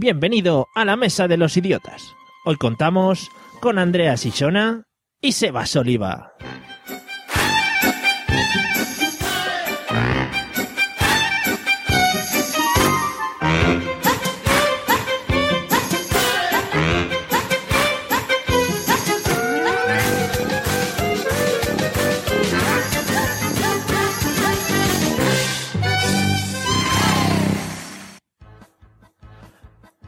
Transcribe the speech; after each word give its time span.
Bienvenido 0.00 0.66
a 0.74 0.86
la 0.86 0.96
Mesa 0.96 1.28
de 1.28 1.36
los 1.36 1.58
Idiotas. 1.58 2.14
Hoy 2.46 2.56
contamos 2.56 3.28
con 3.60 3.78
Andrea 3.78 4.16
Sisona 4.16 4.84
y 5.20 5.32
Sebas 5.32 5.76
Oliva. 5.76 6.32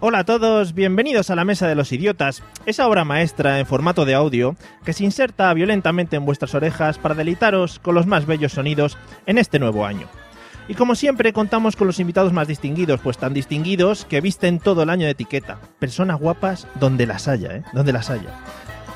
Hola 0.05 0.19
a 0.19 0.25
todos, 0.25 0.75
bienvenidos 0.75 1.31
a 1.31 1.37
la 1.37 1.45
Mesa 1.45 1.69
de 1.69 1.77
los 1.77 1.93
Idiotas, 1.93 2.43
esa 2.67 2.89
obra 2.89 3.05
maestra 3.05 3.61
en 3.61 3.67
formato 3.67 4.05
de 4.05 4.15
audio 4.15 4.57
que 4.85 4.93
se 4.93 5.05
inserta 5.05 5.55
violentamente 5.55 6.17
en 6.17 6.25
vuestras 6.25 6.57
orejas 6.57 6.99
para 6.99 7.15
delitaros 7.15 7.79
con 7.79 7.95
los 7.95 8.09
más 8.09 8.27
bellos 8.27 8.51
sonidos 8.51 8.99
en 9.27 9.39
este 9.39 9.61
nuevo 9.61 9.87
año. 9.87 10.09
Y 10.67 10.75
como 10.75 10.97
siempre 10.97 11.33
contamos 11.33 11.77
con 11.77 11.87
los 11.87 12.01
invitados 12.01 12.33
más 12.33 12.49
distinguidos, 12.49 12.99
pues 13.01 13.17
tan 13.17 13.33
distinguidos 13.33 14.05
que 14.05 14.21
visten 14.21 14.59
todo 14.59 14.83
el 14.83 14.91
año 14.91 15.05
de 15.05 15.13
etiqueta. 15.13 15.61
Personas 15.79 16.19
guapas 16.19 16.67
donde 16.81 17.07
las 17.07 17.29
haya, 17.29 17.59
¿eh? 17.59 17.63
Donde 17.73 17.93
las 17.93 18.11
haya. 18.11 18.31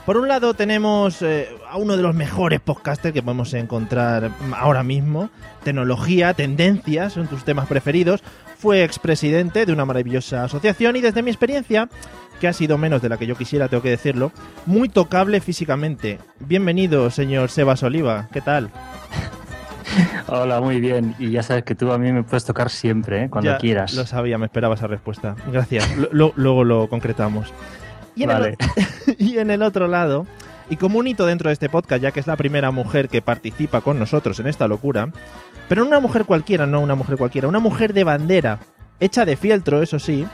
Por 0.07 0.19
un 0.19 0.29
lado 0.29 0.55
tenemos 0.55 1.21
eh, 1.21 1.49
a 1.69 1.77
uno 1.79 1.97
de 1.97 2.03
los 2.05 2.15
mejores 2.15 2.61
podcasters 2.61 3.13
que 3.13 3.25
podemos 3.25 3.53
encontrar 3.55 4.31
ahora 4.57 4.85
mismo. 4.85 5.31
Tecnología, 5.65 6.33
tendencias, 6.33 7.15
son 7.15 7.27
tus 7.27 7.45
temas 7.45 7.67
preferidos. 7.67 8.23
Fue 8.57 8.85
expresidente 8.85 9.67
de 9.67 9.73
una 9.73 9.85
maravillosa 9.85 10.45
asociación 10.45 10.95
y 10.95 11.01
desde 11.01 11.25
mi 11.25 11.31
experiencia, 11.33 11.89
que 12.41 12.47
ha 12.47 12.53
sido 12.53 12.79
menos 12.79 13.03
de 13.03 13.09
la 13.09 13.17
que 13.17 13.27
yo 13.27 13.35
quisiera, 13.35 13.67
tengo 13.67 13.83
que 13.83 13.91
decirlo, 13.91 14.31
muy 14.65 14.89
tocable 14.89 15.41
físicamente. 15.41 16.21
Bienvenido, 16.39 17.11
señor 17.11 17.51
Sebas 17.51 17.83
Oliva. 17.83 18.29
¿Qué 18.33 18.41
tal? 18.41 18.71
Hola, 20.29 20.61
muy 20.61 20.81
bien. 20.81 21.17
Y 21.19 21.33
ya 21.33 21.43
sabes 21.43 21.65
que 21.65 21.75
tú 21.75 21.91
a 21.91 21.99
mí 21.99 22.13
me 22.13 22.23
puedes 22.23 22.45
tocar 22.45 22.71
siempre, 22.71 23.25
¿eh? 23.25 23.29
cuando 23.29 23.51
Ya 23.51 23.59
quieras. 23.59 23.93
Lo 23.95 24.07
sabía, 24.07 24.39
me 24.39 24.47
esperaba 24.47 24.77
esa 24.77 24.87
respuesta. 24.87 25.35
Gracias. 25.51 25.85
Luego 26.13 26.63
lo 26.63 26.89
concretamos. 26.89 27.53
Y 28.17 28.25
en, 28.25 28.29
Vale. 28.31 28.57
el, 29.07 29.17
y 29.19 29.39
en 29.39 29.51
el 29.51 29.63
otro 29.63 29.87
lado, 29.87 30.27
y 30.69 30.77
como 30.77 30.99
un 30.99 31.07
hito 31.07 31.27
dentro 31.27 31.49
de 31.49 31.53
este 31.53 31.69
podcast, 31.69 32.03
ya 32.03 32.11
que 32.11 32.21
es 32.21 32.27
la 32.27 32.37
primera 32.37 32.73
mujer 32.73 33.09
que 33.09 33.23
participa 33.23 33.83
con 33.83 33.99
nosotros 33.99 34.41
en 34.41 34.49
esta 34.49 34.67
locura, 34.67 35.11
pero 35.69 35.83
no 35.83 35.89
una 35.89 36.01
mujer 36.01 36.25
cualquiera, 36.25 36.67
no 36.67 36.81
una 36.81 36.95
mujer 36.95 37.17
cualquiera, 37.17 37.47
una 37.47 37.61
mujer 37.61 37.93
de 37.93 38.05
bandera, 38.05 38.59
hecha 38.99 39.25
de 39.25 39.37
fieltro, 39.37 39.83
eso 39.83 39.99
sí, 39.99 40.27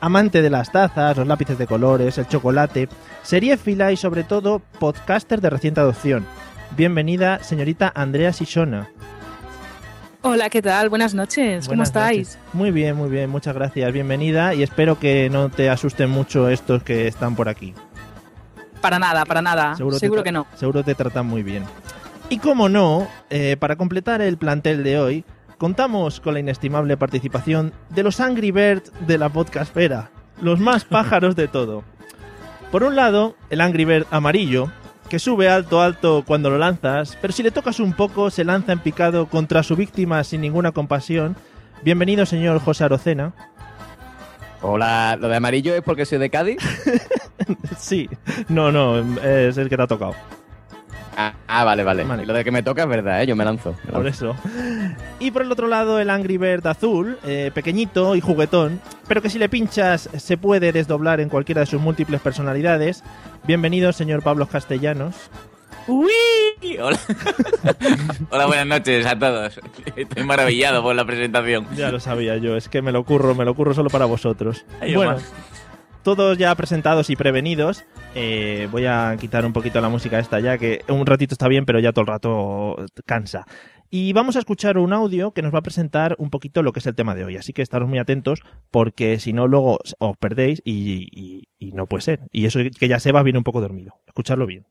amante 0.00 0.42
de 0.42 0.50
las 0.50 0.72
tazas, 0.72 1.16
los 1.16 1.26
lápices 1.26 1.58
de 1.58 1.66
colores, 1.66 2.18
el 2.18 2.28
chocolate, 2.28 2.88
seriéfila 3.22 3.92
y 3.92 3.96
sobre 3.96 4.24
todo 4.24 4.60
podcaster 4.78 5.40
de 5.40 5.50
reciente 5.50 5.80
adopción. 5.80 6.26
Bienvenida, 6.76 7.42
señorita 7.42 7.90
Andrea 7.94 8.32
Sisona. 8.32 8.90
Hola, 10.22 10.50
¿qué 10.50 10.60
tal? 10.62 10.88
Buenas 10.88 11.14
noches. 11.14 11.66
¿Cómo 11.66 11.76
Buenas 11.76 11.88
estáis? 11.88 12.28
noches. 12.36 12.38
Muy 12.52 12.70
bien, 12.72 12.96
muy 12.96 13.08
bien, 13.08 13.30
muchas 13.30 13.54
gracias. 13.54 13.92
Bienvenida 13.92 14.52
y 14.52 14.62
espero 14.64 14.98
que 14.98 15.30
no 15.30 15.48
te 15.48 15.70
asusten 15.70 16.10
mucho 16.10 16.48
estos 16.48 16.82
que 16.82 17.06
están 17.06 17.36
por 17.36 17.48
aquí. 17.48 17.72
Para 18.80 18.98
nada, 18.98 19.24
para 19.24 19.42
nada. 19.42 19.76
Seguro, 19.76 20.24
que 20.24 20.32
no. 20.32 20.46
Seguro 20.56 20.82
te 20.82 20.94
tratan 20.96 21.26
muy 21.26 21.42
bien. 21.44 21.64
Y 22.30 22.38
como 22.38 22.68
no, 22.68 23.06
eh, 23.30 23.56
para 23.58 23.76
completar 23.76 24.20
el 24.20 24.38
plantel 24.38 24.82
de 24.82 24.98
hoy, 24.98 25.24
contamos 25.56 26.20
con 26.20 26.34
la 26.34 26.40
inestimable 26.40 26.96
participación 26.96 27.72
de 27.90 28.02
los 28.02 28.20
Angry 28.20 28.50
Birds 28.50 28.92
de 29.06 29.18
la 29.18 29.28
podcastfera, 29.28 30.10
los 30.42 30.58
más 30.58 30.84
pájaros 30.84 31.36
de 31.36 31.46
todo. 31.46 31.84
Por 32.72 32.82
un 32.82 32.96
lado, 32.96 33.36
el 33.50 33.60
Angry 33.60 33.84
Bird 33.84 34.06
amarillo, 34.10 34.70
que 35.08 35.18
sube 35.18 35.48
alto 35.48 35.80
alto 35.80 36.22
cuando 36.26 36.50
lo 36.50 36.58
lanzas, 36.58 37.16
pero 37.20 37.32
si 37.32 37.42
le 37.42 37.50
tocas 37.50 37.80
un 37.80 37.94
poco 37.94 38.30
se 38.30 38.44
lanza 38.44 38.72
en 38.72 38.78
picado 38.78 39.26
contra 39.26 39.62
su 39.62 39.74
víctima 39.74 40.22
sin 40.22 40.40
ninguna 40.40 40.72
compasión. 40.72 41.36
Bienvenido, 41.82 42.26
señor 42.26 42.60
José 42.60 42.84
Arocena. 42.84 43.32
Hola, 44.60 45.16
lo 45.18 45.28
de 45.28 45.36
amarillo 45.36 45.74
es 45.74 45.82
porque 45.82 46.04
soy 46.04 46.18
de 46.18 46.30
Cádiz. 46.30 46.58
Sí, 47.78 48.10
no, 48.48 48.70
no, 48.72 48.98
es 49.22 49.56
el 49.56 49.70
que 49.70 49.76
te 49.76 49.82
ha 49.82 49.86
tocado. 49.86 50.14
Ah, 51.16 51.32
ah, 51.46 51.64
vale, 51.64 51.82
vale, 51.82 52.04
Vale. 52.04 52.26
Lo 52.26 52.32
de 52.34 52.44
que 52.44 52.50
me 52.50 52.62
toca 52.62 52.82
es 52.82 52.88
verdad, 52.88 53.22
¿eh? 53.22 53.26
yo 53.26 53.34
me 53.36 53.44
lanzo. 53.44 53.74
me 53.86 53.92
Por 53.92 54.04
lanzo. 54.04 54.30
eso. 54.32 54.36
Y 55.18 55.30
por 55.30 55.42
el 55.42 55.50
otro 55.50 55.66
lado, 55.66 55.98
el 55.98 56.10
Angry 56.10 56.36
Bird 56.36 56.66
azul, 56.66 57.16
eh, 57.24 57.50
pequeñito 57.54 58.16
y 58.16 58.20
juguetón, 58.20 58.80
pero 59.06 59.22
que 59.22 59.30
si 59.30 59.38
le 59.38 59.48
pinchas 59.48 60.10
se 60.16 60.36
puede 60.36 60.72
desdoblar 60.72 61.20
en 61.20 61.28
cualquiera 61.28 61.60
de 61.60 61.66
sus 61.66 61.80
múltiples 61.80 62.20
personalidades. 62.20 63.02
Bienvenido, 63.46 63.92
señor 63.92 64.22
Pablo 64.22 64.46
Castellanos. 64.46 65.14
¡Uy! 65.86 66.10
Hola. 66.80 66.98
Hola, 68.30 68.46
buenas 68.46 68.66
noches 68.66 69.06
a 69.06 69.18
todos. 69.18 69.58
Estoy 69.96 70.24
maravillado 70.24 70.82
por 70.82 70.94
la 70.94 71.04
presentación. 71.06 71.66
Ya 71.74 71.90
lo 71.90 71.98
sabía 72.00 72.36
yo, 72.36 72.56
es 72.56 72.68
que 72.68 72.82
me 72.82 72.92
lo 72.92 73.04
curro, 73.04 73.34
me 73.34 73.44
lo 73.44 73.54
curro 73.54 73.72
solo 73.72 73.88
para 73.88 74.04
vosotros. 74.04 74.66
Ay, 74.80 74.94
bueno, 74.94 75.16
todos 76.02 76.36
ya 76.36 76.54
presentados 76.54 77.08
y 77.08 77.16
prevenidos. 77.16 77.84
eh, 78.14 78.68
voy 78.70 78.84
a 78.86 79.16
quitar 79.18 79.46
un 79.46 79.52
poquito 79.54 79.80
la 79.80 79.88
música 79.88 80.18
esta 80.18 80.40
ya, 80.40 80.58
que 80.58 80.82
un 80.88 81.06
ratito 81.06 81.34
está 81.34 81.48
bien, 81.48 81.64
pero 81.64 81.80
ya 81.80 81.92
todo 81.92 82.02
el 82.02 82.06
rato 82.08 82.76
cansa. 83.06 83.46
Y 83.90 84.12
vamos 84.12 84.36
a 84.36 84.40
escuchar 84.40 84.76
un 84.76 84.92
audio 84.92 85.32
que 85.32 85.40
nos 85.40 85.54
va 85.54 85.60
a 85.60 85.62
presentar 85.62 86.14
un 86.18 86.28
poquito 86.28 86.62
lo 86.62 86.72
que 86.72 86.80
es 86.80 86.86
el 86.86 86.94
tema 86.94 87.14
de 87.14 87.24
hoy. 87.24 87.36
Así 87.38 87.54
que 87.54 87.62
estaros 87.62 87.88
muy 87.88 87.98
atentos, 87.98 88.42
porque 88.70 89.18
si 89.18 89.32
no, 89.32 89.46
luego 89.46 89.78
os 89.98 90.16
perdéis 90.18 90.60
y, 90.64 91.08
y- 91.10 91.48
y 91.58 91.72
no 91.72 91.86
puede 91.86 92.02
ser. 92.02 92.20
Y 92.30 92.44
eso 92.44 92.60
que 92.78 92.88
ya 92.88 93.00
Sebas 93.00 93.24
viene 93.24 93.38
un 93.38 93.44
poco 93.44 93.60
dormido. 93.62 93.94
Escuchadlo 94.06 94.46
bien. 94.46 94.66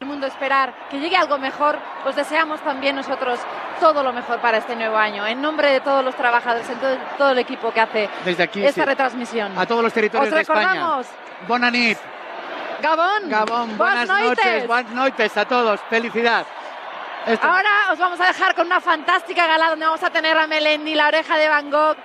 el 0.00 0.06
mundo 0.06 0.26
esperar 0.26 0.74
que 0.90 0.98
llegue 0.98 1.16
algo 1.16 1.36
mejor, 1.38 1.76
os 2.06 2.16
deseamos 2.16 2.60
también 2.64 2.96
nosotros 2.96 3.38
todo 3.78 4.02
lo 4.02 4.14
mejor 4.14 4.40
para 4.40 4.56
este 4.56 4.74
nuevo 4.74 4.96
año. 4.96 5.26
En 5.26 5.42
nombre 5.42 5.70
de 5.70 5.80
todos 5.82 6.02
los 6.02 6.16
trabajadores, 6.16 6.68
en 6.70 6.78
todo, 6.78 6.96
todo 7.18 7.30
el 7.32 7.38
equipo 7.38 7.70
que 7.72 7.80
hace 7.80 8.08
Desde 8.24 8.42
aquí, 8.44 8.60
esta 8.64 8.82
sí, 8.82 8.86
retransmisión. 8.88 9.52
a 9.58 9.66
todos 9.66 9.82
los 9.84 9.92
territorios 9.92 10.28
Os 10.30 10.34
de 10.34 10.40
España. 10.40 10.68
recordamos, 10.72 11.06
Buenas 11.46 11.72
nit, 11.72 11.98
Gabón, 12.80 13.28
Gabón, 13.28 13.78
buenas 13.78 14.06
buenas 14.08 14.28
noches, 14.36 14.66
buenas 14.66 14.92
noches 14.92 15.36
a 15.36 15.44
todos, 15.44 15.80
felicidad. 15.90 16.46
Esto- 17.26 17.46
Ahora 17.46 17.68
os 17.92 17.98
vamos 17.98 18.18
a 18.20 18.26
dejar 18.26 18.54
con 18.54 18.66
una 18.66 18.80
fantástica 18.80 19.46
gala 19.46 19.70
donde 19.70 19.84
vamos 19.86 20.02
a 20.02 20.10
tener 20.10 20.36
a 20.36 20.46
Melendi, 20.46 20.94
la 20.94 21.08
oreja 21.08 21.36
de 21.36 21.48
Van 21.48 21.70
Gogh, 21.70 21.96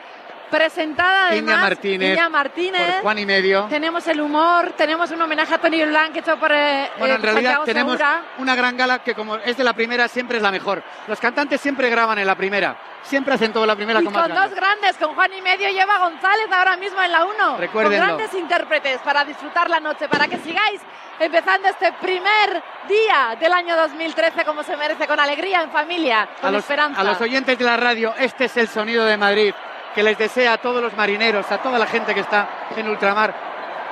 presentada 0.49 1.27
además 1.29 1.53
Iña 1.55 1.61
Martínez, 1.61 2.13
Iña 2.13 2.23
por 2.23 2.31
Martínez. 2.31 2.95
Juan 3.01 3.19
y 3.19 3.25
medio. 3.25 3.65
Tenemos 3.69 4.07
el 4.07 4.21
humor, 4.21 4.73
tenemos 4.77 5.11
un 5.11 5.21
homenaje 5.21 5.53
a 5.53 5.57
Tony 5.57 5.83
Blanc 5.85 6.15
hecho 6.15 6.37
por 6.37 6.51
eh, 6.51 6.89
Bueno, 6.97 7.13
eh, 7.13 7.17
en 7.17 7.21
realidad 7.23 7.41
Santiago 7.55 7.65
tenemos 7.65 7.97
Segura. 7.97 8.21
una 8.37 8.55
gran 8.55 8.77
gala 8.77 8.99
que 8.99 9.13
como 9.15 9.35
es 9.37 9.57
de 9.57 9.63
la 9.63 9.73
primera 9.73 10.07
siempre 10.07 10.37
es 10.37 10.43
la 10.43 10.51
mejor. 10.51 10.83
Los 11.07 11.19
cantantes 11.19 11.59
siempre 11.61 11.89
graban 11.89 12.17
en 12.19 12.27
la 12.27 12.35
primera, 12.35 12.77
siempre 13.03 13.33
hacen 13.33 13.51
todo 13.53 13.65
la 13.65 13.75
primera 13.75 14.01
Y 14.01 14.03
con 14.05 14.13
con 14.13 14.33
dos 14.33 14.51
grandes, 14.53 14.97
con 14.97 15.13
Juan 15.15 15.33
y 15.33 15.41
medio 15.41 15.69
y 15.69 15.77
Eva 15.79 15.99
González 15.99 16.47
ahora 16.51 16.77
mismo 16.77 17.01
en 17.01 17.11
la 17.11 17.25
1. 17.25 17.57
Recuérdenlo. 17.57 17.97
Con 17.97 18.17
grandes 18.17 18.33
intérpretes 18.39 18.99
para 18.99 19.25
disfrutar 19.25 19.69
la 19.69 19.79
noche, 19.79 20.07
para 20.07 20.27
que 20.27 20.37
sigáis 20.37 20.81
empezando 21.19 21.69
este 21.69 21.93
primer 21.93 22.63
día 22.87 23.37
del 23.39 23.53
año 23.53 23.75
2013 23.75 24.43
como 24.43 24.63
se 24.63 24.75
merece, 24.77 25.07
con 25.07 25.19
alegría, 25.19 25.61
en 25.61 25.71
familia, 25.71 26.27
con 26.41 26.49
A 26.49 26.51
los, 26.51 26.61
esperanza. 26.63 26.99
a 27.01 27.03
los 27.03 27.19
oyentes 27.21 27.57
de 27.57 27.65
la 27.65 27.77
radio, 27.77 28.13
este 28.17 28.45
es 28.45 28.57
el 28.57 28.67
sonido 28.67 29.05
de 29.05 29.17
Madrid 29.17 29.53
que 29.95 30.03
les 30.03 30.17
desea 30.17 30.53
a 30.53 30.57
todos 30.57 30.81
los 30.81 30.93
marineros, 30.95 31.49
a 31.51 31.57
toda 31.59 31.79
la 31.79 31.87
gente 31.87 32.13
que 32.13 32.19
está 32.19 32.47
en 32.75 32.87
ultramar 32.87 33.33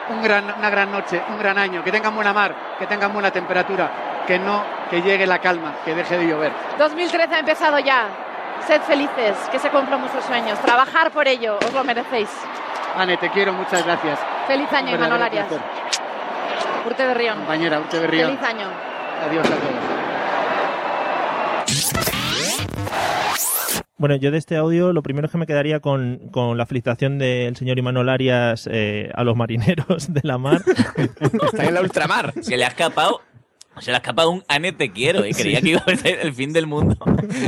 un 0.09 0.21
gran, 0.21 0.53
una 0.57 0.69
gran 0.69 0.91
noche, 0.91 1.21
un 1.29 1.39
gran 1.39 1.57
año, 1.57 1.81
que 1.81 1.91
tengan 1.91 2.13
buena 2.13 2.33
mar, 2.33 2.53
que 2.77 2.85
tengan 2.85 3.13
buena 3.13 3.31
temperatura, 3.31 4.23
que 4.27 4.37
no, 4.37 4.63
que 4.89 5.01
llegue 5.01 5.25
la 5.25 5.39
calma, 5.39 5.75
que 5.85 5.95
deje 5.95 6.17
de 6.17 6.27
llover. 6.27 6.51
2013 6.77 7.33
ha 7.33 7.39
empezado 7.39 7.79
ya. 7.79 8.07
Sed 8.67 8.81
felices, 8.81 9.35
que 9.51 9.59
se 9.59 9.69
cumplan 9.69 10.01
vuestros 10.01 10.25
sueños. 10.25 10.59
Trabajar 10.59 11.11
por 11.11 11.27
ello, 11.27 11.57
os 11.65 11.73
lo 11.73 11.83
merecéis. 11.83 12.29
Ane, 12.97 13.17
te 13.17 13.29
quiero, 13.29 13.53
muchas 13.53 13.83
gracias. 13.85 14.19
Feliz 14.47 14.71
año, 14.73 14.95
Imanol 14.95 15.21
Arias. 15.21 15.47
Urte 16.85 17.07
de 17.07 17.13
Rión. 17.13 17.37
Compañera, 17.37 17.79
Urte 17.79 17.99
Berrío. 17.99 18.27
Feliz 18.27 18.43
año. 18.43 18.67
Adiós 19.25 19.45
a 19.45 19.49
todos. 19.49 20.02
Bueno, 23.97 24.15
yo 24.15 24.31
de 24.31 24.39
este 24.39 24.55
audio 24.55 24.91
lo 24.91 25.03
primero 25.03 25.27
es 25.27 25.31
que 25.31 25.37
me 25.37 25.45
quedaría 25.45 25.79
con, 25.79 26.29
con 26.31 26.57
la 26.57 26.65
felicitación 26.65 27.19
del 27.19 27.55
señor 27.55 27.77
Imanol 27.77 28.09
Arias 28.09 28.67
eh, 28.71 29.11
a 29.13 29.23
los 29.23 29.35
marineros 29.35 30.11
de 30.13 30.21
la 30.23 30.37
mar. 30.37 30.61
Está 31.43 31.65
en 31.65 31.73
la 31.73 31.81
ultramar. 31.81 32.33
Se 32.41 32.57
le 32.57 32.65
ha 32.65 32.69
escapado. 32.69 33.21
Se 33.79 33.91
le 33.91 33.95
ha 33.95 33.99
escapado 33.99 34.29
un 34.31 34.43
Ane 34.47 34.71
te 34.71 34.91
quiero. 34.91 35.25
Y 35.25 35.33
creía 35.33 35.61
que 35.61 35.69
iba 35.69 35.83
a 35.85 35.95
ser 35.95 36.19
el 36.21 36.33
fin 36.33 36.53
del 36.53 36.67
mundo. 36.67 36.95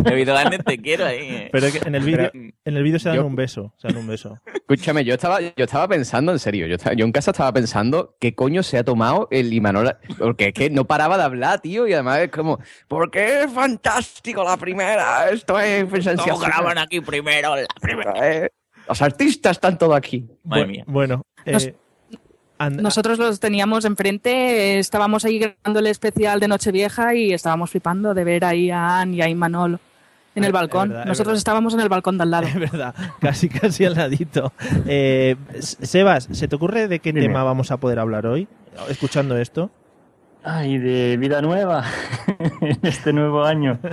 Debido 0.04 0.36
a 0.36 0.42
Ane 0.42 0.60
te 0.60 0.77
quiero 0.80 1.06
ahí. 1.06 1.18
eh. 1.22 1.50
Pero 1.51 1.68
es 1.68 1.77
que 1.80 1.88
en 1.88 1.95
el 1.95 2.04
vídeo 2.04 2.30
Pero- 2.31 2.45
en 2.66 2.77
el 2.77 2.83
vídeo 2.83 3.00
se 3.00 3.10
dan 3.10 3.18
Yo- 3.18 3.25
un 3.25 3.36
beso, 3.36 3.74
se 3.77 3.88
dan 3.88 3.98
un 3.98 4.07
beso. 4.07 4.39
Escúchame, 4.54 5.04
yo 5.06 5.13
estaba, 5.13 5.39
yo 5.42 5.51
estaba 5.56 5.88
pensando, 5.88 6.31
en 6.31 6.39
serio, 6.39 6.66
yo, 6.68 6.75
estaba- 6.75 6.95
yo 6.95 7.06
en 7.06 7.12
casa 7.12 7.31
estaba 7.31 7.54
pensando 7.54 8.16
qué 8.19 8.33
coño 8.33 8.63
se 8.63 8.77
ha 8.80 8.83
tomado 8.83 9.27
el 9.30 9.54
Imanol, 9.54 9.95
porque 10.18 10.48
es 10.48 10.54
que 10.54 10.69
no 10.72 10.86
paraba 10.86 11.18
de 11.18 11.24
hablar, 11.24 11.62
tío, 11.62 11.88
y 11.88 11.94
además 11.94 12.19
es 12.19 12.30
como, 12.31 12.60
porque 12.88 13.44
es 13.44 13.51
fantástico 13.51 14.44
la 14.44 14.57
primera, 14.57 15.30
esto 15.30 15.60
es 15.60 15.83
¿Cómo 15.83 16.01
sensacional. 16.01 16.42
graban 16.42 16.77
aquí 16.80 17.00
primero? 17.01 17.56
La 17.56 17.66
primera. 17.80 18.13
Eh, 18.31 18.50
Los 18.88 19.01
artistas 19.01 19.51
están 19.54 19.77
todos 19.77 19.95
aquí. 19.95 20.25
Madre 20.44 20.63
Bu- 20.63 20.68
mía. 20.68 20.83
Bueno, 20.88 21.22
eh, 21.45 21.51
Nos- 21.54 21.69
And- 22.57 22.81
Nosotros 22.81 23.19
los 23.19 23.40
teníamos 23.40 23.84
enfrente, 23.86 24.80
estábamos 24.80 25.25
ahí 25.25 25.40
grabando 25.40 25.80
el 25.80 25.88
especial 25.88 26.40
de 26.40 26.48
Nochevieja 26.48 27.13
y 27.13 27.34
estábamos 27.34 27.69
flipando 27.72 28.13
de 28.13 28.24
ver 28.24 28.46
ahí 28.46 28.72
a 28.72 29.00
Anne 29.02 29.18
y 29.18 29.22
a 29.22 29.28
Imanol 29.30 29.80
en 30.36 30.44
el 30.44 30.50
es 30.50 30.54
balcón. 30.54 30.90
verdad, 30.90 31.04
es 31.04 31.07
Nosotros 31.10 31.28
verdad. 31.34 31.38
estábamos 31.38 31.74
en 31.74 31.80
el 31.81 31.90
balcón 31.90 32.18
de 32.18 32.24
al 32.24 32.31
lado. 32.31 32.48
Es 32.54 32.56
verdad, 32.56 32.96
casi 33.19 33.50
casi 33.50 33.84
al 33.86 33.96
ladito. 33.96 34.54
Eh, 34.88 35.36
Sebas, 35.60 36.30
¿se 36.31 36.48
te 36.48 36.56
ocurre 36.56 36.88
de 36.88 37.00
qué 37.00 37.12
Dime. 37.12 37.25
tema 37.28 37.44
vamos 37.44 37.72
a 37.72 37.78
poder 37.78 38.00
hablar 38.00 38.25
hoy? 38.25 38.48
Escuchando 38.90 39.38
esto. 39.38 39.69
Ay, 40.48 40.78
de 40.78 41.18
vida 41.18 41.42
nueva 41.42 41.84
en 42.62 42.78
este 42.84 43.12
nuevo 43.13 43.44
año. 43.44 43.80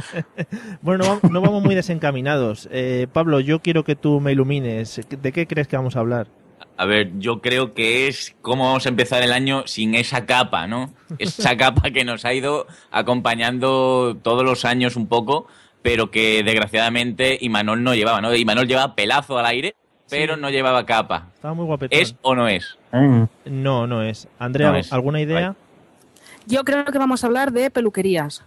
Bueno, 0.83 1.21
no 1.31 1.41
vamos 1.41 1.63
muy 1.63 1.75
desencaminados. 1.75 2.69
Eh, 2.73 3.07
Pablo, 3.13 3.41
yo 3.41 3.61
quiero 3.61 3.85
que 3.85 3.95
tú 3.97 4.21
me 4.21 4.33
ilumines. 4.33 5.01
¿De 5.09 5.33
qué 5.33 5.47
crees 5.47 5.67
que 5.69 5.77
vamos 5.77 5.97
a 5.97 6.01
hablar? 6.01 6.27
A 6.77 6.87
ver, 6.87 7.11
yo 7.19 7.41
creo 7.41 7.75
que 7.75 8.09
es 8.09 8.35
cómo 8.43 8.65
vamos 8.67 8.87
a 8.87 8.89
empezar 8.89 9.23
el 9.23 9.33
año 9.33 9.65
sin 9.67 9.95
esa 9.95 10.27
capa, 10.27 10.67
¿no? 10.67 10.93
Esa 11.19 11.57
capa 11.57 11.91
que 11.91 12.05
nos 12.05 12.25
ha 12.25 12.33
ido 12.35 12.67
acompañando 12.91 14.17
todos 14.23 14.45
los 14.45 14.65
años 14.65 14.97
un 14.97 15.07
poco, 15.07 15.47
pero 15.83 16.11
que 16.11 16.43
desgraciadamente 16.43 17.39
Imanol 17.41 17.83
no 17.83 17.95
llevaba, 17.95 18.21
¿no? 18.21 18.35
Imanol 18.35 18.67
llevaba 18.67 18.95
pelazo 18.95 19.39
al 19.39 19.47
aire, 19.47 19.75
pero 20.11 20.35
Sí. 20.35 20.41
no 20.41 20.51
llevaba 20.51 20.85
capa. 20.87 21.29
Estaba 21.35 21.55
muy 21.55 21.67
guapetón. 21.67 21.99
¿Es 22.01 22.15
o 22.23 22.35
no 22.35 22.49
es? 22.49 22.77
Mm. 22.93 23.23
No, 23.47 23.87
no 23.87 24.03
es. 24.03 24.29
Andrea, 24.39 24.71
No 24.73 24.77
es. 24.79 24.93
¿alguna 24.93 25.21
idea? 25.21 25.55
Yo 26.47 26.65
creo 26.65 26.85
que 26.85 26.99
vamos 26.99 27.23
a 27.23 27.27
hablar 27.29 27.53
de 27.53 27.71
peluquerías. 27.71 28.43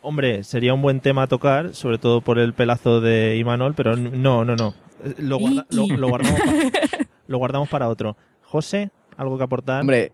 Hombre, 0.00 0.42
sería 0.44 0.74
un 0.74 0.82
buen 0.82 1.00
tema 1.00 1.22
a 1.24 1.26
tocar, 1.26 1.74
sobre 1.74 1.98
todo 1.98 2.20
por 2.20 2.38
el 2.38 2.52
pelazo 2.54 3.00
de 3.00 3.36
Imanol, 3.36 3.74
pero 3.74 3.96
no, 3.96 4.44
no, 4.44 4.56
no. 4.56 4.74
Eh, 5.04 5.14
Lo, 5.18 5.38
guarda- 5.38 5.66
lo- 5.70 5.86
lo 5.86 6.08
guardamos, 6.08 6.40
lo 7.26 7.38
guardamos 7.38 7.68
para 7.68 7.88
otro. 7.88 8.16
José, 8.42 8.90
¿algo 9.16 9.36
que 9.38 9.44
aportar? 9.44 9.80
Hombre, 9.80 10.12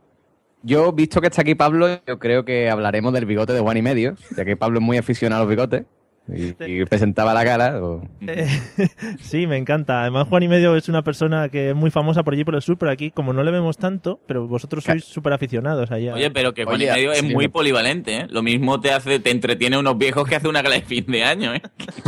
yo, 0.62 0.92
visto 0.92 1.20
que 1.20 1.28
está 1.28 1.42
aquí 1.42 1.54
Pablo, 1.54 1.88
yo 2.06 2.18
creo 2.18 2.44
que 2.44 2.68
hablaremos 2.70 3.12
del 3.12 3.26
bigote 3.26 3.52
de 3.52 3.60
Juan 3.60 3.76
y 3.76 3.82
medio, 3.82 4.14
ya 4.36 4.44
que 4.44 4.56
Pablo 4.56 4.78
es 4.78 4.84
muy 4.84 4.98
aficionado 4.98 5.42
a 5.42 5.44
los 5.46 5.50
bigotes 5.50 5.84
y, 6.32 6.54
y 6.64 6.84
presentaba 6.84 7.34
la 7.34 7.44
cara. 7.44 7.82
o- 7.82 8.02
Eh, 8.20 8.46
sí, 9.20 9.46
me 9.46 9.56
encanta. 9.56 10.02
Además, 10.02 10.28
Juan 10.28 10.42
y 10.44 10.48
Medio 10.48 10.76
es 10.76 10.88
una 10.88 11.02
persona 11.02 11.48
que 11.48 11.70
es 11.70 11.74
muy 11.76 11.90
famosa 11.90 12.22
por 12.22 12.34
allí 12.34 12.44
por 12.44 12.54
el 12.54 12.62
sur, 12.62 12.76
pero 12.78 12.92
aquí, 12.92 13.10
como 13.10 13.32
no 13.32 13.42
le 13.42 13.50
vemos 13.50 13.78
tanto, 13.78 14.20
pero 14.26 14.46
vosotros 14.46 14.84
sois 14.84 15.02
súper 15.04 15.32
aficionados 15.32 15.90
allá. 15.90 16.14
Oye, 16.14 16.30
pero 16.30 16.52
que 16.54 16.64
Juan 16.64 16.76
Oye, 16.76 16.86
y 16.86 16.90
medio 16.92 17.12
es 17.12 17.24
muy 17.24 17.48
polivalente, 17.48 18.16
¿eh? 18.16 18.26
Lo 18.28 18.42
mismo 18.42 18.80
te 18.80 18.92
hace, 18.92 19.18
te 19.18 19.30
entretiene 19.30 19.76
unos 19.78 19.98
viejos 19.98 20.28
que 20.28 20.36
hace 20.36 20.46
una 20.46 20.62
gala 20.62 20.76
de 20.76 20.82
fin 20.82 21.06
de 21.06 21.24
año, 21.24 21.54
¿eh? 21.54 21.62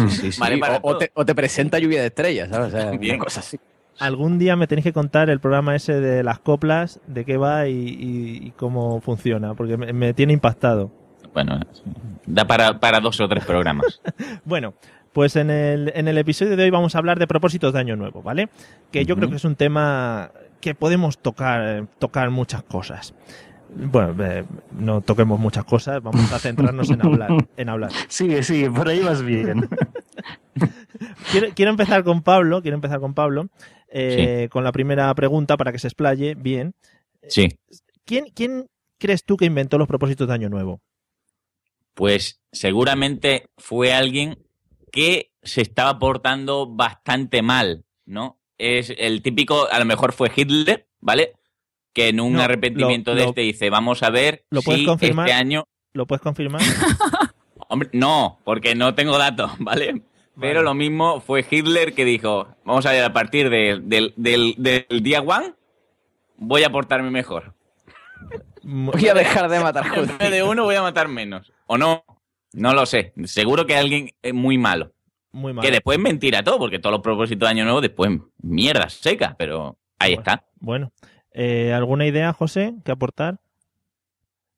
Sí, 0.09 0.31
sí, 0.31 0.41
Vale 0.41 0.59
para 0.59 0.79
o, 0.83 0.97
te, 0.99 1.11
o 1.15 1.25
te 1.25 1.35
presenta 1.35 1.79
lluvia 1.79 2.01
de 2.03 2.07
estrellas, 2.09 2.49
¿sabes? 2.51 2.69
O 2.75 2.77
sea, 2.79 2.91
Bien. 2.93 3.17
una 3.17 3.25
cosa 3.25 3.41
así. 3.41 3.59
Algún 4.03 4.39
día 4.39 4.57
me 4.57 4.67
tenéis 4.67 4.85
que 4.85 4.93
contar 4.93 5.31
el 5.31 5.39
programa 5.41 5.75
ese 5.77 6.01
de 6.01 6.23
las 6.23 6.39
coplas, 6.41 7.01
de 7.07 7.25
qué 7.25 7.37
va 7.37 7.69
y, 7.69 7.73
y- 7.73 8.47
y 8.49 8.51
cómo 8.53 9.01
funciona, 9.01 9.55
porque 9.55 9.77
me, 9.77 9.93
me 9.93 10.13
tiene 10.15 10.33
impactado. 10.33 10.91
Bueno, 11.33 11.61
da 12.27 12.45
para, 12.47 12.79
para 12.81 13.01
dos 13.01 13.21
o 13.21 13.29
tres 13.29 13.45
programas. 13.45 14.01
Bueno, 14.45 14.75
pues 15.13 15.37
en 15.37 15.51
el, 15.51 15.93
en 15.95 16.09
el 16.09 16.19
episodio 16.19 16.57
de 16.57 16.65
hoy 16.65 16.71
vamos 16.71 16.95
a 16.95 16.99
hablar 16.99 17.19
de 17.19 17.27
propósitos 17.27 17.73
de 17.73 17.79
Año 17.81 17.97
Nuevo, 17.97 18.23
¿vale? 18.23 18.49
Que 18.91 19.05
yo 19.05 19.15
creo 19.17 19.31
que 19.31 19.37
es 19.37 19.45
un 19.45 19.55
tema 19.57 20.31
que 20.61 20.75
podemos 20.75 21.19
tocar, 21.19 21.87
tocar 21.99 22.31
muchas 22.31 22.63
cosas. 22.65 23.15
Bueno, 23.75 24.15
eh, 24.23 24.45
no 24.79 25.01
toquemos 25.01 25.41
muchas 25.41 25.65
cosas, 25.65 26.03
vamos 26.03 26.31
a 26.33 26.39
centrarnos 26.39 26.91
en 26.91 27.07
hablar. 27.07 27.31
En 27.57 27.69
hablar. 27.71 27.91
Sigue, 28.09 28.43
sigue, 28.43 28.71
por 28.71 28.89
ahí 28.89 29.01
vas 29.01 29.23
bien. 29.23 29.69
Quiero, 31.31 31.49
quiero 31.55 31.71
empezar 31.71 32.05
con 32.05 32.23
Pablo, 32.23 32.63
quiero 32.63 32.75
empezar 32.77 33.01
con 33.01 33.15
Pablo, 33.15 33.49
eh, 33.89 34.49
con 34.51 34.65
la 34.65 34.73
primera 34.73 35.15
pregunta 35.15 35.57
para 35.57 35.73
que 35.73 35.79
se 35.79 35.89
explaye 35.89 36.35
bien. 36.35 36.75
Sí. 37.29 37.49
¿Quién, 38.05 38.27
¿Quién 38.35 38.67
crees 38.99 39.25
tú 39.25 39.37
que 39.37 39.45
inventó 39.45 39.79
los 39.79 39.89
propósitos 39.89 40.29
de 40.29 40.35
Año 40.35 40.49
Nuevo? 40.49 40.81
Pues 41.95 42.41
seguramente 42.53 43.51
fue 43.59 43.93
alguien 43.93 44.39
que 44.91 45.31
se 45.43 45.61
estaba 45.63 45.99
portando 45.99 46.67
bastante 46.67 47.43
mal, 47.43 47.85
¿no? 48.05 48.39
Es 48.59 48.93
el 48.97 49.23
típico, 49.23 49.69
a 49.71 49.79
lo 49.79 49.85
mejor 49.85 50.13
fue 50.13 50.31
Hitler, 50.35 50.87
¿vale? 51.01 51.33
Que 51.93 52.09
en 52.09 52.21
un 52.21 52.35
No, 52.35 52.43
arrepentimiento 52.43 53.11
lo- 53.13 53.17
de 53.17 53.23
lo- 53.25 53.29
este 53.31 53.41
dice, 53.43 53.71
vamos 53.71 54.03
a 54.03 54.11
ver 54.11 54.45
¿Lo 54.51 54.63
puedes 54.63 54.81
si 54.81 54.87
confirmar? 54.87 55.29
este 55.29 55.39
año... 55.39 55.65
¿Lo 55.93 56.07
puedes 56.07 56.23
confirmar? 56.23 56.61
Hombre, 57.69 57.91
no, 57.93 58.39
porque 58.45 58.75
no 58.75 58.95
tengo 58.95 59.19
datos, 59.19 59.51
¿vale? 59.59 60.03
Pero 60.41 60.55
Vale. 60.61 60.65
lo 60.65 60.75
mismo 60.75 61.21
fue 61.21 61.45
Hitler 61.49 61.95
que 61.95 62.05
dijo, 62.05 62.49
vamos 62.65 62.87
a 62.87 62.93
ver, 62.93 63.05
a 63.05 63.13
partir 63.13 63.51
de- 63.51 63.81
del, 63.83 64.15
del- 64.17 64.55
del 64.57 64.87
día 65.03 65.21
one 65.21 65.53
voy 66.37 66.65
a 66.65 66.71
portarme 66.73 67.11
mejor. 67.11 67.55
Voy 68.63 69.09
a 69.09 69.15
dejar 69.15 69.49
de 69.51 69.61
matar 69.61 69.89
judíos. 69.89 70.19
de 70.19 70.43
uno 70.43 70.65
voy 70.65 70.75
a 70.77 70.83
matar 70.83 71.09
menos. 71.09 71.53
¿O 71.67 71.77
no? 71.77 72.05
No 72.53 72.73
lo 72.75 72.87
sé. 72.87 73.13
Seguro 73.25 73.67
que 73.67 73.77
alguien 73.77 74.11
es 74.23 74.33
muy 74.35 74.57
malo. 74.59 74.93
Muy 75.33 75.53
mal. 75.53 75.65
Que 75.65 75.71
después 75.71 75.99
es 75.99 76.03
mentira 76.05 76.43
todo, 76.43 76.59
porque 76.59 76.79
todos 76.79 76.93
los 76.93 77.03
propósitos 77.03 77.47
de 77.47 77.51
Año 77.51 77.65
Nuevo 77.65 77.81
después 77.81 78.11
mierda 78.43 78.89
seca, 78.89 79.35
pero 79.39 79.79
ahí 79.99 80.15
Bueno. 80.15 80.21
está. 80.21 80.45
Bueno, 80.61 80.93
eh, 81.33 81.73
¿alguna 81.75 82.07
idea, 82.07 82.33
José, 82.33 82.75
que 82.85 82.93
aportar? 82.93 83.41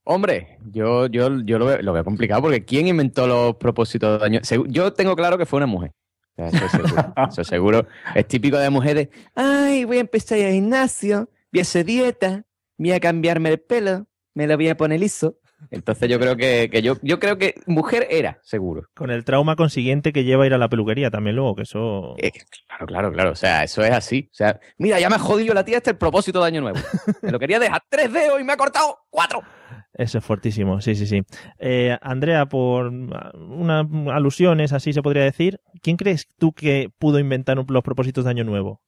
Hombre, 0.07 0.59
yo, 0.71 1.07
yo, 1.07 1.41
yo 1.45 1.59
lo, 1.59 1.65
veo, 1.67 1.81
lo 1.83 1.93
veo 1.95 2.05
complicado 2.05 2.43
porque 2.43 2.65
¿quién 2.65 2.87
inventó 2.89 3.27
los 3.27 3.57
propósitos 3.57 4.21
de 4.21 4.27
año? 4.27 4.41
Segu- 4.41 4.67
Yo 4.69 4.93
tengo 4.93 5.17
claro 5.17 5.39
que 5.39 5.47
fue 5.47 5.57
una 5.59 5.67
mujer. 5.67 5.93
O 6.37 6.37
sea, 6.37 6.49
eso, 6.49 6.69
seguro, 6.69 7.15
eso 7.31 7.45
seguro. 7.45 7.87
Es 8.15 8.29
típico 8.29 8.59
de 8.59 8.69
mujeres. 8.71 9.09
Ay, 9.35 9.85
voy 9.85 9.97
a 9.99 10.01
empezar 10.01 10.39
a 10.41 10.51
gimnasio, 10.51 11.31
voy 11.53 11.61
a 11.61 11.63
hacer 11.63 11.87
dieta, 11.87 12.45
voy 12.77 12.93
a 12.93 13.01
cambiarme 13.01 13.49
el 13.51 13.61
pelo, 13.61 14.07
me 14.35 14.47
lo 14.47 14.57
voy 14.57 14.69
a 14.69 14.77
poner 14.77 15.01
liso. 15.01 15.39
Entonces 15.71 16.09
yo 16.09 16.19
creo 16.19 16.37
que, 16.37 16.69
que 16.71 16.83
yo, 16.83 16.97
yo 17.03 17.19
creo 17.19 17.39
que 17.39 17.55
mujer 17.67 18.07
era, 18.11 18.39
seguro. 18.43 18.89
Con 18.95 19.11
el 19.11 19.25
trauma 19.25 19.57
consiguiente 19.57 20.13
que 20.13 20.25
lleva 20.25 20.45
a 20.45 20.47
ir 20.47 20.55
a 20.55 20.59
la 20.59 20.69
peluquería 20.69 21.11
también 21.11 21.37
luego, 21.37 21.55
que 21.57 21.63
eso... 21.63 22.15
Eh, 22.19 22.33
claro, 22.69 22.87
claro, 22.87 23.13
claro. 23.13 23.31
O 23.33 23.37
sea, 23.37 23.65
eso 23.65 23.83
es 23.85 23.91
así. 23.93 24.29
O 24.33 24.35
sea, 24.35 24.61
mira, 24.79 24.99
ya 25.01 25.09
me 25.09 25.17
ha 25.17 25.19
jodido 25.19 25.55
la 25.55 25.65
tía 25.65 25.79
este 25.79 25.91
el 25.91 25.97
propósito 25.97 26.41
de 26.41 26.47
año 26.47 26.61
nuevo. 26.61 26.79
Me 27.23 27.31
lo 27.33 27.39
quería 27.39 27.59
dejar 27.59 27.83
tres 27.89 28.13
dedos 28.13 28.41
y 28.41 28.45
me 28.45 28.53
ha 28.53 28.57
cortado 28.57 28.99
cuatro. 29.11 29.43
Eso 29.97 30.19
es 30.19 30.25
fuertísimo, 30.25 30.81
sí, 30.81 30.97
sí, 30.97 31.07
sí. 31.07 31.23
Eh, 31.59 31.97
Andrea, 32.03 32.47
por 32.47 32.87
unas 32.89 33.87
alusiones, 34.13 34.73
así 34.73 34.93
se 34.93 35.03
podría 35.03 35.23
decir, 35.23 35.61
¿quién 35.83 35.97
crees 35.97 36.27
tú 36.37 36.53
que 36.53 36.91
pudo 36.99 37.21
inventar 37.21 37.59
un- 37.61 37.67
los 37.69 37.85
propósitos 37.85 38.25
de 38.25 38.31
Año 38.31 38.43
Nuevo? 38.45 38.81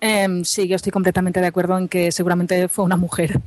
Em, 0.00 0.44
sí, 0.44 0.66
yo 0.68 0.76
estoy 0.76 0.92
completamente 0.92 1.40
de 1.40 1.46
acuerdo 1.48 1.76
en 1.76 1.88
que 1.88 2.12
seguramente 2.12 2.68
fue 2.68 2.84
una 2.84 2.96
mujer. 2.96 3.40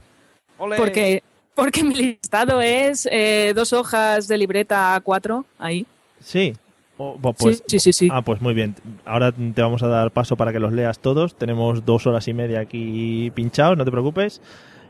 Ole. 0.58 0.76
Porque, 0.78 1.24
porque 1.56 1.84
mi 1.84 1.94
listado 1.96 2.62
es 2.62 3.08
eh, 3.12 3.54
dos 3.56 3.74
hojas 3.74 4.28
de 4.28 4.38
libreta 4.38 4.96
A4, 5.02 5.46
ahí. 5.60 5.86
Sí. 6.20 6.54
O- 6.98 7.18
bo- 7.18 7.34
pues, 7.34 7.58
sí, 7.58 7.64
sí, 7.68 7.80
sí, 7.80 7.94
sí. 7.94 8.10
Ah, 8.12 8.22
pues 8.22 8.42
muy 8.42 8.54
bien. 8.54 8.76
Ahora 9.06 9.32
te 9.32 9.62
vamos 9.62 9.82
a 9.84 9.88
dar 9.88 10.12
paso 10.12 10.36
para 10.38 10.52
que 10.54 10.60
los 10.60 10.72
leas 10.74 11.00
todos. 11.00 11.36
Tenemos 11.36 11.86
dos 11.86 12.06
horas 12.08 12.28
y 12.28 12.34
media 12.34 12.60
aquí 12.60 13.32
pinchados, 13.36 13.78
no 13.78 13.86
te 13.86 13.92
preocupes. 13.92 14.42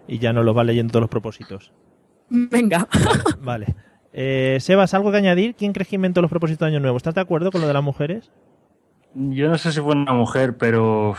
Y 0.07 0.19
ya 0.19 0.33
nos 0.33 0.43
los 0.43 0.55
va 0.55 0.63
leyendo 0.65 0.91
todos 0.91 1.03
los 1.03 1.09
propósitos. 1.09 1.71
Venga. 2.29 2.87
Vale. 3.41 3.67
Eh, 4.15 4.59
Sebas, 4.61 4.93
¿algo 4.93 5.09
que 5.09 5.17
añadir? 5.17 5.55
¿Quién 5.55 5.73
crees 5.73 5.87
que 5.87 5.95
inventó 5.95 6.21
los 6.21 6.29
propósitos 6.29 6.59
de 6.59 6.67
Año 6.67 6.79
Nuevo? 6.79 6.97
¿Estás 6.97 7.15
de 7.15 7.21
acuerdo 7.21 7.49
con 7.49 7.61
lo 7.61 7.67
de 7.67 7.73
las 7.73 7.81
mujeres? 7.81 8.29
Yo 9.15 9.49
no 9.49 9.57
sé 9.57 9.71
si 9.71 9.81
fue 9.81 9.93
una 9.93 10.13
mujer, 10.13 10.55
pero 10.55 11.15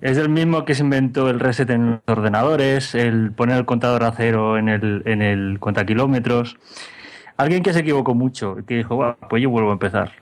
es 0.00 0.18
el 0.18 0.28
mismo 0.28 0.64
que 0.64 0.74
se 0.74 0.82
inventó 0.82 1.30
el 1.30 1.40
reset 1.40 1.70
en 1.70 1.90
los 1.90 2.00
ordenadores, 2.18 2.94
el 2.94 3.32
poner 3.32 3.58
el 3.58 3.64
contador 3.64 4.04
a 4.04 4.12
cero 4.12 4.58
en 4.58 4.68
el, 4.68 5.02
en 5.06 5.22
el 5.22 5.58
cuentakilómetros. 5.60 6.56
Alguien 7.36 7.62
que 7.62 7.72
se 7.72 7.80
equivocó 7.80 8.14
mucho, 8.14 8.56
que 8.66 8.76
dijo, 8.76 8.96
"Buah, 8.96 9.14
pues 9.28 9.42
yo 9.42 9.50
vuelvo 9.50 9.70
a 9.70 9.72
empezar. 9.74 10.12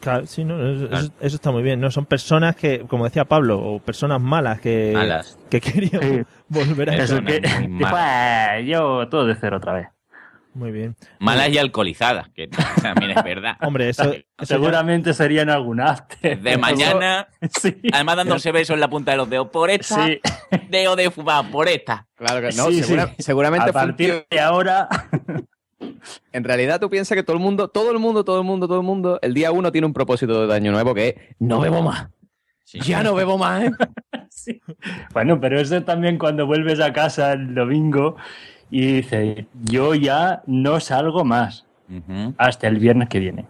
Claro, 0.00 0.26
sí, 0.26 0.44
no, 0.44 0.56
eso, 0.66 1.10
está 1.20 1.50
muy 1.50 1.62
bien. 1.62 1.78
No 1.78 1.90
son 1.90 2.06
personas 2.06 2.56
que, 2.56 2.80
como 2.88 3.04
decía 3.04 3.26
Pablo, 3.26 3.58
o 3.60 3.78
personas 3.80 4.18
malas 4.20 4.58
que, 4.60 4.92
Malas. 4.94 5.38
que 5.50 5.60
querían 5.60 6.02
Sí. 6.02 6.22
volver 6.48 6.88
a 6.90 6.94
Eso 6.96 7.22
que, 7.22 7.36
es 7.36 7.42
"Ah, 7.84 8.58
yo 8.64 9.06
todo 9.08 9.26
de 9.26 9.34
cero 9.34 9.58
otra 9.58 9.74
vez. 9.74 9.88
Muy 10.52 10.72
bien. 10.72 10.96
Malas 11.20 11.48
y 11.50 11.58
alcoholizadas, 11.58 12.28
que 12.30 12.48
también 12.82 13.12
es 13.16 13.22
verdad. 13.22 13.56
Hombre, 13.60 13.88
eso, 13.88 14.02
eso 14.04 14.14
ya- 14.14 14.46
Seguramente 14.46 15.14
serían 15.14 15.48
algún 15.48 15.80
after. 15.80 16.40
De 16.40 16.58
mañana, 16.58 17.28
Sí. 17.60 17.80
además 17.92 18.16
dándose 18.16 18.50
besos 18.52 18.74
en 18.74 18.80
la 18.80 18.88
punta 18.90 19.12
de 19.12 19.16
los 19.18 19.30
dedos. 19.30 19.48
Por 19.50 19.70
esta, 19.70 20.04
Sí. 20.06 20.20
dedo 20.68 20.96
de 20.96 21.10
fumar, 21.10 21.48
por 21.50 21.68
esta. 21.68 22.06
Claro 22.16 22.40
que 22.40 22.54
no, 22.56 22.66
Sí, 22.66 22.82
segura- 22.82 23.06
sí. 23.16 23.22
seguramente 23.22 23.70
A 23.70 23.72
partir 23.72 24.08
funciona. 24.08 24.26
de 24.30 24.40
ahora, 24.40 24.88
En 26.32 26.44
realidad 26.44 26.78
tú 26.80 26.90
piensas 26.90 27.16
que 27.16 27.22
todo 27.22 27.36
el 27.36 27.42
mundo, 27.42 27.68
todo 27.68 27.90
el 27.90 27.98
mundo, 27.98 28.24
todo 28.24 28.38
el 28.40 28.44
mundo, 28.44 28.66
todo 28.68 28.78
el 28.80 28.86
mundo, 28.86 29.18
el 29.22 29.32
día 29.34 29.50
uno 29.52 29.72
tiene 29.72 29.86
un 29.86 29.92
propósito 29.94 30.46
de 30.46 30.54
año 30.54 30.72
nuevo 30.72 30.94
que 30.94 31.08
es 31.08 31.14
no 31.38 31.60
bebo 31.60 31.80
más. 31.82 32.08
Sí. 32.64 32.80
Ya 32.80 33.02
no 33.02 33.14
bebo 33.14 33.38
más, 33.38 33.64
¿eh? 33.64 33.70
Sí. 34.28 34.60
Bueno, 35.12 35.40
pero 35.40 35.58
eso 35.60 35.82
también 35.82 36.18
cuando 36.18 36.46
vuelves 36.46 36.80
a 36.80 36.92
casa 36.92 37.32
el 37.32 37.54
domingo 37.54 38.16
y 38.70 38.94
dices, 38.94 39.46
yo 39.64 39.94
ya 39.94 40.42
no 40.46 40.80
salgo 40.80 41.24
más 41.24 41.66
hasta 42.36 42.68
el 42.68 42.78
viernes 42.78 43.08
que 43.08 43.18
viene. 43.18 43.44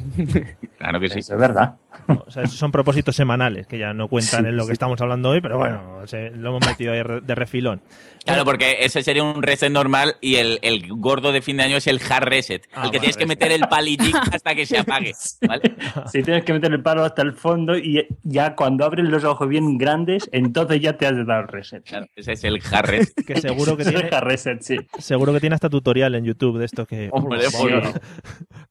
Claro 0.78 1.00
que 1.00 1.08
sí. 1.08 1.20
Eso 1.20 1.34
es 1.34 1.40
verdad. 1.40 1.76
o 2.06 2.30
sea, 2.30 2.42
esos 2.42 2.58
son 2.58 2.70
propósitos 2.70 3.16
semanales 3.16 3.66
que 3.66 3.78
ya 3.78 3.94
no 3.94 4.08
cuentan 4.08 4.42
Sí, 4.44 4.48
en 4.50 4.56
lo 4.56 4.64
que 4.64 4.68
sí. 4.68 4.72
estamos 4.74 5.00
hablando 5.00 5.30
hoy, 5.30 5.40
pero 5.40 5.56
bueno, 5.58 6.06
se- 6.06 6.30
lo 6.30 6.50
hemos 6.50 6.66
metido 6.66 6.92
ahí 6.92 7.00
de 7.22 7.34
refilón. 7.34 7.80
Claro, 8.24 8.44
porque 8.44 8.78
ese 8.80 9.02
sería 9.04 9.22
un 9.22 9.40
reset 9.42 9.70
normal 9.70 10.16
y 10.20 10.34
el, 10.36 10.58
el 10.62 10.88
gordo 10.88 11.30
de 11.32 11.40
fin 11.42 11.56
de 11.58 11.62
año 11.62 11.76
es 11.76 11.86
el 11.86 12.00
hard 12.10 12.24
reset. 12.24 12.66
Ah, 12.74 12.82
el 12.86 12.90
que 12.90 12.98
bueno, 12.98 13.00
tienes 13.00 13.16
que 13.16 13.26
meter 13.26 13.52
el 13.52 13.60
palitic 13.68 14.14
hasta 14.34 14.54
que 14.54 14.66
se 14.66 14.78
apague. 14.78 15.12
¿vale? 15.46 15.74
Si 16.12 16.22
tienes 16.24 16.44
que 16.44 16.52
meter 16.52 16.72
el 16.72 16.82
palo 16.82 17.04
hasta 17.04 17.22
el 17.22 17.32
fondo 17.34 17.78
y 17.78 18.04
ya 18.24 18.54
cuando 18.56 18.84
abres 18.84 19.08
los 19.08 19.22
ojos 19.24 19.48
bien 19.48 19.78
grandes, 19.78 20.28
entonces 20.32 20.80
ya 20.80 20.96
te 20.98 21.06
has 21.06 21.14
dado 21.26 21.42
el 21.42 21.48
reset. 21.48 21.84
Claro, 21.84 22.06
ese 22.16 22.32
es 22.32 22.42
el 22.44 22.60
hard 22.70 22.86
reset. 22.86 23.24
Que 23.24 23.40
seguro 23.40 23.76
que 23.76 23.82
es 23.84 23.88
tiene, 23.90 24.08
el 24.08 24.20
reset, 24.20 24.60
sí. 24.60 24.76
seguro 24.98 25.32
que 25.32 25.40
tiene 25.40 25.54
hasta 25.54 25.70
tutorial 25.70 26.14
en 26.16 26.24
YouTube 26.24 26.58
de 26.58 26.64
esto 26.66 26.84
que 26.84 27.08
Hombre, 27.12 27.40
Sí, 27.48 27.56
por- 27.56 28.00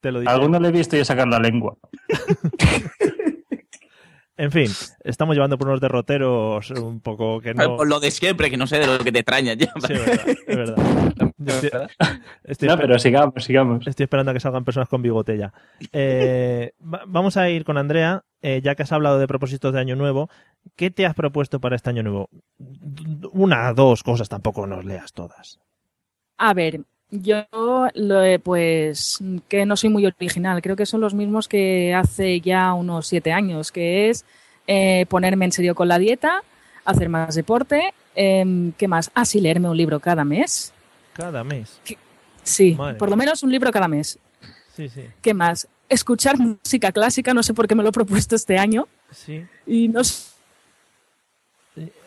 te 0.01 0.12
lo 0.12 0.20
dice. 0.20 0.32
Algunos 0.32 0.62
le 0.62 0.67
he 0.67 0.72
visto 0.72 0.98
yo 0.98 1.05
sacar 1.15 1.27
la 1.27 1.39
lengua. 1.39 1.77
En 4.38 4.51
fin, 4.51 4.69
estamos 5.05 5.34
llevando 5.34 5.57
por 5.57 5.69
unos 5.69 5.79
derroteros 5.79 6.69
un 6.72 7.00
poco 7.00 7.39
que 7.39 7.53
no. 7.53 7.77
Por 7.77 7.88
lo 7.88 8.01
de 8.01 8.12
siempre, 8.12 8.50
que 8.50 8.57
no 8.57 8.67
sé 8.67 8.79
de 8.79 8.88
lo 8.88 8.98
que 9.01 9.10
te 9.13 9.19
extraña 9.19 9.53
ya. 9.53 9.72
Sí, 9.88 9.93
es 9.93 10.05
verdad, 10.05 10.27
es 10.27 10.45
verdad. 10.45 11.31
Estoy, 11.45 11.72
estoy 12.43 12.67
No, 12.67 12.77
pero 12.77 13.00
sigamos, 13.00 13.43
sigamos. 13.45 13.88
estoy 13.88 14.03
esperando 14.03 14.31
a 14.31 14.34
que 14.34 14.41
salgan 14.41 14.65
personas 14.65 14.89
con 14.89 15.01
bigote 15.01 15.38
ya. 15.38 15.53
Eh, 15.93 16.74
va- 16.81 17.03
vamos 17.07 17.38
a 17.38 17.50
ir 17.50 17.63
con 17.63 17.77
Andrea, 17.77 18.24
eh, 18.41 18.60
ya 18.62 18.75
que 18.75 18.84
has 18.84 18.91
hablado 18.91 19.19
de 19.19 19.27
propósitos 19.27 19.74
de 19.74 19.79
año 19.79 19.95
nuevo. 19.95 20.29
¿Qué 20.75 20.91
te 20.91 21.05
has 21.05 21.13
propuesto 21.15 21.62
para 21.62 21.77
este 21.77 21.91
año 21.91 22.03
nuevo? 22.03 22.29
Una, 23.31 23.72
dos 23.74 24.03
cosas, 24.03 24.27
tampoco 24.27 24.67
nos 24.67 24.84
leas 24.84 25.13
todas. 25.13 25.60
A 26.38 26.53
ver, 26.53 26.81
yo 27.12 27.45
lo 27.93 28.24
he, 28.24 28.39
pues 28.39 29.19
que 29.47 29.65
no 29.65 29.77
soy 29.77 29.89
muy 29.89 30.05
original, 30.05 30.62
creo 30.62 30.75
que 30.75 30.85
son 30.85 31.01
los 31.01 31.13
mismos 31.13 31.47
que 31.47 31.93
hace 31.93 32.41
ya 32.41 32.74
unos 32.74 33.07
siete 33.07 33.31
años, 33.31 33.71
que 33.71 34.09
es 34.09 34.25
eh, 34.67 35.05
ponerme 35.09 35.45
en 35.45 35.51
serio 35.51 35.75
con 35.75 35.88
la 35.88 36.00
dieta, 36.00 36.43
hacer 36.83 37.09
más 37.09 37.35
deporte, 37.35 37.93
em, 38.15 38.71
¿qué 38.74 38.88
más? 38.88 39.12
Ah, 39.13 39.25
sí, 39.25 39.39
leerme 39.39 39.69
un 39.69 39.77
libro 39.77 40.00
cada 40.00 40.24
mes. 40.24 40.74
Cada 41.13 41.43
mes. 41.43 41.79
Sí, 42.43 42.75
Madre 42.75 42.95
por 42.95 43.09
lo 43.09 43.15
menos 43.15 43.43
un 43.43 43.51
libro 43.51 43.71
cada 43.71 43.88
mes. 43.88 44.19
Sí, 44.75 44.89
sí. 44.89 45.05
¿Qué 45.21 45.33
más? 45.33 45.67
Escuchar 45.88 46.38
música 46.38 46.91
clásica, 46.91 47.33
no 47.33 47.43
sé 47.43 47.53
por 47.53 47.67
qué 47.67 47.75
me 47.75 47.83
lo 47.83 47.89
he 47.89 47.93
propuesto 47.93 48.35
este 48.35 48.57
año. 48.57 48.88
Sí. 49.12 49.45
Y 49.65 49.88
no 49.88 50.03
sé, 50.03 50.35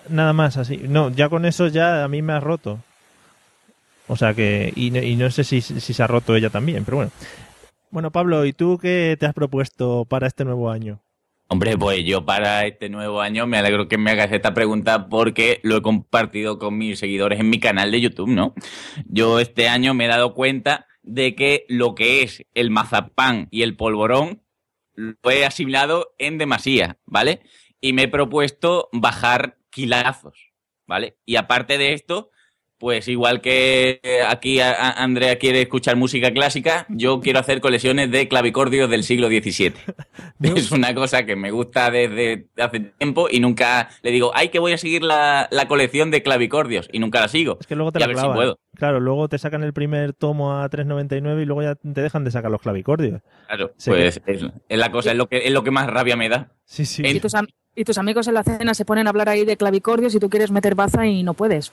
Nada 0.08 0.32
más 0.32 0.56
así. 0.56 0.78
No, 0.88 1.10
ya 1.10 1.28
con 1.28 1.44
eso 1.44 1.68
ya 1.68 2.04
a 2.04 2.08
mí 2.08 2.22
me 2.22 2.32
ha 2.32 2.40
roto. 2.40 2.78
O 4.08 4.16
sea 4.16 4.34
que. 4.34 4.72
Y, 4.74 4.90
no- 4.90 5.02
y 5.02 5.16
no 5.16 5.30
sé 5.30 5.44
si, 5.44 5.60
si 5.60 5.80
se 5.80 6.02
ha 6.02 6.06
roto 6.06 6.34
ella 6.34 6.50
también, 6.50 6.84
pero 6.84 6.96
bueno. 6.98 7.12
Bueno, 7.90 8.10
Pablo, 8.10 8.44
¿y 8.44 8.52
tú 8.52 8.78
qué 8.78 9.16
te 9.18 9.26
has 9.26 9.34
propuesto 9.34 10.04
para 10.04 10.26
este 10.26 10.44
nuevo 10.44 10.70
año? 10.70 11.02
Hombre, 11.50 11.78
pues 11.78 12.04
yo 12.04 12.26
para 12.26 12.66
este 12.66 12.90
nuevo 12.90 13.22
año 13.22 13.46
me 13.46 13.56
alegro 13.56 13.88
que 13.88 13.96
me 13.96 14.10
hagas 14.10 14.30
esta 14.32 14.52
pregunta 14.52 15.08
porque 15.08 15.60
lo 15.62 15.78
he 15.78 15.82
compartido 15.82 16.58
con 16.58 16.76
mis 16.76 16.98
seguidores 16.98 17.40
en 17.40 17.48
mi 17.48 17.58
canal 17.58 17.90
de 17.90 18.02
YouTube, 18.02 18.28
¿no? 18.28 18.52
Yo 19.06 19.40
este 19.40 19.66
año 19.68 19.94
me 19.94 20.04
he 20.04 20.08
dado 20.08 20.34
cuenta 20.34 20.86
de 21.02 21.34
que 21.34 21.64
lo 21.70 21.94
que 21.94 22.22
es 22.22 22.44
el 22.52 22.68
mazapán 22.70 23.48
y 23.50 23.62
el 23.62 23.76
polvorón 23.76 24.42
lo 24.94 25.30
he 25.30 25.46
asimilado 25.46 26.14
en 26.18 26.36
demasía, 26.36 26.98
¿vale? 27.06 27.40
Y 27.80 27.94
me 27.94 28.02
he 28.02 28.08
propuesto 28.08 28.90
bajar 28.92 29.56
kilazos, 29.70 30.52
¿vale? 30.86 31.16
Y 31.24 31.36
aparte 31.36 31.78
de 31.78 31.94
esto, 31.94 32.30
pues 32.78 33.08
igual 33.08 33.40
que 33.40 34.00
aquí 34.28 34.60
Andrea 34.60 35.36
quiere 35.38 35.62
escuchar 35.62 35.96
música 35.96 36.30
clásica, 36.32 36.86
yo 36.88 37.20
quiero 37.20 37.40
hacer 37.40 37.60
colecciones 37.60 38.10
de 38.10 38.28
clavicordios 38.28 38.88
del 38.88 39.02
siglo 39.04 39.28
XVII. 39.28 39.72
Es 40.56 40.70
una 40.70 40.94
cosa 40.94 41.26
que 41.26 41.34
me 41.34 41.50
gusta 41.50 41.90
desde 41.90 42.46
hace 42.58 42.80
tiempo 42.80 43.28
y 43.30 43.40
nunca 43.40 43.88
le 44.02 44.10
digo, 44.12 44.30
ay, 44.34 44.50
que 44.50 44.60
voy 44.60 44.72
a 44.72 44.78
seguir 44.78 45.02
la, 45.02 45.48
la 45.50 45.66
colección 45.66 46.10
de 46.12 46.22
clavicordios 46.22 46.88
y 46.92 47.00
nunca 47.00 47.20
la 47.20 47.28
sigo. 47.28 47.56
Es 47.60 47.66
que 47.66 47.74
luego 47.74 47.90
te 47.90 47.98
Y 47.98 48.02
a 48.02 48.06
la 48.06 48.08
ver 48.08 48.16
si 48.16 48.20
clavan. 48.20 48.36
puedo. 48.36 48.58
Claro, 48.76 49.00
luego 49.00 49.28
te 49.28 49.38
sacan 49.38 49.64
el 49.64 49.72
primer 49.72 50.12
tomo 50.12 50.60
a 50.60 50.70
3.99 50.70 51.42
y 51.42 51.44
luego 51.44 51.62
ya 51.62 51.74
te 51.74 52.00
dejan 52.00 52.22
de 52.24 52.30
sacar 52.30 52.50
los 52.52 52.60
clavicordios. 52.62 53.20
Claro, 53.48 53.72
Sí. 53.76 53.90
pues 53.90 54.20
es, 54.24 54.44
es 54.68 54.78
la 54.78 54.92
cosa, 54.92 55.10
es 55.10 55.16
lo, 55.16 55.28
que, 55.28 55.38
es 55.38 55.50
lo 55.52 55.64
que 55.64 55.72
más 55.72 55.88
rabia 55.88 56.14
me 56.16 56.28
da. 56.28 56.52
Sí, 56.64 56.84
sí. 56.86 57.02
En- 57.04 57.16
y 57.16 57.20
tus, 57.20 57.32
y 57.74 57.84
tus 57.84 57.98
amigos 57.98 58.28
en 58.28 58.34
la 58.34 58.44
cena 58.44 58.74
se 58.74 58.84
ponen 58.84 59.08
a 59.08 59.10
hablar 59.10 59.28
ahí 59.28 59.44
de 59.44 59.56
clavicordios 59.56 60.14
y 60.14 60.20
tú 60.20 60.30
quieres 60.30 60.52
meter 60.52 60.76
baza 60.76 61.06
y 61.06 61.24
no 61.24 61.34
puedes. 61.34 61.72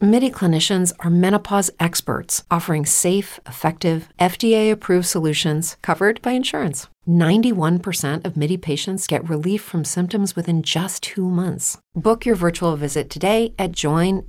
MIDI 0.00 0.30
clinicians 0.30 0.92
are 1.00 1.10
menopause 1.10 1.72
experts 1.80 2.44
offering 2.52 2.86
safe, 2.86 3.40
effective, 3.46 4.08
FDA 4.20 4.70
approved 4.70 5.06
solutions 5.06 5.76
covered 5.82 6.22
by 6.22 6.30
insurance. 6.30 6.86
91% 7.08 8.24
of 8.24 8.36
MIDI 8.36 8.56
patients 8.56 9.08
get 9.08 9.28
relief 9.28 9.60
from 9.60 9.82
symptoms 9.84 10.36
within 10.36 10.62
just 10.62 11.02
two 11.02 11.28
months. 11.28 11.78
Book 11.96 12.24
your 12.24 12.36
virtual 12.36 12.76
visit 12.76 13.10
today 13.10 13.54
at 13.58 13.72
joinmidi.com. 13.72 14.28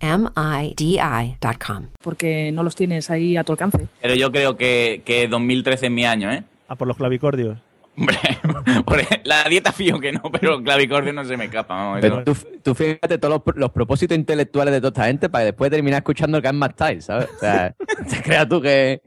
porque 2.01 2.51
no 2.51 2.63
los 2.63 2.73
tienes 2.73 3.11
ahí 3.11 3.37
a 3.37 3.43
tu 3.43 3.51
alcance. 3.51 3.87
Pero 4.01 4.15
yo 4.15 4.31
creo 4.31 4.57
que, 4.57 5.03
que 5.05 5.27
2013 5.27 5.85
es 5.85 5.91
mi 5.91 6.03
año, 6.03 6.31
¿eh? 6.31 6.43
A 6.67 6.77
por 6.77 6.87
los 6.87 6.97
clavicordios. 6.97 7.59
Hombre, 7.99 8.17
por- 8.85 8.99
la 9.25 9.43
dieta 9.49 9.71
fío 9.71 9.99
que 9.99 10.11
no, 10.11 10.21
pero 10.31 10.55
el 10.55 10.63
clavicordio 10.63 11.11
no 11.13 11.23
se 11.25 11.35
me 11.37 11.45
escapa. 11.45 11.75
vamos, 11.75 11.99
Pero 12.01 12.23
tú, 12.23 12.35
tú 12.63 12.73
fíjate 12.75 13.17
todos 13.17 13.41
los, 13.45 13.55
los 13.57 13.71
propósitos 13.71 14.17
intelectuales 14.17 14.73
de 14.73 14.79
toda 14.79 14.89
esta 14.89 15.05
gente 15.05 15.29
para 15.29 15.43
después 15.45 15.69
terminar 15.69 15.97
escuchando 15.99 16.37
el 16.37 16.43
Game 16.43 16.65
Style, 16.71 17.01
¿sabes? 17.01 17.27
O 17.35 17.39
sea, 17.39 17.75
te 18.09 18.21
creas 18.21 18.47
tú 18.47 18.61
que... 18.61 19.01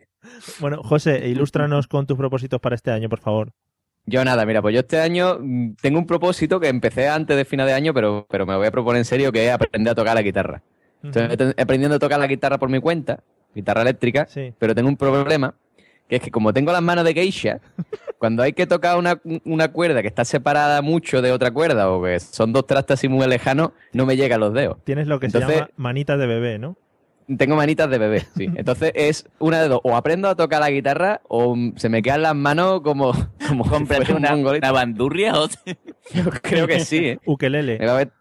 Bueno, 0.60 0.82
José, 0.82 1.26
ilústranos 1.28 1.88
con 1.88 2.06
tus 2.06 2.16
propósitos 2.16 2.60
para 2.60 2.74
este 2.74 2.90
año, 2.90 3.08
por 3.08 3.20
favor. 3.20 3.52
Yo 4.04 4.24
nada, 4.24 4.44
mira, 4.46 4.60
pues 4.62 4.74
yo 4.74 4.80
este 4.80 5.00
año 5.00 5.38
mm, 5.40 5.74
tengo 5.80 5.98
un 5.98 6.06
propósito 6.06 6.58
que 6.60 6.68
empecé 6.68 7.08
antes 7.08 7.36
de 7.36 7.44
final 7.44 7.66
de 7.66 7.72
año, 7.72 7.94
pero, 7.94 8.26
pero 8.28 8.44
me 8.46 8.56
voy 8.56 8.66
a 8.66 8.70
proponer 8.70 8.98
en 8.98 9.04
serio, 9.04 9.30
que 9.32 9.46
es 9.46 9.52
aprender 9.52 9.92
a 9.92 9.94
tocar 9.94 10.14
la 10.14 10.22
guitarra. 10.22 10.62
Estoy 11.02 11.24
aprendiendo 11.58 11.96
a 11.96 11.98
tocar 11.98 12.20
la 12.20 12.26
guitarra 12.28 12.58
por 12.58 12.68
mi 12.68 12.78
cuenta, 12.80 13.20
guitarra 13.54 13.82
eléctrica, 13.82 14.26
Sí. 14.28 14.54
pero 14.58 14.74
tengo 14.74 14.88
un 14.88 14.96
problema, 14.96 15.54
que 16.12 16.16
es 16.16 16.22
que 16.22 16.30
como 16.30 16.52
tengo 16.52 16.72
las 16.72 16.82
manos 16.82 17.06
de 17.06 17.14
geisha, 17.14 17.58
cuando 18.18 18.42
hay 18.42 18.52
que 18.52 18.66
tocar 18.66 18.98
una, 18.98 19.18
una 19.46 19.68
cuerda 19.68 20.02
que 20.02 20.08
está 20.08 20.26
separada 20.26 20.82
mucho 20.82 21.22
de 21.22 21.32
otra 21.32 21.50
cuerda, 21.50 21.90
o 21.90 22.02
que 22.02 22.20
son 22.20 22.52
dos 22.52 22.66
trastes 22.66 22.98
así 22.98 23.08
muy 23.08 23.26
lejanos, 23.26 23.70
no 23.94 24.04
me 24.04 24.14
llegan 24.14 24.40
los 24.40 24.52
dedos. 24.52 24.76
Tienes 24.84 25.06
lo 25.06 25.18
que 25.18 25.30
se 25.30 25.40
llama 25.40 25.70
manitas 25.76 26.18
de 26.18 26.26
bebé, 26.26 26.58
¿no? 26.58 26.76
Tengo 27.38 27.56
manitas 27.56 27.88
de 27.88 27.96
bebé, 27.96 28.26
sí. 28.36 28.50
Entonces 28.56 28.92
es 28.94 29.26
una 29.38 29.62
de 29.62 29.68
dos. 29.68 29.80
O 29.84 29.96
aprendo 29.96 30.28
a 30.28 30.34
tocar 30.34 30.60
la 30.60 30.68
guitarra 30.68 31.22
o 31.28 31.56
se 31.76 31.88
me 31.88 32.02
quedan 32.02 32.20
las 32.20 32.34
manos 32.34 32.82
como, 32.82 33.12
como 33.48 33.64
si 33.64 34.12
un 34.12 34.26
una, 34.26 34.70
bandurria 34.70 35.32
o 35.40 35.48
Yo 36.12 36.24
creo 36.42 36.66
que 36.66 36.80
sí, 36.80 37.06
¿eh? 37.06 37.20
Ukelele. 37.24 37.78
Me 37.78 37.86
va 37.86 37.94
a 37.94 37.96
ver 37.96 38.12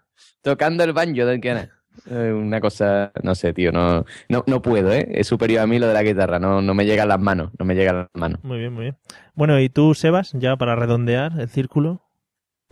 tocando 0.42 0.86
el 0.86 0.94
banjo 0.94 1.26
de 1.26 1.42
Kiana. 1.42 1.81
Eh, 2.10 2.32
Una 2.34 2.60
cosa, 2.60 3.12
no 3.24 3.36
sé, 3.36 3.54
tío, 3.54 3.72
no, 3.72 4.06
no, 4.30 4.44
no 4.48 4.62
puedo, 4.62 4.92
¿eh? 4.92 5.08
Es 5.12 5.28
superior 5.28 5.62
a 5.62 5.68
mí 5.68 5.78
lo 5.80 5.88
de 5.88 5.94
la 5.94 6.04
guitarra, 6.04 6.40
no, 6.40 6.62
no 6.62 6.74
me 6.74 6.86
llegan 6.86 7.08
las 7.08 7.20
manos, 7.20 7.52
no 7.60 7.66
me 7.66 7.76
llegan 7.76 7.96
las 7.98 8.08
manos. 8.14 8.40
Muy 8.44 8.58
bien, 8.60 8.74
muy 8.74 8.84
bien. 8.84 8.98
Bueno, 9.36 9.60
¿y 9.60 9.70
tú, 9.70 9.94
Sebas, 9.94 10.32
ya 10.34 10.56
para 10.58 10.76
redondear 10.76 11.40
el 11.40 11.48
círculo? 11.50 12.02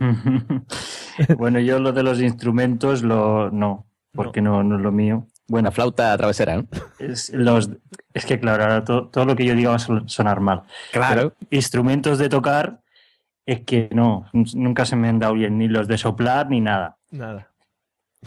bueno, 1.38 1.60
yo 1.60 1.78
lo 1.78 1.92
de 1.92 2.02
los 2.02 2.20
instrumentos 2.20 3.02
lo 3.02 3.50
no, 3.50 3.86
porque 4.12 4.40
no, 4.40 4.62
no 4.62 4.76
es 4.76 4.82
lo 4.82 4.92
mío. 4.92 5.26
Bueno, 5.48 5.72
flauta 5.72 6.16
travesera, 6.16 6.56
¿no? 6.56 6.66
es, 6.98 7.30
los, 7.34 7.70
es 8.14 8.24
que 8.24 8.38
claro, 8.38 8.62
ahora 8.62 8.84
to- 8.84 9.08
todo 9.08 9.24
lo 9.24 9.34
que 9.36 9.44
yo 9.44 9.54
diga 9.54 9.70
va 9.70 9.76
a 9.76 9.80
son- 9.80 10.08
sonar 10.08 10.40
mal. 10.40 10.62
Claro. 10.92 11.34
Instrumentos 11.50 12.18
de 12.18 12.28
tocar 12.28 12.80
es 13.46 13.60
que 13.62 13.88
no, 13.92 14.26
nunca 14.32 14.84
se 14.84 14.94
me 14.96 15.08
han 15.08 15.18
dado 15.18 15.34
bien, 15.34 15.58
ni 15.58 15.66
los 15.66 15.88
de 15.88 15.98
soplar 15.98 16.48
ni 16.48 16.60
nada. 16.60 16.98
Nada. 17.10 17.49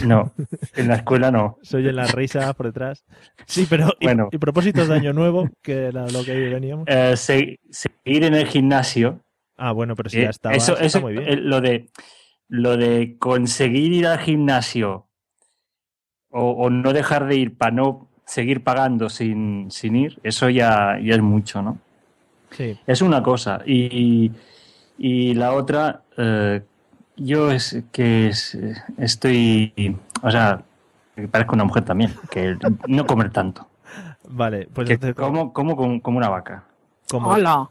No, 0.03 0.33
en 0.75 0.88
la 0.88 0.95
escuela 0.95 1.29
no. 1.31 1.57
Se 1.63 1.77
oyen 1.77 1.95
las 1.95 2.12
risas 2.13 2.53
por 2.55 2.65
detrás. 2.65 3.05
Sí, 3.45 3.67
pero 3.69 3.93
¿y, 4.00 4.05
Bueno. 4.05 4.29
y 4.31 4.38
propósitos 4.39 4.88
de 4.88 4.95
año 4.95 5.13
nuevo? 5.13 5.50
Que 5.62 5.85
era 5.88 6.07
lo 6.09 6.23
que 6.25 6.33
veníamos. 6.50 6.85
Eh, 6.88 7.15
se- 7.15 7.59
seguir 7.69 8.23
en 8.23 8.33
el 8.33 8.47
gimnasio. 8.47 9.21
Ah, 9.55 9.71
bueno, 9.71 9.95
pero 9.95 10.09
si 10.09 10.17
eh, 10.19 10.23
ya 10.23 10.29
estaba, 10.31 10.55
eso, 10.55 10.73
está 10.73 10.85
eso, 10.85 11.01
muy 11.01 11.13
bien. 11.13 11.25
eh, 11.27 11.35
lo 11.38 11.62
de 11.62 11.89
lo 12.50 12.75
de 12.77 13.15
conseguir 13.19 13.93
ir 13.93 14.07
al 14.07 14.19
gimnasio 14.19 15.07
o, 16.29 16.51
o 16.51 16.69
no 16.69 16.91
dejar 16.93 17.27
de 17.27 17.35
ir 17.38 17.57
para 17.57 17.71
no 17.71 18.09
seguir 18.25 18.63
pagando 18.63 19.09
sin, 19.09 19.69
sin 19.69 19.95
ir, 19.95 20.19
eso 20.23 20.50
ya, 20.50 20.97
ya 21.01 21.15
es 21.15 21.21
mucho, 21.21 21.62
¿no? 21.62 21.77
Sí. 22.51 22.77
Es 22.88 23.01
una 23.01 23.21
cosa. 23.23 23.62
Y, 23.65 24.31
y 24.97 25.33
la 25.35 25.53
otra, 25.53 26.03
eh, 26.17 26.62
yo 27.15 27.51
es 27.51 27.84
que 27.91 28.27
es- 28.29 28.58
estoy, 28.98 29.98
o 30.22 30.32
sea, 30.32 30.62
que 31.15 31.27
parezco 31.27 31.53
una 31.55 31.63
mujer 31.65 31.84
también, 31.84 32.13
que 32.32 32.58
no 32.88 33.05
comer 33.05 33.32
tanto. 33.32 33.67
Vale, 34.29 34.67
pues 34.74 34.88
Que 34.88 34.93
entonces, 34.96 35.15
como, 35.15 35.53
como, 35.53 35.75
como, 35.75 36.01
como 36.01 36.17
una 36.17 36.29
vaca. 36.29 36.63
como, 37.10 37.29
Hola. 37.29 37.70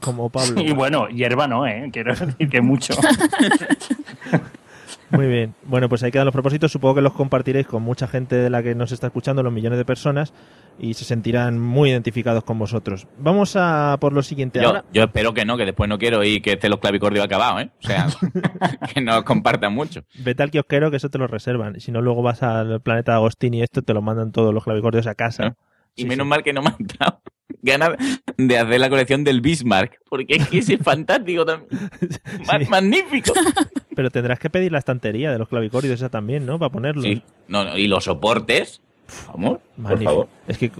como 0.00 0.28
Pablo. 0.30 0.60
Y 0.60 0.72
bueno, 0.72 1.08
hierba 1.08 1.46
no, 1.46 1.66
¿eh? 1.66 1.88
Quiero 1.92 2.14
decir 2.14 2.48
que 2.48 2.60
mucho. 2.60 2.94
Muy 5.10 5.26
bien. 5.26 5.54
Bueno, 5.64 5.88
pues 5.88 6.02
ahí 6.02 6.10
quedan 6.10 6.24
los 6.26 6.32
propósitos. 6.32 6.70
Supongo 6.72 6.96
que 6.96 7.00
los 7.02 7.12
compartiréis 7.12 7.66
con 7.66 7.82
mucha 7.82 8.06
gente 8.06 8.36
de 8.36 8.48
la 8.50 8.62
que 8.62 8.74
nos 8.74 8.92
está 8.92 9.08
escuchando, 9.08 9.42
los 9.42 9.52
millones 9.52 9.78
de 9.78 9.84
personas, 9.84 10.32
y 10.78 10.94
se 10.94 11.04
sentirán 11.04 11.58
muy 11.58 11.90
identificados 11.90 12.44
con 12.44 12.58
vosotros. 12.58 13.06
Vamos 13.18 13.54
a 13.56 13.96
por 14.00 14.12
lo 14.12 14.22
siguiente 14.22 14.60
Yo, 14.60 14.68
ahora. 14.68 14.84
yo 14.92 15.02
espero 15.02 15.34
que 15.34 15.44
no, 15.44 15.56
que 15.56 15.64
después 15.64 15.88
no 15.88 15.98
quiero 15.98 16.22
ir 16.24 16.42
que 16.42 16.52
estén 16.52 16.70
los 16.70 16.78
clavicordios 16.80 17.24
acabados, 17.24 17.62
¿eh? 17.62 17.70
O 17.82 17.86
sea, 17.86 18.06
que 18.94 19.00
no 19.00 19.24
compartan 19.24 19.74
mucho. 19.74 20.02
Vete 20.24 20.42
al 20.42 20.50
kiosquero 20.50 20.90
que 20.90 20.96
eso 20.98 21.08
te 21.10 21.18
lo 21.18 21.26
reservan. 21.26 21.80
Si 21.80 21.90
no, 21.92 22.00
luego 22.00 22.22
vas 22.22 22.42
al 22.42 22.80
planeta 22.80 23.14
Agostini 23.14 23.58
y 23.58 23.62
esto 23.62 23.82
te 23.82 23.92
lo 23.94 24.02
mandan 24.02 24.32
todos 24.32 24.54
los 24.54 24.64
clavicordios 24.64 25.06
a 25.06 25.14
casa. 25.14 25.46
¿Eh? 25.48 25.52
Y 25.96 26.02
Sí, 26.02 26.08
menos 26.08 26.24
sí. 26.24 26.28
mal 26.28 26.42
que 26.44 26.52
no 26.52 26.62
me 26.62 26.68
han 26.68 26.76
dado 26.98 27.20
ganas 27.62 27.90
de 28.36 28.58
hacer 28.58 28.80
la 28.80 28.88
colección 28.88 29.24
del 29.24 29.40
Bismarck, 29.40 30.00
porque 30.08 30.36
es 30.36 30.48
que 30.48 30.58
ese 30.58 30.74
es 30.74 30.80
fantástico 30.84 31.44
también. 31.44 31.80
Sí. 32.00 32.68
Magnífico. 32.68 33.32
Pero 33.94 34.10
tendrás 34.10 34.38
que 34.38 34.50
pedir 34.50 34.72
la 34.72 34.78
estantería 34.78 35.30
de 35.30 35.38
los 35.38 35.48
clavicordios 35.48 35.94
esa 35.94 36.08
también, 36.08 36.46
¿no? 36.46 36.58
Para 36.58 36.70
ponerlos. 36.70 37.04
Sí. 37.04 37.22
No, 37.48 37.64
no, 37.64 37.76
y 37.76 37.86
los 37.86 38.04
soportes. 38.04 38.80
Vamos, 39.28 39.58
por 39.82 40.02
favor. 40.02 40.28
Es 40.46 40.56
que 40.56 40.70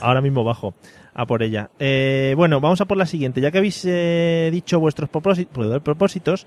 ahora 0.00 0.20
mismo 0.20 0.42
bajo 0.42 0.74
a 1.14 1.26
por 1.26 1.42
ella. 1.42 1.70
Eh, 1.78 2.34
bueno, 2.36 2.60
vamos 2.60 2.80
a 2.80 2.86
por 2.86 2.96
la 2.96 3.06
siguiente. 3.06 3.40
Ya 3.40 3.50
que 3.50 3.58
habéis 3.58 3.84
eh, 3.86 4.50
dicho 4.52 4.80
vuestros 4.80 5.08
propósitos, 5.08 5.80
propósitos 5.82 6.46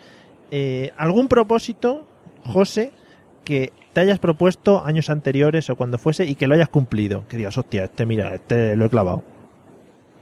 eh, 0.51 0.91
¿algún 0.97 1.29
propósito, 1.29 2.05
José, 2.43 2.91
que 3.45 3.71
te 3.93 4.01
hayas 4.01 4.19
propuesto 4.19 4.85
años 4.85 5.09
anteriores 5.09 5.69
o 5.69 5.75
cuando 5.77 5.97
fuese 5.97 6.25
y 6.25 6.35
que 6.35 6.45
lo 6.45 6.55
hayas 6.55 6.69
cumplido? 6.69 7.25
Que 7.29 7.37
digas, 7.37 7.57
hostia, 7.57 7.85
este 7.85 8.05
mira, 8.05 8.35
este 8.35 8.75
lo 8.75 8.85
he 8.85 8.89
clavado. 8.89 9.23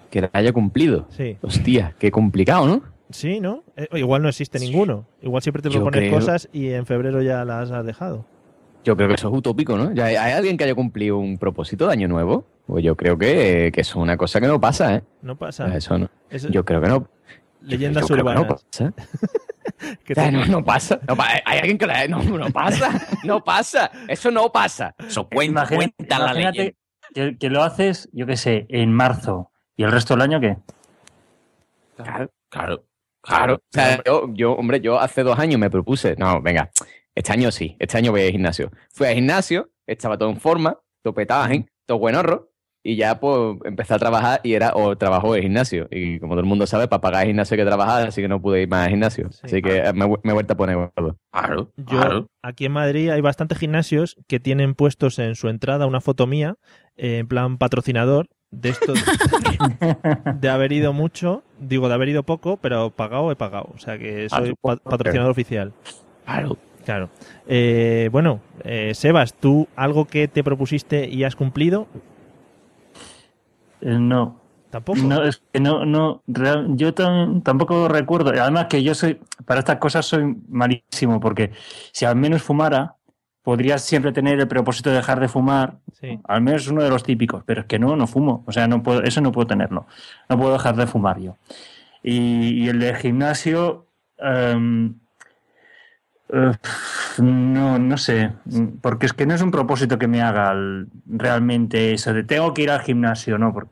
Que 0.10 0.22
la 0.22 0.30
haya 0.34 0.52
cumplido. 0.54 1.08
Sí, 1.10 1.38
Hostia, 1.42 1.96
qué 2.00 2.12
complicado, 2.12 2.66
¿no? 2.68 2.82
sí, 3.12 3.40
¿no? 3.40 3.64
Eh, 3.76 3.88
igual 3.94 4.22
no 4.22 4.30
existe 4.30 4.60
ninguno. 4.60 5.08
Igual 5.22 5.42
siempre 5.42 5.62
te 5.64 5.70
Yo 5.70 5.76
propones 5.80 6.02
creo- 6.02 6.14
cosas 6.14 6.48
y 6.54 6.70
en 6.72 6.86
febrero 6.86 7.22
ya 7.22 7.44
las 7.46 7.72
has 7.72 7.86
dejado. 7.86 8.26
Yo 8.84 8.96
creo 8.96 9.08
que 9.10 9.16
eso 9.16 9.28
es 9.30 9.34
utópico, 9.38 9.78
¿no? 9.78 9.92
¿Ya 9.94 10.06
¿Hay, 10.06 10.16
hay 10.16 10.32
alguien 10.34 10.58
que 10.58 10.64
haya 10.64 10.76
cumplido 10.76 11.18
un 11.18 11.38
propósito 11.38 11.88
de 11.88 11.94
año 11.94 12.08
nuevo? 12.08 12.46
Pues 12.66 12.84
yo 12.84 12.96
creo 12.96 13.18
que, 13.18 13.72
que 13.74 13.82
eso 13.82 14.00
es 14.00 14.04
una 14.04 14.16
cosa 14.16 14.40
que 14.40 14.48
no 14.48 14.62
pasa, 14.62 14.96
¿eh? 14.96 15.04
No 15.22 15.36
pasa. 15.36 15.76
Eso 15.76 15.98
no. 15.98 16.10
Yo 16.52 16.64
creo 16.64 16.80
que 16.82 16.88
no. 16.88 17.08
leyendas 17.62 18.04
yo 18.08 18.16
creo 18.16 18.26
que 18.26 18.32
urbanas. 18.32 18.48
no 18.48 18.56
pasa. 18.56 18.94
O 20.10 20.14
sea, 20.14 20.32
no, 20.32 20.46
no 20.46 20.64
pasa. 20.64 21.00
No 21.08 21.16
pa- 21.16 21.28
hay 21.46 21.60
alguien 21.60 21.78
que 21.78 21.88
la... 21.88 22.06
No, 22.08 22.22
no 22.22 22.50
pasa. 22.52 22.90
No 23.24 23.44
pasa. 23.44 23.90
Eso 24.08 24.30
no 24.30 24.52
pasa. 24.52 24.94
Eso 25.08 25.28
cuenta, 25.30 25.62
Imagínate, 25.62 25.94
cuenta 25.96 26.20
la 26.20 26.26
imagínate 26.26 26.58
leyenda. 26.58 26.78
que, 27.14 27.38
que 27.38 27.50
lo 27.50 27.64
haces, 27.64 28.10
yo 28.12 28.26
qué 28.26 28.36
sé, 28.36 28.66
en 28.70 28.92
marzo. 28.92 29.49
¿Y 29.80 29.84
el 29.84 29.94
resto 29.94 30.14
del 30.14 30.24
año 30.24 30.42
qué? 30.42 30.58
Claro. 31.96 32.30
Claro, 32.50 32.84
Claro. 33.22 33.56
O 33.56 33.60
sea, 33.72 34.02
yo, 34.06 34.30
yo, 34.34 34.54
hombre, 34.54 34.82
yo 34.82 35.00
hace 35.00 35.24
dos 35.24 35.40
años 35.40 35.58
me 35.58 35.70
propuse. 35.70 36.16
No, 36.18 36.42
venga. 36.42 36.70
Este 37.16 37.32
año 37.32 37.50
sí. 37.50 37.78
Este 37.80 37.98
año 37.98 38.12
voy 38.12 38.24
al 38.26 38.32
gimnasio. 38.32 38.72
Fui 38.92 39.08
al 39.08 39.14
gimnasio, 39.16 39.70
estaba 39.88 40.18
todo 40.18 40.30
en 40.30 40.40
forma, 40.42 40.78
todo 41.02 41.14
petado, 41.14 41.50
¿eh? 41.54 41.66
todo 41.86 41.98
buenorro. 42.00 42.48
Y 42.82 42.96
ya 42.96 43.20
pues 43.20 43.58
empecé 43.66 43.94
a 43.94 44.00
trabajar 44.00 44.40
y 44.42 44.54
era 44.54 44.72
o 44.74 44.98
trabajo 44.98 45.36
en 45.36 45.44
gimnasio. 45.44 45.88
Y 45.92 46.18
como 46.20 46.34
todo 46.34 46.40
el 46.42 46.46
mundo 46.46 46.66
sabe, 46.66 46.88
para 46.88 47.02
pagar 47.02 47.22
el 47.24 47.28
gimnasio 47.30 47.56
hay 47.56 47.60
que 47.60 47.66
trabajar, 47.66 48.08
así 48.08 48.22
que 48.22 48.28
no 48.30 48.42
pude 48.42 48.62
ir 48.64 48.70
más 48.70 48.86
al 48.86 48.90
gimnasio. 48.92 49.30
Sí. 49.32 49.40
Así 49.44 49.62
que 49.62 49.82
me, 49.94 50.06
he- 50.06 50.20
me 50.24 50.32
he 50.32 50.34
vuelto 50.34 50.54
a 50.54 50.58
poner 50.58 50.76
gordo. 50.78 51.18
Claro, 51.32 51.72
Yo, 51.76 51.86
claro. 51.86 52.28
aquí 52.42 52.66
en 52.66 52.72
Madrid 52.72 53.10
hay 53.10 53.20
bastantes 53.22 53.58
gimnasios 53.60 54.16
que 54.28 54.40
tienen 54.40 54.76
puestos 54.76 55.20
en 55.20 55.36
su 55.36 55.50
entrada 55.50 55.88
una 55.88 56.00
foto 56.02 56.26
mía, 56.26 56.56
eh, 56.96 57.18
en 57.20 57.28
plan 57.28 57.58
patrocinador, 57.58 58.30
de 58.52 58.70
esto 58.70 58.94
de 60.40 60.50
haber 60.50 60.72
ido 60.72 60.94
mucho, 60.94 61.44
digo 61.60 61.88
de 61.88 61.94
haber 61.94 62.10
ido 62.10 62.24
poco, 62.24 62.58
pero 62.58 62.90
pagado 62.90 63.32
he 63.32 63.36
pagado. 63.36 63.70
O 63.76 63.80
sea 63.80 63.98
que 63.98 64.28
Ah, 64.32 64.38
soy 64.38 64.56
pa- 64.60 64.78
patrocinador 64.78 65.32
oficial. 65.32 65.74
Claro. 66.26 66.58
Claro. 66.86 67.10
Eh, 67.48 68.10
bueno, 68.12 68.40
eh, 68.64 68.94
Sebas, 68.96 69.34
¿tú 69.36 69.68
algo 69.76 70.06
que 70.06 70.28
te 70.28 70.44
propusiste 70.44 71.08
y 71.08 71.24
has 71.24 71.36
cumplido? 71.36 71.88
Eh, 73.82 73.98
no. 74.00 74.40
Tampoco. 74.72 75.00
No, 75.00 75.24
es 75.24 75.42
que 75.52 75.60
no, 75.60 75.84
no, 75.86 76.22
real- 76.28 76.68
yo 76.76 76.94
tam- 76.94 77.42
tampoco 77.44 77.88
recuerdo. 77.88 78.34
Y 78.36 78.38
Además 78.38 78.68
que 78.68 78.84
yo 78.84 78.94
soy, 78.94 79.20
para 79.46 79.60
estas 79.62 79.78
cosas 79.78 80.06
soy 80.06 80.36
malísimo, 80.48 81.20
porque 81.20 81.52
si 81.92 82.06
al 82.06 82.16
menos 82.16 82.44
fumara, 82.44 82.96
podrías 83.50 83.82
siempre 83.84 84.12
tener 84.12 84.40
el 84.40 84.48
propósito 84.48 84.92
de 84.92 84.98
dejar 84.98 85.20
de 85.20 85.28
fumar, 85.28 85.78
Sí. 86.00 86.20
al 86.26 86.42
menos 86.42 86.68
uno 86.68 86.84
de 86.84 86.90
los 86.92 87.02
típicos, 87.02 87.42
pero 87.48 87.62
es 87.62 87.66
que 87.68 87.80
no, 87.80 87.96
no 87.96 88.06
fumo. 88.06 88.44
O 88.46 88.52
sea, 88.52 88.68
no 88.68 88.84
puedo, 88.84 89.02
eso 89.02 89.22
no 89.22 89.32
puedo 89.32 89.48
tenerlo. 89.48 89.88
No 90.30 90.38
puedo 90.38 90.54
dejar 90.54 90.76
de 90.76 90.86
fumar 90.86 91.20
yo. 91.20 91.36
Y, 92.04 92.64
y 92.64 92.70
el 92.70 92.80
de 92.80 92.94
gimnasio, 92.94 93.88
em, 94.20 94.94
eh, 96.32 96.52
no, 97.18 97.80
no 97.80 97.98
sé, 97.98 98.34
porque 98.82 99.08
es 99.08 99.14
que 99.14 99.26
no 99.26 99.34
es 99.34 99.42
un 99.42 99.50
propósito 99.50 99.98
que 99.98 100.08
me 100.08 100.22
haga 100.22 100.52
el- 100.52 100.86
realmente 101.08 101.94
eso 101.94 102.14
de 102.14 102.24
tengo 102.24 102.54
que 102.54 102.62
ir 102.62 102.70
al 102.70 102.82
gimnasio, 102.82 103.40
¿no? 103.40 103.52
Porque 103.52 103.72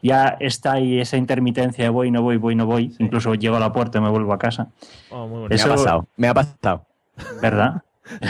ya 0.00 0.36
está 0.38 0.74
ahí 0.74 1.00
esa 1.00 1.16
intermitencia 1.16 1.82
de 1.82 1.90
voy, 1.90 2.12
no 2.12 2.22
voy, 2.22 2.36
voy, 2.36 2.54
no 2.54 2.66
voy. 2.66 2.94
Incluso 3.00 3.34
llego 3.34 3.56
a 3.56 3.60
la 3.60 3.72
puerta 3.72 3.98
y 3.98 4.00
me 4.00 4.10
vuelvo 4.10 4.32
a 4.32 4.38
casa, 4.38 4.68
Oh, 5.10 5.26
muy 5.26 5.40
bonito. 5.40 5.48
Me 5.48 5.54
Eso- 5.56 5.72
ha 5.72 5.76
pasado. 5.76 6.06
Me 6.16 6.28
ha 6.28 6.34
pasado. 6.34 6.86
¿verdad? 7.42 7.82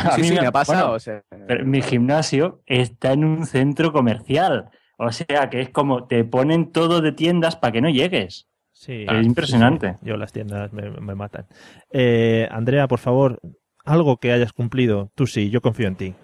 A 0.04 0.12
Sí, 0.12 0.22
mí 0.22 0.28
sí, 0.28 0.34
me- 0.34 0.40
me 0.42 0.46
ha 0.46 0.52
pasado. 0.52 0.82
bueno, 0.82 0.94
o 0.96 1.00
sea, 1.00 1.22
pero 1.46 1.64
mi 1.64 1.82
gimnasio 1.82 2.62
está 2.66 3.12
en 3.12 3.24
un 3.24 3.46
centro 3.46 3.92
comercial. 3.92 4.70
O 4.98 5.12
sea 5.12 5.48
que 5.50 5.60
es 5.60 5.70
como 5.70 6.06
te 6.06 6.24
ponen 6.24 6.72
todo 6.72 7.00
de 7.00 7.12
tiendas 7.12 7.56
para 7.56 7.72
que 7.72 7.80
no 7.80 7.88
llegues. 7.88 8.48
Sí, 8.72 9.06
Es 9.08 9.26
impresionante. 9.26 9.92
sí, 9.92 9.94
sí. 10.02 10.06
Yo 10.08 10.16
las 10.16 10.32
tiendas 10.32 10.72
me, 10.72 10.90
me 10.90 11.14
matan. 11.14 11.46
Eh, 11.90 12.48
Andrea, 12.50 12.86
por 12.88 12.98
favor, 12.98 13.40
algo 13.84 14.16
que 14.18 14.32
hayas 14.32 14.52
cumplido. 14.52 15.10
Tú 15.14 15.26
sí, 15.26 15.50
yo 15.50 15.60
confío 15.60 15.86
en 15.88 15.96
ti. 15.96 16.14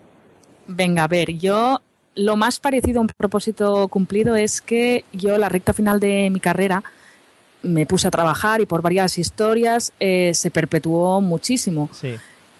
Venga, 0.66 1.04
a 1.04 1.08
ver, 1.08 1.32
yo 1.38 1.80
lo 2.16 2.36
más 2.36 2.60
parecido 2.60 2.98
a 2.98 3.02
un 3.02 3.08
propósito 3.08 3.88
cumplido 3.88 4.36
es 4.36 4.60
que 4.60 5.04
yo 5.12 5.36
la 5.38 5.48
recta 5.48 5.72
final 5.72 6.00
de 6.00 6.30
mi 6.30 6.40
carrera 6.40 6.82
me 7.62 7.86
puse 7.86 8.08
a 8.08 8.10
trabajar 8.10 8.60
y 8.60 8.66
por 8.66 8.82
varias 8.82 9.18
historias 9.18 9.92
eh, 9.98 10.32
se 10.34 10.50
perpetuó 10.50 11.20
muchísimo. 11.20 11.88
Sí. 11.92 12.14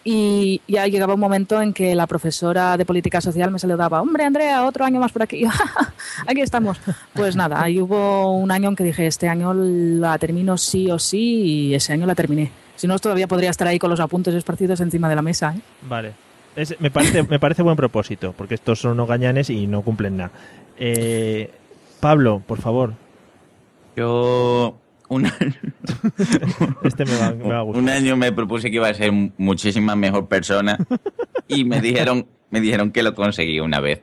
Y 0.06 0.60
ya 0.68 0.86
llegaba 0.86 1.14
un 1.14 1.20
momento 1.20 1.60
en 1.62 1.72
que 1.72 1.94
la 1.94 2.06
profesora 2.06 2.76
de 2.76 2.84
política 2.84 3.22
social 3.22 3.50
me 3.50 3.58
saludaba, 3.58 4.02
hombre 4.02 4.24
Andrea, 4.24 4.66
otro 4.66 4.84
año 4.84 5.00
más 5.00 5.10
por 5.12 5.22
aquí. 5.22 5.44
Aquí 6.26 6.42
estamos. 6.42 6.78
Pues 7.14 7.36
nada, 7.36 7.62
ahí 7.62 7.80
hubo 7.80 8.32
un 8.36 8.50
año 8.50 8.68
en 8.68 8.76
que 8.76 8.84
dije, 8.84 9.06
este 9.06 9.28
año 9.28 9.54
la 9.54 10.18
termino 10.18 10.58
sí 10.58 10.90
o 10.90 10.98
sí 10.98 11.70
y 11.70 11.74
ese 11.74 11.94
año 11.94 12.06
la 12.06 12.14
terminé. 12.14 12.50
Si 12.76 12.86
no, 12.86 12.98
todavía 12.98 13.26
podría 13.28 13.48
estar 13.50 13.66
ahí 13.66 13.78
con 13.78 13.88
los 13.88 14.00
apuntes 14.00 14.34
esparcidos 14.34 14.80
encima 14.80 15.08
de 15.08 15.16
la 15.16 15.22
mesa. 15.22 15.54
¿eh? 15.56 15.60
Vale. 15.88 16.12
Es- 16.54 16.78
me, 16.80 16.90
parece, 16.90 17.22
me 17.22 17.38
parece 17.38 17.62
buen 17.62 17.76
propósito, 17.76 18.34
porque 18.36 18.54
estos 18.56 18.80
son 18.80 18.92
unos 18.92 19.08
gañanes 19.08 19.48
y 19.48 19.66
no 19.66 19.82
cumplen 19.82 20.18
nada. 20.18 20.32
Eh, 20.78 21.50
Pablo, 22.00 22.42
por 22.46 22.60
favor, 22.60 22.92
Yo 23.96 24.76
un, 25.08 25.26
este 26.84 27.04
me 27.04 27.16
va, 27.16 27.30
me 27.32 27.44
va 27.44 27.58
a 27.58 27.62
gustar. 27.62 27.82
un 27.82 27.88
año 27.88 28.16
me 28.16 28.32
propuse 28.32 28.70
que 28.70 28.76
iba 28.76 28.88
a 28.88 28.94
ser 28.94 29.12
muchísima 29.36 29.96
mejor 29.96 30.28
persona 30.28 30.78
y 31.48 31.64
me 31.64 31.80
dijeron, 31.80 32.26
me 32.50 32.60
dijeron 32.60 32.90
que 32.90 33.02
lo 33.02 33.14
conseguí 33.14 33.60
una 33.60 33.80
vez. 33.80 34.02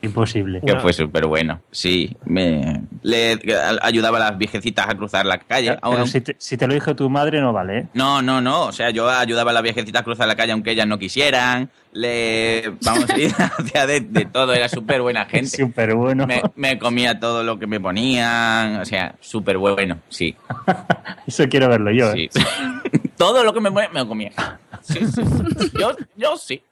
Imposible. 0.00 0.60
Que 0.64 0.76
fue 0.80 0.92
súper 0.92 1.26
bueno. 1.26 1.60
Sí, 1.70 2.16
me 2.24 2.82
le 3.02 3.38
ayudaba 3.82 4.18
a 4.18 4.30
las 4.30 4.38
viejecitas 4.38 4.88
a 4.88 4.94
cruzar 4.94 5.26
la 5.26 5.38
calle. 5.38 5.78
Pero 5.82 6.06
si 6.06 6.20
te, 6.20 6.36
si 6.38 6.56
te 6.56 6.66
lo 6.66 6.74
dijo 6.74 6.96
tu 6.96 7.10
madre, 7.10 7.40
no 7.40 7.52
vale, 7.52 7.78
¿eh? 7.78 7.86
No, 7.94 8.22
no, 8.22 8.40
no. 8.40 8.66
O 8.66 8.72
sea, 8.72 8.90
yo 8.90 9.08
ayudaba 9.08 9.50
a 9.50 9.54
las 9.54 9.62
viejecitas 9.62 10.00
a 10.02 10.04
cruzar 10.04 10.26
la 10.28 10.36
calle 10.36 10.52
aunque 10.52 10.70
ellas 10.70 10.86
no 10.86 10.98
quisieran. 10.98 11.70
Le, 11.92 12.72
vamos 12.82 13.10
a 13.10 13.18
ir 13.18 13.32
hacia 13.36 13.86
de, 13.86 14.00
de 14.00 14.24
todo. 14.24 14.54
Era 14.54 14.68
súper 14.68 15.02
buena 15.02 15.26
gente. 15.26 15.56
Súper 15.56 15.94
bueno. 15.94 16.26
Me, 16.26 16.42
me 16.56 16.78
comía 16.78 17.20
todo 17.20 17.42
lo 17.42 17.58
que 17.58 17.66
me 17.66 17.80
ponían. 17.80 18.80
O 18.80 18.84
sea, 18.84 19.14
súper 19.20 19.58
bueno. 19.58 19.98
Sí, 20.08 20.34
Eso 21.26 21.48
quiero 21.48 21.68
verlo 21.68 21.90
yo, 21.90 22.12
¿eh? 22.12 22.30
sí. 22.32 22.40
todo 23.16 23.44
lo 23.44 23.52
que 23.52 23.60
me 23.60 23.70
ponía, 23.70 23.88
me 23.90 24.00
lo 24.00 24.08
comía. 24.08 24.32
Sí, 24.80 25.00
sí. 25.06 25.22
Yo, 25.78 25.94
yo 26.16 26.36
sí. 26.36 26.62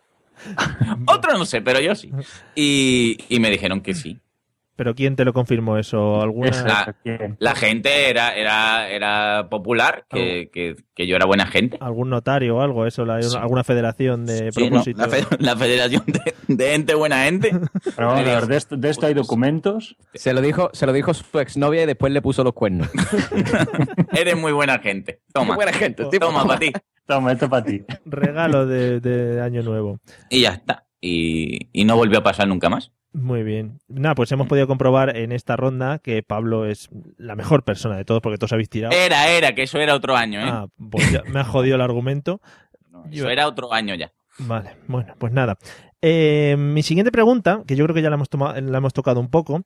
Otro 1.07 1.37
no 1.37 1.45
sé, 1.45 1.61
pero 1.63 1.81
yo 1.81 1.95
sí. 1.95 2.11
Y, 2.55 3.19
y 3.29 3.41
me 3.41 3.51
dijeron 3.51 3.81
que 3.81 3.95
sí. 3.95 4.19
Pero 4.77 4.95
¿quién 4.95 5.15
te 5.15 5.27
lo 5.27 5.35
confirmó 5.35 5.77
eso? 5.77 6.23
¿Alguna? 6.23 6.51
La-. 6.63 6.97
La 7.39 7.55
gente 7.55 8.09
era, 8.09 8.35
era, 8.35 8.89
era 8.89 9.49
popular, 9.51 10.07
que, 10.09 10.49
que, 10.51 10.75
que 10.95 11.07
yo 11.07 11.17
era 11.17 11.27
buena 11.27 11.45
gente. 11.47 11.77
¿Algún 11.83 12.09
notario 12.09 12.57
o 12.57 12.61
algo? 12.63 12.87
¿Eso? 12.87 13.05
la- 13.05 13.21
Sí. 13.23 13.37
¿Alguna 13.39 13.63
federación 13.63 14.25
de 14.25 14.51
Sí, 14.53 14.63
no, 14.65 14.69
propósito? 14.71 15.03
la, 15.03 15.09
fe- 15.11 15.27
la 15.39 15.55
Federación 15.55 16.05
de, 16.07 16.35
de 16.49 16.71
Gente 16.71 16.95
Buena 16.95 17.25
Gente. 17.25 17.51
Pero 17.95 18.07
vamos 18.09 18.21
a 18.27 18.35
ver, 18.35 18.47
de 18.47 18.57
esto, 18.57 18.77
de 18.79 18.89
esto 18.89 19.05
hay 19.07 19.13
documentos. 19.13 19.97
Se 20.15 20.33
lo 20.33 20.41
dijo, 20.41 20.71
se 20.73 20.87
lo 20.87 20.95
dijo 20.95 21.13
su 21.13 21.39
exnovia 21.41 21.83
y 21.83 21.87
después 21.87 22.11
le 22.11 22.23
puso 22.23 22.43
los 22.43 22.55
cuernos. 22.55 22.89
Eres 24.13 24.37
muy 24.37 24.53
buena 24.53 24.79
gente. 24.79 25.21
Toma. 25.35 25.57
Buena 25.57 25.75
gente. 25.75 26.05
Toma 26.19 26.47
para 26.47 26.59
ti. 26.59 26.73
Toma, 27.11 27.33
esto 27.33 27.49
para 27.51 27.65
ti. 27.65 27.83
Regalo 28.05 28.67
de, 28.67 29.01
de 29.01 29.41
Año 29.43 29.63
Nuevo. 29.63 29.99
Y 30.29 30.43
ya 30.43 30.51
está. 30.51 30.87
Y, 31.01 31.69
y 31.73 31.85
no 31.85 31.97
volvió 31.97 32.19
a 32.19 32.23
pasar 32.23 32.47
nunca 32.47 32.69
más. 32.71 32.93
Muy 33.13 33.43
bien. 33.43 33.81
Nada, 33.89 34.15
pues 34.15 34.31
hemos 34.31 34.47
podido 34.47 34.69
comprobar 34.69 35.17
en 35.17 35.33
esta 35.33 35.57
ronda 35.57 35.99
que 35.99 36.23
Pablo 36.23 36.67
es 36.67 36.89
la 37.17 37.35
mejor 37.35 37.65
persona 37.65 37.97
de 37.97 38.05
todos 38.05 38.21
porque 38.23 38.39
todos 38.39 38.53
habéis 38.53 38.69
tirado. 38.69 38.95
Era, 38.97 39.29
era, 39.29 39.53
que 39.57 39.65
eso 39.65 39.79
era 39.81 39.97
otro 39.97 40.15
año, 40.17 40.39
¿eh? 40.41 40.45
Ah, 40.49 40.67
pues 40.91 41.11
ya 41.11 41.23
me 41.25 41.41
ha 41.41 41.45
jodido 41.45 41.75
el 41.75 41.81
argumento. 41.83 42.41
No, 42.89 43.03
yo- 43.11 43.25
eso 43.25 43.31
era 43.31 43.49
otro 43.49 43.73
año 43.73 43.97
ya. 43.97 44.13
Vale, 44.39 44.77
bueno, 44.87 45.15
pues 45.19 45.33
nada. 45.33 45.59
Eh, 46.01 46.55
mi 46.57 46.85
siguiente 46.85 47.11
pregunta, 47.11 47.65
que 47.67 47.75
yo 47.75 47.85
creo 47.85 47.95
que 47.97 48.03
ya 48.03 48.11
la 48.11 48.15
hemos, 48.15 48.31
toma- 48.31 48.61
la 48.61 48.79
hemos 48.79 48.93
tocado 48.93 49.19
un 49.19 49.29
poco, 49.31 49.63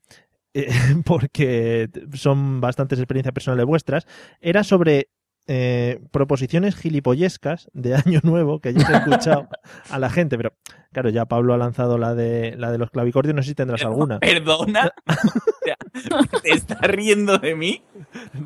eh, 0.55 0.67
porque 1.05 1.89
son 2.13 2.59
bastantes 2.59 2.97
experiencias 2.97 3.33
personales 3.33 3.67
vuestras, 3.67 4.07
era 4.41 4.63
sobre 4.63 5.09
eh, 5.47 5.99
proposiciones 6.11 6.75
gilipollescas 6.75 7.69
de 7.73 7.95
Año 7.95 8.19
Nuevo 8.23 8.59
que 8.59 8.69
hayáis 8.69 8.89
escuchado 8.89 9.47
a 9.91 9.99
la 9.99 10.09
gente, 10.09 10.37
pero 10.37 10.53
claro, 10.91 11.09
ya 11.09 11.25
Pablo 11.25 11.53
ha 11.53 11.57
lanzado 11.57 11.97
la 11.97 12.15
de, 12.15 12.55
la 12.57 12.71
de 12.71 12.77
los 12.79 12.89
clavicordios, 12.89 13.35
no 13.35 13.43
sé 13.43 13.49
si 13.49 13.55
tendrás 13.55 13.83
alguna. 13.83 14.19
Perdona. 14.19 14.91
¿Te 16.43 16.51
estás 16.51 16.81
riendo 16.81 17.37
de 17.37 17.55
mí? 17.55 17.81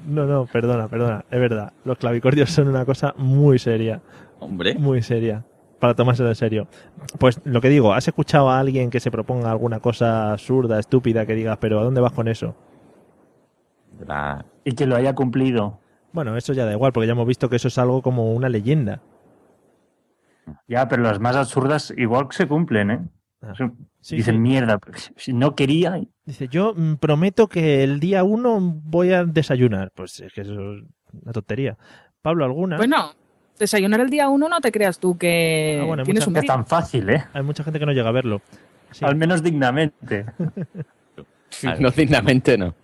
No, 0.08 0.26
no, 0.26 0.46
perdona, 0.46 0.88
perdona, 0.88 1.26
es 1.30 1.40
verdad. 1.40 1.74
Los 1.86 1.98
clavicordios 1.98 2.50
son 2.52 2.68
una 2.68 2.86
cosa 2.86 3.14
muy 3.18 3.60
seria, 3.60 4.02
Hombre. 4.40 4.76
muy 4.76 5.02
seria, 5.02 5.44
para 5.80 5.96
tomárselo 5.96 6.30
en 6.30 6.36
serio. 6.36 6.68
Pues 7.18 7.40
lo 7.46 7.60
que 7.62 7.70
digo, 7.70 7.94
¿has 7.94 8.08
escuchado 8.08 8.50
a 8.50 8.60
alguien 8.60 8.90
que 8.90 9.00
se 9.00 9.12
proponga 9.12 9.52
alguna 9.52 9.80
cosa 9.80 10.32
absurda, 10.34 10.80
estúpida, 10.80 11.26
que 11.26 11.34
digas, 11.34 11.58
pero 11.60 11.80
¿a 11.80 11.84
dónde 11.84 12.02
vas 12.02 12.14
con 12.14 12.28
eso? 12.28 12.56
La- 14.06 14.46
Y 14.64 14.74
que 14.74 14.86
lo 14.86 14.96
haya 14.96 15.14
cumplido. 15.16 15.80
Bueno, 16.12 16.36
eso 16.38 16.54
ya 16.54 16.66
da 16.66 16.72
igual, 16.72 16.92
porque 16.92 17.08
ya 17.08 17.14
hemos 17.14 17.28
visto 17.28 17.50
que 17.50 17.58
eso 17.58 17.68
es 17.68 17.78
algo 17.78 18.02
como 18.02 18.34
una 18.34 18.50
leyenda. 18.50 19.02
Ya, 20.68 20.88
pero 20.88 21.04
las 21.04 21.20
más 21.20 21.36
absurdas 21.36 21.94
igual 21.96 22.28
se 22.32 22.48
cumplen, 22.48 22.92
¿eh? 22.92 23.00
Ah, 23.42 23.54
sí, 24.02 24.18
Dicen, 24.18 24.36
sí. 24.36 24.40
mierda, 24.40 24.80
si 25.16 25.32
no 25.32 25.56
quería. 25.56 26.02
Dice, 26.26 26.48
yo 26.50 26.74
mm, 26.76 26.96
prometo 26.96 27.48
que 27.48 27.84
el 27.84 28.00
día 28.00 28.24
uno 28.24 28.60
voy 28.60 29.14
a 29.14 29.24
desayunar. 29.24 29.92
Pues 29.96 30.20
es 30.20 30.34
que 30.34 30.42
eso 30.42 30.54
es 30.54 30.84
una 31.14 31.32
tontería. 31.32 31.78
Pablo, 32.22 32.44
¿alguna? 32.44 32.76
Bueno, 32.76 33.14
desayunar 33.58 34.02
el 34.02 34.10
día 34.10 34.28
uno 34.28 34.50
no 34.50 34.60
te 34.60 34.72
creas 34.72 35.00
tú 35.00 35.18
que 35.18 35.80
Ah, 35.82 35.86
bueno, 35.86 36.02
hay 36.02 36.06
tienes 36.06 36.28
mucha 36.28 36.40
un 36.40 36.44
Es 36.44 36.48
tan 36.48 36.66
fácil, 36.66 37.10
¿eh? 37.10 37.26
Hay 37.32 37.44
mucha 37.44 37.64
gente 37.64 37.80
que 37.80 37.86
no 37.86 37.94
llega 37.94 38.10
a 38.10 38.14
verlo. 38.14 38.42
Sí. 38.92 39.06
Al 39.06 39.16
menos 39.16 39.44
dignamente. 39.44 40.26
No 41.80 41.90
dignamente 41.90 42.60
no. 42.60 42.76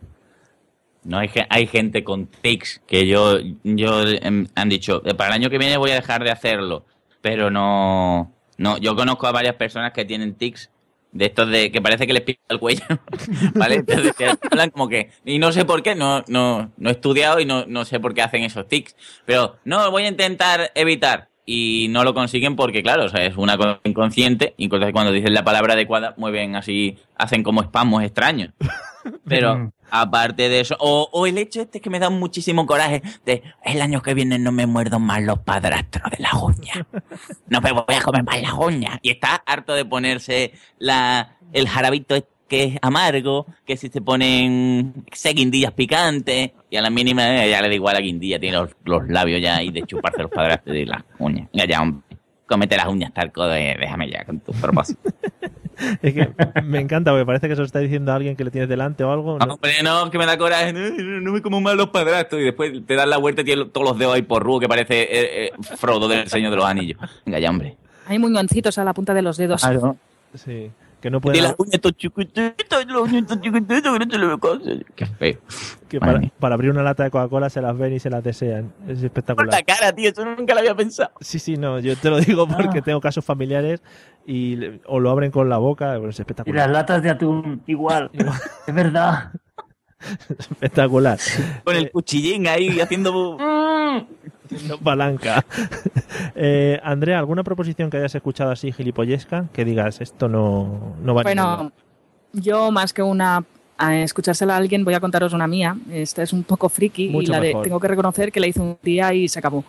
No, 1.05 1.19
hay, 1.19 1.29
hay 1.49 1.67
gente 1.67 2.03
con 2.03 2.25
tics 2.27 2.81
que 2.87 3.07
yo, 3.07 3.37
yo 3.63 4.01
em, 4.07 4.47
han 4.55 4.69
dicho, 4.69 5.03
"Eh, 5.05 5.13
para 5.13 5.29
el 5.29 5.41
año 5.41 5.49
que 5.51 5.59
viene 5.59 5.77
voy 5.77 5.91
a 5.91 5.95
dejar 5.95 6.23
de 6.23 6.31
hacerlo. 6.31 6.85
Pero 7.21 7.49
no, 7.51 8.33
no, 8.57 8.77
yo 8.77 8.95
conozco 8.95 9.27
a 9.27 9.31
varias 9.31 9.55
personas 9.55 9.93
que 9.93 10.05
tienen 10.05 10.35
tics 10.35 10.71
de 11.11 11.25
estos 11.25 11.49
de 11.49 11.71
que 11.71 11.81
parece 11.81 12.05
que 12.05 12.13
les 12.13 12.23
pica 12.23 12.41
el 12.49 12.59
cuello. 12.59 12.83
¿Vale? 13.55 13.75
Entonces, 13.75 14.13
hablan 14.51 14.69
como 14.71 14.89
que, 14.89 15.11
y 15.23 15.39
no 15.39 15.51
sé 15.51 15.63
por 15.63 15.81
qué, 15.81 15.95
no, 15.95 16.23
no, 16.27 16.71
no 16.75 16.89
he 16.89 16.91
estudiado 16.91 17.39
y 17.39 17.45
no, 17.45 17.65
no 17.67 17.85
sé 17.85 17.99
por 17.99 18.13
qué 18.13 18.21
hacen 18.21 18.43
esos 18.43 18.67
tics. 18.67 18.95
Pero 19.25 19.57
no, 19.63 19.89
voy 19.91 20.03
a 20.03 20.09
intentar 20.09 20.71
evitar. 20.75 21.29
Y 21.45 21.87
no 21.91 22.03
lo 22.03 22.15
consiguen 22.15 22.55
porque, 22.55 22.81
claro, 22.81 23.05
o 23.05 23.09
sea, 23.09 23.23
es 23.23 23.37
una 23.37 23.55
cosa 23.55 23.79
inconsciente. 23.83 24.55
Y 24.57 24.67
cuando 24.67 25.11
dicen 25.11 25.33
la 25.33 25.43
palabra 25.43 25.73
adecuada, 25.73 26.15
mueven 26.17 26.55
así, 26.55 26.97
hacen 27.17 27.43
como 27.43 27.61
espasmos 27.61 28.03
extraños. 28.03 28.51
Pero 29.27 29.71
aparte 29.89 30.49
de 30.49 30.59
eso, 30.59 30.75
o, 30.79 31.09
o 31.11 31.27
el 31.27 31.37
hecho 31.37 31.61
este 31.61 31.81
que 31.81 31.89
me 31.89 31.99
da 31.99 32.09
muchísimo 32.09 32.65
coraje 32.65 33.01
de 33.25 33.43
el 33.63 33.81
año 33.81 34.01
que 34.01 34.13
viene 34.13 34.39
no 34.39 34.51
me 34.51 34.65
muerdo 34.65 34.99
más 34.99 35.21
los 35.23 35.39
padrastros 35.39 36.11
de 36.11 36.17
las 36.19 36.33
uñas. 36.33 36.85
No 37.47 37.61
me 37.61 37.71
voy 37.71 37.95
a 37.95 38.01
comer 38.01 38.23
más 38.23 38.41
las 38.41 38.53
uñas. 38.53 38.99
Y 39.01 39.11
está 39.11 39.35
harto 39.45 39.73
de 39.73 39.85
ponerse 39.85 40.53
la, 40.79 41.37
el 41.53 41.67
jarabito 41.67 42.15
que 42.47 42.63
es 42.63 42.77
amargo, 42.81 43.47
que 43.65 43.75
si 43.77 43.89
se 43.89 44.01
ponen 44.01 45.05
sé, 45.11 45.33
guindillas 45.33 45.71
picantes, 45.73 46.51
y 46.69 46.77
a 46.77 46.81
la 46.81 46.89
mínima 46.89 47.23
ya 47.45 47.61
le 47.61 47.69
da 47.69 47.73
igual 47.73 47.95
a 47.95 47.99
guindilla, 47.99 48.39
tiene 48.39 48.57
los, 48.57 48.69
los 48.83 49.07
labios 49.07 49.41
ya 49.41 49.57
ahí 49.57 49.71
de 49.71 49.81
chuparse 49.83 50.21
los 50.21 50.31
padrastros 50.31 50.75
de 50.75 50.85
las 50.85 51.03
uñas. 51.17 51.49
Venga 51.51 51.65
ya, 51.65 51.81
hombre, 51.81 52.14
cómete 52.47 52.77
las 52.77 52.87
uñas, 52.87 53.13
talco, 53.13 53.45
de, 53.47 53.75
déjame 53.79 54.09
ya 54.09 54.23
con 54.25 54.39
tus 54.39 54.55
propósitos. 54.57 55.13
Es 56.01 56.13
que 56.13 56.29
me 56.63 56.79
encanta, 56.79 57.11
porque 57.11 57.25
parece 57.25 57.47
que 57.47 57.53
eso 57.53 57.63
está 57.63 57.79
diciendo 57.79 58.13
a 58.13 58.15
alguien 58.15 58.37
que 58.37 58.45
le 58.45 58.51
tienes 58.51 58.69
delante 58.69 59.03
o 59.03 59.11
algo. 59.11 59.37
¿no? 59.37 59.55
Hombre, 59.55 59.73
no, 59.83 60.09
que 60.09 60.17
me 60.17 60.25
da 60.25 60.37
coraje. 60.37 60.71
No, 60.71 60.79
no, 60.79 61.19
no 61.19 61.31
me 61.33 61.41
como 61.41 61.59
mal 61.59 61.75
los 61.75 61.89
padrastros. 61.89 62.41
Y 62.41 62.45
después 62.45 62.85
te 62.85 62.95
das 62.95 63.05
la 63.05 63.17
vuelta 63.17 63.41
y 63.41 63.43
tienes 63.43 63.73
todos 63.73 63.89
los 63.89 63.99
dedos 63.99 64.15
ahí 64.15 64.21
por 64.21 64.41
rudo 64.41 64.61
que 64.61 64.67
parece 64.69 65.01
eh, 65.01 65.45
eh, 65.47 65.51
Frodo 65.75 66.07
del 66.07 66.29
Señor 66.29 66.51
de 66.51 66.55
los 66.55 66.65
Anillos. 66.65 66.97
Venga 67.25 67.39
ya, 67.39 67.49
hombre. 67.49 67.75
Hay 68.07 68.19
muñoncitos 68.19 68.77
a 68.77 68.85
la 68.85 68.93
punta 68.93 69.13
de 69.13 69.21
los 69.21 69.35
dedos. 69.35 69.61
Claro. 69.61 69.97
Sí, 70.35 70.71
que 71.05 71.11
no 71.11 71.21
Tiene 71.21 71.37
puede. 71.37 71.47
las 71.49 71.55
uñas 71.59 71.95
chiquititas, 71.95 72.53
las 72.87 72.97
uñas 72.97 73.25
chiquititas, 73.39 73.81
que 73.83 73.99
no 73.99 74.05
se 74.09 74.17
le 74.17 74.25
ve. 74.75 74.85
Qué 74.95 75.05
feo. 75.05 75.37
Que 75.87 75.99
para, 75.99 76.55
abrir 76.55 76.71
una 76.71 76.81
lata 76.81 77.03
de 77.03 77.11
Coca-Cola 77.11 77.47
se 77.51 77.61
las 77.61 77.77
ven 77.77 77.93
y 77.93 77.99
se 77.99 78.09
las 78.09 78.23
desean. 78.23 78.73
Es 78.87 78.97
Por 78.97 79.05
espectacular. 79.05 79.53
la 79.53 79.61
cara, 79.61 79.93
tío, 79.93 80.09
eso 80.09 80.25
nunca 80.25 80.55
lo 80.55 80.61
había 80.61 80.73
pensado. 80.73 81.11
Sí, 81.21 81.37
sí, 81.37 81.57
no, 81.57 81.77
yo 81.79 81.95
te 81.95 82.09
lo 82.09 82.19
digo 82.19 82.47
porque 82.47 82.79
Ah. 82.79 82.81
tengo 82.81 82.99
casos 83.01 83.23
familiares 83.23 83.83
y 84.25 84.55
le- 84.55 84.81
o 84.87 84.99
lo 84.99 85.11
abren 85.11 85.29
con 85.29 85.47
la 85.47 85.57
boca, 85.57 85.95
es 85.95 86.01
Y 86.17 86.21
espectacular. 86.21 86.65
las 86.65 86.71
latas 86.73 87.03
de 87.03 87.11
atún, 87.11 87.61
igual. 87.67 88.09
Es 88.65 88.73
verdad. 88.73 89.31
Espectacular. 90.39 91.19
Con 91.63 91.75
Eh. 91.75 91.79
el 91.79 91.91
cuchillín 91.91 92.47
ahí 92.47 92.79
haciendo. 92.79 93.37
No 94.67 94.77
palanca. 94.77 95.43
Eh, 96.37 96.79
Andrea, 96.83 97.17
¿alguna 97.19 97.43
proposición 97.43 97.89
que 97.89 97.97
hayas 97.97 98.13
escuchado 98.15 98.51
así 98.51 98.71
gilipollesca? 98.71 99.47
Que 99.53 99.63
digas, 99.65 100.01
esto 100.01 100.27
no, 100.27 100.95
no 101.01 101.13
va 101.15 101.21
a? 101.21 101.23
Bueno, 101.23 101.71
yo 102.33 102.71
más 102.71 102.91
que 102.93 103.01
una 103.01 103.43
a 103.77 103.95
escuchársela 103.99 104.53
a 104.53 104.57
alguien 104.57 104.83
voy 104.85 104.93
a 104.93 104.99
contaros 104.99 105.33
una 105.33 105.47
mía. 105.47 105.75
Esta 105.91 106.23
es 106.23 106.31
un 106.33 106.43
poco 106.43 106.67
friki 106.69 107.09
Mucho 107.09 107.31
y 107.31 107.35
la 107.35 107.39
de- 107.39 107.55
tengo 107.63 107.79
que 107.79 107.87
reconocer 107.87 108.31
que 108.31 108.39
la 108.39 108.47
hice 108.47 108.59
un 108.59 108.77
día 108.83 109.13
y 109.13 109.27
se 109.29 109.39
acabó. 109.39 109.63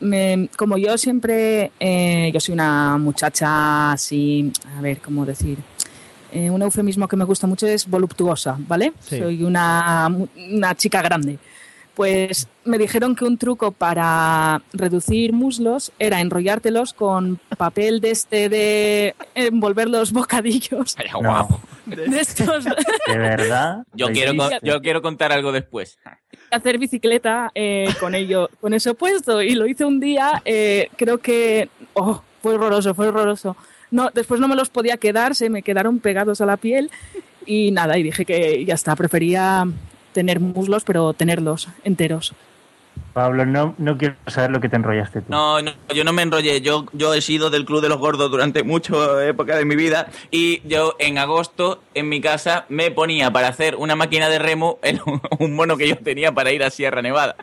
Me- 0.00 0.48
como 0.58 0.76
yo 0.78 0.96
siempre, 0.98 1.72
eh, 1.80 2.30
yo 2.32 2.40
soy 2.40 2.52
una 2.54 2.96
muchacha 2.98 3.92
así, 3.92 4.52
a 4.76 4.80
ver, 4.80 4.98
¿cómo 4.98 5.24
decir? 5.26 5.58
Eh, 6.36 6.50
un 6.50 6.60
eufemismo 6.60 7.08
que 7.08 7.16
me 7.16 7.24
gusta 7.24 7.46
mucho 7.46 7.66
es 7.66 7.88
voluptuosa, 7.88 8.56
¿vale? 8.58 8.92
Sí. 9.00 9.20
Soy 9.20 9.42
una, 9.42 10.14
una 10.36 10.74
chica 10.74 11.00
grande. 11.00 11.38
Pues 11.94 12.46
me 12.66 12.76
dijeron 12.76 13.16
que 13.16 13.24
un 13.24 13.38
truco 13.38 13.72
para 13.72 14.60
reducir 14.74 15.32
muslos 15.32 15.92
era 15.98 16.20
enrollártelos 16.20 16.92
con 16.92 17.40
papel 17.56 18.02
de 18.02 18.10
este 18.10 18.50
de 18.50 19.14
envolver 19.34 19.88
los 19.88 20.12
bocadillos. 20.12 20.94
Vaya 20.98 21.14
guapo. 21.14 21.58
De 21.86 22.20
estos 22.20 22.64
De 22.64 23.16
verdad. 23.16 23.84
Yo 23.94 24.08
¿Lo 24.08 24.12
quiero, 24.12 24.34
yo 24.62 24.82
quiero 24.82 25.00
contar 25.00 25.32
algo 25.32 25.52
después. 25.52 25.98
hacer 26.50 26.76
bicicleta 26.76 27.50
eh, 27.54 27.88
con 27.98 28.14
ello, 28.14 28.50
con 28.60 28.74
eso 28.74 28.94
puesto. 28.94 29.40
Y 29.40 29.54
lo 29.54 29.66
hice 29.66 29.86
un 29.86 30.00
día, 30.00 30.42
eh, 30.44 30.90
creo 30.96 31.16
que 31.16 31.70
oh, 31.94 32.20
fue 32.42 32.56
horroroso, 32.56 32.94
fue 32.94 33.08
horroroso. 33.08 33.56
No, 33.90 34.10
después 34.12 34.40
no 34.40 34.48
me 34.48 34.56
los 34.56 34.68
podía 34.70 34.96
quedar, 34.96 35.34
se 35.34 35.48
me 35.50 35.62
quedaron 35.62 35.98
pegados 36.00 36.40
a 36.40 36.46
la 36.46 36.56
piel 36.56 36.90
y 37.46 37.70
nada, 37.70 37.96
y 37.98 38.02
dije 38.02 38.24
que 38.24 38.64
ya 38.64 38.74
está, 38.74 38.96
prefería 38.96 39.64
tener 40.12 40.40
muslos, 40.40 40.82
pero 40.84 41.12
tenerlos 41.12 41.68
enteros. 41.84 42.34
Pablo, 43.12 43.44
no, 43.46 43.74
no 43.78 43.96
quiero 43.98 44.14
saber 44.26 44.50
lo 44.50 44.60
que 44.60 44.68
te 44.70 44.76
enrollaste 44.76 45.20
tú. 45.20 45.26
No, 45.30 45.60
no, 45.62 45.72
yo 45.94 46.02
no 46.04 46.12
me 46.14 46.22
enrollé. 46.22 46.60
Yo, 46.62 46.86
yo 46.92 47.12
he 47.14 47.20
sido 47.20 47.48
del 47.50 47.64
Club 47.66 47.80
de 47.82 47.88
los 47.90 47.98
Gordos 47.98 48.30
durante 48.30 48.62
mucha 48.62 48.94
época 49.26 49.56
de 49.56 49.64
mi 49.66 49.76
vida 49.76 50.08
y 50.30 50.66
yo 50.68 50.96
en 50.98 51.16
agosto 51.18 51.82
en 51.94 52.08
mi 52.08 52.20
casa 52.22 52.64
me 52.70 52.90
ponía 52.90 53.30
para 53.30 53.48
hacer 53.48 53.76
una 53.76 53.96
máquina 53.96 54.28
de 54.30 54.38
remo 54.38 54.78
en 54.82 55.00
un- 55.38 55.54
mono 55.54 55.76
que 55.76 55.88
yo 55.88 55.96
tenía 55.98 56.32
para 56.32 56.52
ir 56.52 56.62
a 56.64 56.70
Sierra 56.70 57.00
Nevada. 57.02 57.36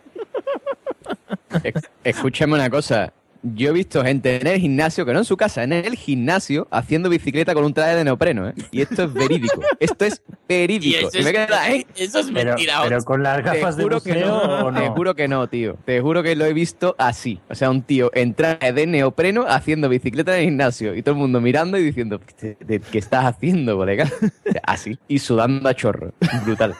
Escúchame 2.04 2.54
una 2.54 2.70
cosa. 2.70 3.14
Yo 3.46 3.70
he 3.70 3.74
visto 3.74 4.02
gente 4.04 4.38
en 4.40 4.48
el 4.48 4.60
gimnasio, 4.60 5.06
que 5.06 5.12
no 5.12 5.20
en 5.20 5.26
su 5.26 5.36
casa, 5.36 5.64
en 5.64 5.74
el 5.74 5.96
gimnasio, 5.96 6.66
haciendo 6.72 7.10
bicicleta 7.10 7.54
con 7.54 7.66
un 7.66 7.74
traje 7.74 7.96
de 7.96 8.06
neopreno, 8.06 8.48
¿eh? 8.48 8.54
Y 8.72 8.82
esto 8.82 9.04
es 9.04 9.14
verídico. 9.14 9.62
Esto 9.82 10.06
es 10.06 10.22
Y 10.28 10.34
verídico. 10.48 11.10
eso 11.10 11.20
Y 11.20 11.24
me 11.24 11.30
es, 11.32 11.36
queda, 11.48 11.70
¿eh? 11.72 11.86
eso 11.98 12.20
es 12.20 12.28
pero, 12.34 12.52
mentira. 12.52 12.80
pero 12.84 13.04
con 13.04 13.22
las 13.22 13.38
Te 13.38 13.42
gafas 13.44 13.76
de 13.76 13.84
juro 13.84 14.02
que 14.02 14.16
no, 14.16 14.38
o 14.42 14.72
no. 14.72 14.80
te 14.80 14.88
juro 14.90 15.16
que 15.16 15.28
no, 15.28 15.48
tío. 15.50 15.76
Te 15.86 16.00
juro 16.00 16.24
que 16.24 16.36
lo 16.38 16.46
he 16.46 16.54
visto 16.54 16.96
así. 16.98 17.42
O 17.50 17.56
sea, 17.56 17.70
un 17.70 17.82
tío 17.82 18.12
en 18.14 18.34
traje 18.34 18.72
de 18.72 18.88
neopreno 18.88 19.46
haciendo 19.48 19.90
bicicleta 19.90 20.34
en 20.36 20.40
el 20.40 20.46
gimnasio 20.46 20.96
y 20.96 21.02
todo 21.04 21.16
el 21.16 21.20
mundo 21.20 21.42
mirando 21.42 21.78
y 21.78 21.84
diciendo, 21.84 22.22
¿qué, 22.40 22.56
te- 22.56 22.80
qué 22.80 22.98
estás 22.98 23.26
haciendo, 23.26 23.76
colega? 23.76 24.10
Así. 24.64 24.98
Y 25.10 25.20
sudando 25.20 25.68
a 25.68 25.74
chorro. 25.74 26.14
Brutal. 26.46 26.76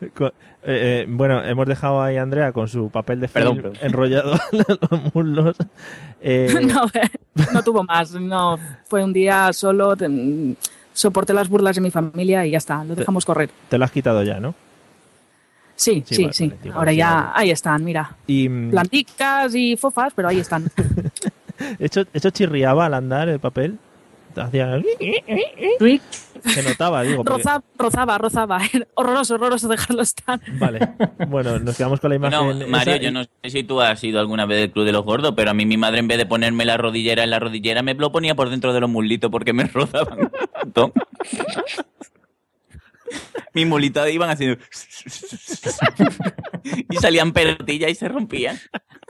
Eh, 0.00 0.30
eh, 0.62 1.06
bueno, 1.08 1.42
hemos 1.44 1.66
dejado 1.66 2.02
ahí 2.02 2.16
a 2.16 2.22
Andrea 2.22 2.52
con 2.52 2.68
su 2.68 2.90
papel 2.90 3.20
de 3.20 3.28
Perdón, 3.28 3.56
film 3.56 3.72
perdón. 3.72 3.86
enrollado 3.86 4.32
en 4.52 4.64
los 4.90 5.14
muslos. 5.14 5.56
Eh, 6.20 6.48
No, 6.62 6.86
no 7.52 7.62
tuvo 7.62 7.82
más, 7.84 8.12
no, 8.12 8.58
fue 8.86 9.02
un 9.04 9.12
día 9.12 9.52
solo, 9.52 9.96
te- 9.96 10.08
soporté 10.92 11.32
las 11.32 11.48
burlas 11.48 11.76
de 11.76 11.80
mi 11.82 11.90
familia 11.90 12.44
y 12.44 12.50
ya 12.50 12.58
está, 12.58 12.84
lo 12.84 12.94
dejamos 12.94 13.24
correr. 13.24 13.50
Te 13.68 13.78
lo 13.78 13.84
has 13.84 13.90
quitado 13.90 14.22
ya, 14.22 14.38
¿no? 14.40 14.54
Sí, 15.76 16.02
Sí, 16.06 16.14
sí, 16.14 16.22
vale, 16.24 16.34
sí. 16.34 16.48
vale, 16.48 16.58
digo, 16.62 16.74
Ahora 16.76 16.90
sí, 16.90 16.96
ya, 16.98 17.14
vale. 17.14 17.28
ahí 17.36 17.50
están, 17.50 17.84
mira. 17.84 18.16
Y 18.26 18.48
mm, 18.48 18.70
Planticas 18.70 19.54
y 19.54 19.76
fofas, 19.78 20.12
pero 20.14 20.28
ahí 20.28 20.40
están. 20.40 20.70
¿esto, 21.78 22.04
¿esto 22.12 22.30
chirriaba 22.30 22.84
al 22.86 22.94
andar 22.94 23.28
el 23.30 23.38
papel? 23.40 23.78
Hacía... 24.36 24.80
Se 26.44 26.62
notaba, 26.62 27.02
digo. 27.02 27.24
porque- 27.24 27.42
Rozaba, 27.42 27.62
rozaba, 27.76 28.18
rozaba. 28.18 28.60
Horroroso, 28.94 29.34
horroroso 29.34 29.68
dejarlo 29.68 30.02
estar. 30.02 30.40
Vale. 30.58 30.80
Bueno, 31.28 31.58
nos 31.58 31.76
quedamos 31.76 32.00
con 32.00 32.10
la 32.10 32.16
imagen. 32.16 32.44
Bueno, 32.44 32.66
Mario, 32.68 32.96
y- 32.96 33.00
yo 33.00 33.10
no 33.12 33.24
sé 33.24 33.50
si 33.50 33.62
tú 33.64 33.80
has 33.80 34.02
ido 34.04 34.20
alguna 34.20 34.46
vez 34.46 34.58
del 34.60 34.70
Club 34.72 34.84
de 34.86 34.92
los 34.92 35.04
Gordos, 35.04 35.34
pero 35.36 35.50
a 35.50 35.54
mí 35.54 35.66
mi 35.66 35.76
madre 35.76 35.98
en 35.98 36.08
vez 36.08 36.18
de 36.18 36.26
ponerme 36.26 36.64
la 36.64 36.76
rodillera 36.76 37.24
en 37.24 37.30
la 37.30 37.38
rodillera 37.40 37.82
me 37.82 37.94
lo 37.94 38.10
ponía 38.12 38.34
por 38.34 38.48
dentro 38.48 38.72
de 38.72 38.80
los 38.80 38.88
muslitos 38.88 39.30
porque 39.30 39.52
me 39.52 39.64
rozaban 39.72 40.18
un 40.20 40.30
montón. 40.62 40.92
Mis 43.52 43.66
mulitos 43.66 44.08
iban 44.08 44.30
haciendo... 44.30 44.58
y 46.90 46.96
salían 46.96 47.32
pelotillas 47.32 47.90
y 47.90 47.94
se 47.96 48.08
rompían. 48.08 48.56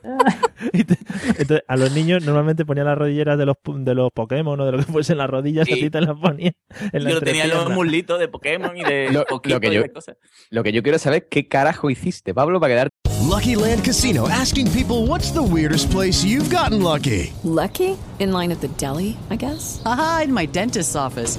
y 0.72 0.84
te- 0.84 0.98
Entonces, 1.38 1.62
a 1.66 1.76
los 1.76 1.92
niños 1.92 2.24
normalmente 2.24 2.64
ponían 2.64 2.86
las 2.86 2.96
rodilleras 2.98 3.36
de 3.38 3.46
los, 3.46 3.56
de 3.64 3.94
los 3.94 4.10
Pokémon 4.12 4.58
o 4.60 4.64
de 4.66 4.72
lo 4.72 4.78
que 4.78 4.84
fuese 4.84 5.12
en 5.12 5.18
las 5.18 5.30
rodillas, 5.30 5.66
Sí. 5.66 5.72
a 5.74 5.76
ti 5.76 5.90
te 5.90 6.00
las 6.00 6.16
ponían 6.16 6.52
en 6.92 7.04
la 7.04 7.10
Yo 7.10 7.20
tenía 7.20 7.46
los 7.46 7.70
muslitos 7.70 8.18
de 8.18 8.28
Pokémon 8.28 8.76
y 8.76 8.82
de 8.82 9.10
Lo- 9.12 9.24
lo 9.28 9.40
que 9.60 9.68
y 9.68 9.74
yo- 9.74 9.82
de 9.82 9.92
cosas. 9.92 10.16
Lo 10.50 10.62
que 10.62 10.72
yo 10.72 10.82
quiero 10.82 10.98
saber 10.98 11.22
es 11.24 11.28
qué 11.30 11.48
carajo 11.48 11.90
hiciste, 11.90 12.32
Pablo, 12.34 12.60
para 12.60 12.72
quedar 12.74 12.88
Lucky 13.28 13.54
Land 13.54 13.84
Casino 13.84 14.26
asking 14.28 14.66
people 14.72 15.06
what's 15.06 15.32
the 15.32 15.40
weirdest 15.42 15.90
place 15.92 16.24
you've 16.26 16.48
gotten 16.54 16.82
lucky? 16.82 17.30
Lucky? 17.44 17.96
In 18.18 18.32
line 18.32 18.50
at 18.52 18.60
the 18.60 18.68
deli, 18.78 19.16
I 19.30 19.36
guess? 19.36 19.80
Aha, 19.84 20.22
in 20.24 20.32
my 20.32 20.46
dentist's 20.46 20.96
office. 20.96 21.38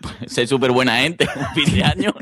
Sé 0.26 0.46
súper 0.46 0.72
buena 0.72 0.98
gente, 0.98 1.26
un 1.36 1.46
fin 1.64 1.74
de 1.74 1.84
año. 1.84 2.14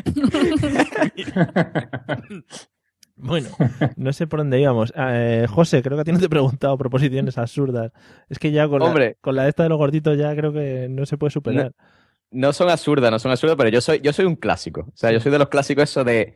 Bueno, 3.17 3.49
no 3.97 4.13
sé 4.13 4.27
por 4.27 4.41
dónde 4.41 4.61
íbamos. 4.61 4.93
Eh, 4.97 5.47
José, 5.49 5.83
creo 5.83 5.97
que 5.97 6.03
a 6.03 6.05
ti 6.05 6.13
no 6.13 6.19
te 6.19 6.27
he 6.27 6.29
preguntado 6.29 6.79
proposiciones 6.79 7.37
absurdas. 7.37 7.91
Es 8.29 8.39
que 8.39 8.53
ya 8.53 8.69
con, 8.69 8.81
Hombre. 8.81 9.07
la, 9.07 9.15
con 9.21 9.35
la 9.35 9.49
esta 9.49 9.65
de 9.65 9.69
los 9.69 9.79
gorditos 9.79 10.17
ya 10.17 10.35
creo 10.37 10.53
que 10.53 10.87
no 10.89 11.05
se 11.05 11.19
puede 11.19 11.33
superar. 11.33 11.73
no 12.31 12.53
son 12.53 12.71
absurdas, 12.71 13.11
no 13.11 13.19
son 13.19 13.33
absurdas, 13.33 13.57
pero 13.57 13.71
yo 13.71 13.81
soy, 13.81 14.01
yo 14.01 14.13
soy 14.13 14.25
un 14.25 14.37
clásico. 14.37 14.83
O 14.83 14.97
sea, 14.97 15.11
yo 15.11 15.19
soy 15.19 15.33
de 15.33 15.39
los 15.39 15.49
clásicos 15.49 15.91
eso 15.91 16.05
de 16.05 16.35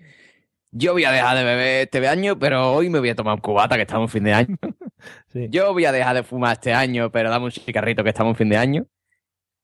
yo 0.73 0.95
voy 0.95 1.05
a 1.05 1.13
dejar 1.13 1.37
de 1.37 1.45
beber 1.45 1.83
este 1.83 2.09
año, 2.09 2.39
pero 2.39 2.73
hoy 2.73 2.89
me 2.89 2.99
voy 2.99 3.11
a 3.11 3.15
tomar 3.15 3.35
un 3.35 3.41
cubata 3.41 3.77
que 3.77 3.83
estamos 3.83 4.09
en 4.09 4.13
fin 4.13 4.25
de 4.25 4.33
año. 4.33 4.57
Sí. 5.33 5.49
Yo 5.51 5.73
voy 5.73 5.85
a 5.85 5.91
dejar 5.91 6.15
de 6.15 6.23
fumar 6.23 6.53
este 6.53 6.73
año, 6.73 7.11
pero 7.11 7.29
dame 7.29 7.47
un 7.47 7.51
cigarrito 7.51 8.05
que 8.05 8.11
estamos 8.11 8.35
en 8.35 8.37
fin 8.37 8.49
de 8.51 8.57
año. 8.57 8.87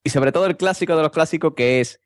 Y 0.05 0.11
sobre 0.11 0.33
todo 0.33 0.47
el 0.47 0.57
clásico 0.57 0.97
de 0.97 1.03
los 1.03 1.11
clásicos 1.13 1.55
que 1.55 1.81
es 1.81 2.01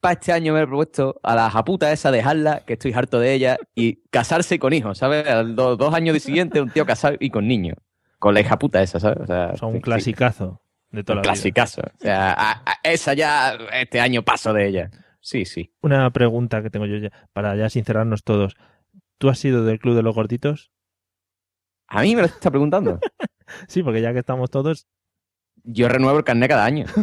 para 0.00 0.14
este 0.14 0.32
año 0.32 0.54
me 0.54 0.62
he 0.62 0.66
propuesto 0.66 1.20
a 1.22 1.34
la 1.34 1.50
japuta 1.50 1.92
esa 1.92 2.10
dejarla, 2.10 2.60
que 2.64 2.72
estoy 2.74 2.92
harto 2.92 3.18
de 3.20 3.34
ella, 3.34 3.58
y 3.74 4.02
casarse 4.10 4.58
con 4.58 4.72
hijos, 4.72 4.98
¿sabes? 4.98 5.26
A 5.28 5.42
los 5.42 5.76
dos, 5.78 5.92
años 5.94 6.14
de 6.14 6.20
siguiente 6.20 6.60
un 6.60 6.70
tío 6.70 6.86
casado 6.86 7.16
y 7.20 7.30
con 7.30 7.46
niños. 7.46 7.76
Con 8.18 8.34
la 8.34 8.40
hija 8.40 8.58
puta 8.58 8.82
esa, 8.82 8.98
¿sabes? 9.00 9.18
O 9.22 9.26
sea, 9.26 9.56
sea, 9.56 9.68
un 9.68 9.74
sí. 9.76 9.80
clasicazo 9.82 10.62
de 10.90 11.04
toda 11.04 11.14
Un 11.14 11.16
la 11.18 11.22
vida. 11.22 11.32
clasicazo. 11.32 11.82
O 11.82 12.00
sea, 12.00 12.32
a- 12.32 12.62
a- 12.64 12.78
esa 12.82 13.12
ya, 13.14 13.58
este 13.72 14.00
año 14.00 14.22
paso 14.22 14.52
de 14.52 14.68
ella. 14.68 14.90
Sí, 15.20 15.44
sí. 15.44 15.74
Una 15.82 16.10
pregunta 16.10 16.62
que 16.62 16.70
tengo 16.70 16.86
yo 16.86 16.96
ya, 16.96 17.10
para 17.34 17.54
ya 17.56 17.68
sincerarnos 17.68 18.24
todos. 18.24 18.56
¿Tú 19.18 19.28
has 19.28 19.38
sido 19.38 19.64
del 19.64 19.78
club 19.78 19.96
de 19.96 20.02
los 20.02 20.14
gorditos? 20.14 20.70
A 21.88 22.02
mí 22.02 22.14
me 22.14 22.22
lo 22.22 22.26
está 22.28 22.50
preguntando. 22.50 22.98
Sí, 23.68 23.82
porque 23.82 24.00
ya 24.00 24.12
que 24.12 24.20
estamos 24.20 24.48
todos. 24.48 24.86
Yo 25.64 25.88
renuevo 25.88 26.18
el 26.18 26.24
carnet 26.24 26.50
cada 26.50 26.64
año. 26.64 26.86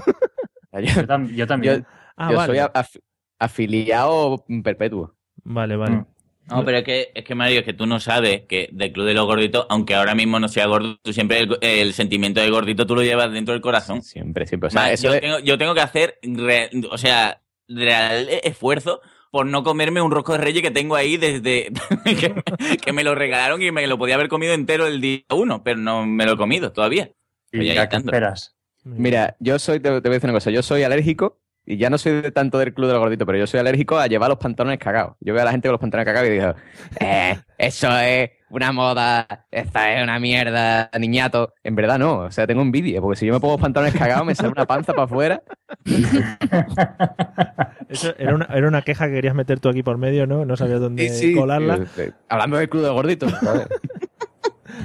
Yo, 0.74 1.08
tam- 1.08 1.34
yo 1.34 1.48
también. 1.48 1.86
Ah, 2.17 2.30
yo 2.30 2.38
vale. 2.38 2.54
soy 2.54 2.58
af- 2.60 3.00
afiliado 3.39 4.46
perpetuo. 4.63 5.15
Vale, 5.43 5.76
vale. 5.76 6.06
No, 6.50 6.63
pero 6.63 6.78
es 6.78 6.84
que, 6.84 7.12
es 7.13 7.24
que 7.26 7.36
Mario, 7.36 7.60
es 7.60 7.65
que 7.65 7.74
tú 7.74 7.86
no 7.88 8.00
sabes 8.00 8.43
que 8.48 8.70
del 8.72 8.93
Club 8.93 9.06
de 9.08 9.13
los 9.13 9.26
Gorditos, 9.26 9.65
aunque 9.70 9.96
ahora 9.96 10.15
mismo 10.15 10.39
no 10.39 10.48
sea 10.48 10.65
gordo, 10.67 10.98
tú 11.02 11.12
siempre 11.13 11.39
el, 11.39 11.58
el 11.62 11.93
sentimiento 11.93 12.39
de 12.39 12.50
gordito 12.50 12.86
tú 12.86 12.96
lo 12.96 13.04
llevas 13.04 13.32
dentro 13.34 13.54
del 13.54 13.62
corazón. 13.62 14.02
Siempre, 14.02 14.46
siempre. 14.48 14.67
O 14.67 14.70
sea, 14.70 14.82
Va, 14.84 14.91
eso 14.91 15.13
yo, 15.13 15.20
tengo, 15.20 15.39
yo 15.39 15.58
tengo 15.58 15.74
que 15.74 15.82
hacer, 15.82 16.20
re- 16.22 16.70
o 16.89 16.98
sea, 16.98 17.41
real 17.67 18.28
esfuerzo 18.43 19.02
por 19.30 19.46
no 19.46 19.63
comerme 19.63 20.02
un 20.02 20.12
rosco 20.12 20.32
de 20.34 20.38
reyes 20.38 20.62
que 20.63 20.72
tengo 20.72 20.96
ahí 20.96 21.17
desde 21.17 21.72
que, 22.06 22.34
que 22.82 22.93
me 22.93 23.04
lo 23.04 23.13
regalaron 23.13 23.62
y 23.62 23.72
me 23.72 23.86
lo 23.88 23.98
podía 23.98 24.15
haber 24.15 24.30
comido 24.30 24.54
entero 24.54 24.88
el 24.88 25.02
día 25.02 25.24
uno, 25.32 25.63
pero 25.63 25.78
no 25.80 26.06
me 26.06 26.26
lo 26.26 26.34
he 26.34 26.38
comido 26.38 26.72
todavía. 26.72 27.12
¿Y 27.52 27.60
Oye, 27.60 27.72
ahí 27.72 27.78
a 27.78 27.90
qué 27.90 27.98
tanto. 27.98 28.10
esperas? 28.10 28.56
Mira, 28.84 29.36
yo 29.40 29.60
soy, 29.60 29.80
te, 29.80 29.90
te 29.90 30.00
voy 30.00 30.12
a 30.12 30.14
decir 30.14 30.30
una 30.30 30.38
cosa, 30.38 30.52
yo 30.52 30.64
soy 30.64 30.84
alérgico, 30.84 31.40
y 31.70 31.76
ya 31.76 31.90
no 31.90 31.98
soy 31.98 32.22
de 32.22 32.32
tanto 32.32 32.58
del 32.60 32.74
club 32.74 32.88
de 32.88 32.94
los 32.94 33.02
gorditos, 33.02 33.26
pero 33.26 33.38
yo 33.38 33.46
soy 33.46 33.60
alérgico 33.60 34.00
a 34.00 34.08
llevar 34.08 34.30
los 34.30 34.38
pantalones 34.38 34.80
cagados. 34.80 35.18
Yo 35.20 35.34
veo 35.34 35.42
a 35.42 35.46
la 35.46 35.52
gente 35.52 35.68
con 35.68 35.74
los 35.74 35.82
pantalones 35.82 36.06
cagados 36.06 36.30
y 36.30 36.32
digo, 36.32 36.56
eh, 37.02 37.38
eso 37.58 37.90
es 38.00 38.30
una 38.50 38.72
moda, 38.72 39.28
esta 39.52 39.94
es 39.94 40.02
una 40.02 40.18
mierda, 40.18 40.90
niñato. 40.98 41.54
En 41.66 41.76
verdad 41.76 42.00
no, 42.00 42.20
o 42.20 42.32
sea, 42.32 42.48
tengo 42.48 42.62
envidia, 42.62 43.02
porque 43.02 43.20
si 43.20 43.26
yo 43.26 43.34
me 43.34 43.42
pongo 43.42 43.58
pantalones 43.58 43.96
cagados, 43.96 44.26
me 44.26 44.34
sale 44.34 44.48
una 44.48 44.66
panza 44.66 44.94
para 44.94 45.04
afuera. 45.04 45.44
Eso 47.90 48.16
era 48.18 48.34
una, 48.34 48.46
era 48.46 48.68
una 48.70 48.82
queja 48.82 49.08
que 49.08 49.16
querías 49.16 49.36
meter 49.36 49.60
tú 49.60 49.68
aquí 49.68 49.84
por 49.84 49.98
medio, 49.98 50.26
¿no? 50.26 50.46
No 50.46 50.56
sabías 50.56 50.80
dónde 50.80 51.34
colarla. 51.36 51.86
Eh, 51.98 52.14
Hablando 52.30 52.56
del 52.56 52.70
club 52.70 52.84
de 52.84 52.90
gorditos. 52.92 53.34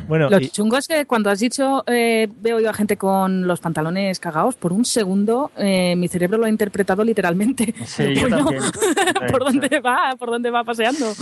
Bueno, 0.09 0.28
Lo 0.31 0.40
y- 0.40 0.48
chungo 0.48 0.76
es 0.76 0.88
que 0.88 1.07
cuando 1.07 1.31
has 1.31 1.38
dicho 1.40 1.85
eh, 1.87 2.28
veo 2.40 2.61
yo 2.61 2.70
a 2.70 2.74
gente 2.74 2.96
con 2.96 3.46
los 3.46 3.61
pantalones 3.61 4.18
cagados, 4.20 4.55
por 4.57 4.72
un 4.72 4.85
segundo 4.85 5.50
eh, 5.57 5.94
mi 5.96 6.09
cerebro 6.09 6.38
lo 6.38 6.46
ha 6.46 6.48
interpretado 6.48 7.05
literalmente. 7.05 7.74
Sí, 7.87 8.14
yo. 8.14 8.28
¿Por 9.31 9.44
dónde 9.44 9.81
va? 9.81 10.14
¿Por 10.18 10.31
dónde 10.31 10.50
va 10.50 10.64
paseando? 10.64 11.12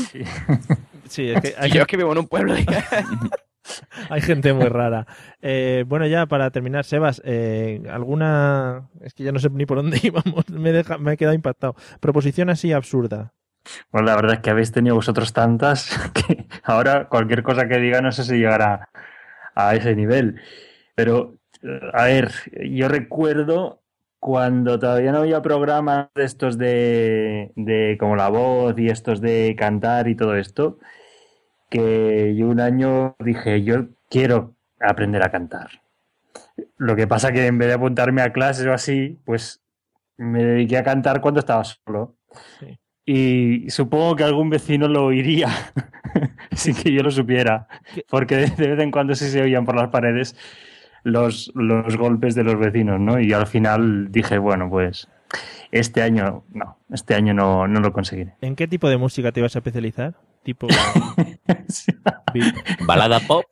sí, 1.09 1.31
es 1.31 1.41
que 1.41 1.55
hay, 1.59 1.71
yo 1.71 1.83
es 1.83 1.87
que 1.87 1.97
vivo 1.97 2.13
en 2.13 2.19
un 2.19 2.29
pueblo. 2.29 2.55
hay 4.09 4.21
gente 4.21 4.53
muy 4.53 4.67
rara. 4.69 5.07
Eh, 5.43 5.85
bueno, 5.87 6.07
ya 6.07 6.27
para 6.27 6.51
terminar, 6.51 6.85
Sebas, 6.85 7.21
eh, 7.25 7.83
¿alguna...? 7.91 8.89
Es 9.03 9.15
que 9.15 9.25
ya 9.25 9.33
no 9.33 9.39
sé 9.39 9.51
ni 9.51 9.67
por 9.67 9.79
dónde 9.79 9.99
íbamos, 10.03 10.49
me, 10.51 10.73
deja, 10.73 10.99
me 10.99 11.13
he 11.13 11.17
quedado 11.17 11.35
impactado. 11.35 11.75
Proposición 12.01 12.51
así 12.51 12.73
absurda. 12.73 13.33
Pues 13.91 14.05
la 14.05 14.17
verdad 14.17 14.35
es 14.35 14.41
que 14.41 14.51
habéis 14.51 14.73
tenido 14.73 14.95
vosotros 14.95 15.33
tantas 15.33 15.91
que 16.15 16.47
ahora 16.63 17.09
cualquier 17.09 17.43
cosa 17.43 17.69
que 17.69 17.79
diga 17.79 18.01
no 18.01 18.13
sé 18.13 18.25
si 18.25 18.37
llegará 18.39 18.89
a 19.55 19.75
ese 19.75 19.95
nivel. 19.95 20.41
Pero, 20.95 21.37
eh, 21.63 21.81
a 21.93 22.05
ver, 22.05 22.33
yo 22.69 22.89
recuerdo 22.89 23.81
cuando 24.19 24.79
todavía 24.79 25.13
no 25.13 25.19
había 25.19 25.41
programas 25.43 26.09
de 26.15 26.25
estos 26.25 26.59
de, 26.59 27.53
de 27.57 27.97
como 27.99 28.17
la 28.17 28.29
voz 28.29 28.79
y 28.79 28.89
estos 28.89 29.21
de 29.21 29.57
cantar 29.59 30.09
y 30.09 30.15
todo 30.15 30.37
esto, 30.37 30.79
que 31.71 32.35
yo 32.37 32.49
un 32.49 32.61
año 32.61 33.17
dije, 33.19 33.63
yo 33.63 33.87
quiero 34.11 34.55
aprender 34.79 35.23
a 35.23 35.31
cantar. 35.31 35.83
Lo 36.77 36.97
que 36.97 37.07
pasa 37.07 37.33
que 37.33 37.47
en 37.47 37.59
vez 37.59 37.69
de 37.69 37.75
apuntarme 37.75 38.23
a 38.23 38.33
clases 38.33 38.67
o 38.67 38.73
así, 38.73 39.19
pues 39.25 39.63
me 40.19 40.45
dediqué 40.45 40.77
a 40.77 40.85
cantar 40.85 41.21
cuando 41.21 41.41
estaba 41.41 41.65
solo. 41.65 42.17
Y 43.13 43.69
supongo 43.71 44.15
que 44.15 44.23
algún 44.23 44.51
vecino 44.51 44.87
lo 44.87 45.07
oiría 45.07 45.49
sin 46.53 46.77
que 46.77 46.93
yo 46.93 47.03
lo 47.03 47.11
supiera, 47.11 47.67
porque 48.09 48.37
de 48.37 48.69
vez 48.69 48.79
en 48.79 48.93
cuando 48.93 49.17
sí 49.17 49.25
se 49.25 49.43
oían 49.43 49.65
por 49.65 49.75
las 49.75 49.89
paredes 49.89 50.37
los, 51.03 51.51
los 51.57 51.97
golpes 51.97 52.37
de 52.37 52.45
los 52.45 52.57
vecinos, 52.57 53.01
¿no? 53.01 53.19
Y 53.19 53.33
al 53.33 53.49
final 53.49 54.13
dije, 54.13 54.39
bueno, 54.39 54.71
pues 54.71 55.09
este 55.73 56.03
año 56.03 56.45
no, 56.53 56.79
este 56.93 57.17
año 57.17 57.35
no, 57.35 57.67
no 57.67 57.81
lo 57.81 57.93
conseguiré. 57.93 58.37
¿En 58.43 58.55
qué 58.55 58.69
tipo 58.69 58.89
de 58.89 58.97
música 58.97 59.33
te 59.33 59.41
ibas 59.41 59.57
a 59.57 59.59
especializar? 59.59 60.15
Tipo 60.45 60.69
Balada 62.87 63.19
pop. 63.27 63.47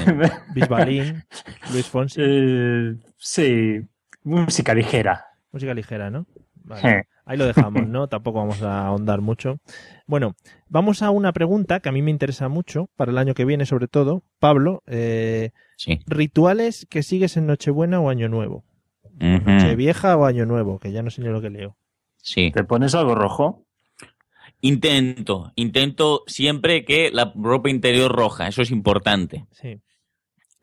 Bisbalín, 0.52 1.22
Luis 1.70 1.86
Fonsi. 1.86 2.20
Eh, 2.20 2.96
sí, 3.18 3.82
música 4.24 4.74
ligera. 4.74 5.26
Música 5.52 5.74
ligera, 5.74 6.10
¿no? 6.10 6.26
Vale. 6.66 7.06
Ahí 7.24 7.36
lo 7.38 7.46
dejamos, 7.46 7.86
¿no? 7.88 8.06
Tampoco 8.08 8.38
vamos 8.38 8.62
a 8.62 8.86
ahondar 8.86 9.20
mucho. 9.20 9.58
Bueno, 10.06 10.34
vamos 10.68 11.02
a 11.02 11.10
una 11.10 11.32
pregunta 11.32 11.80
que 11.80 11.88
a 11.88 11.92
mí 11.92 12.02
me 12.02 12.10
interesa 12.10 12.48
mucho, 12.48 12.88
para 12.96 13.10
el 13.10 13.18
año 13.18 13.34
que 13.34 13.44
viene 13.44 13.66
sobre 13.66 13.88
todo. 13.88 14.22
Pablo, 14.38 14.82
eh, 14.86 15.50
Sí. 15.76 16.00
rituales 16.06 16.86
que 16.88 17.02
sigues 17.02 17.36
en 17.36 17.46
Nochebuena 17.46 18.00
o 18.00 18.08
Año 18.10 18.28
Nuevo. 18.28 18.64
Ujú. 19.04 19.50
Nochevieja 19.50 20.16
o 20.16 20.24
Año 20.26 20.46
Nuevo, 20.46 20.78
que 20.78 20.92
ya 20.92 21.02
no 21.02 21.10
sé 21.10 21.22
ni 21.22 21.28
lo 21.28 21.40
que 21.40 21.50
leo. 21.50 21.76
Sí. 22.18 22.50
¿Te 22.52 22.64
pones 22.64 22.94
algo 22.94 23.14
rojo? 23.14 23.64
Intento, 24.60 25.52
intento 25.54 26.22
siempre 26.26 26.84
que 26.84 27.10
la 27.12 27.32
ropa 27.36 27.68
interior 27.70 28.10
roja, 28.10 28.48
eso 28.48 28.62
es 28.62 28.70
importante. 28.70 29.46
Sí. 29.52 29.80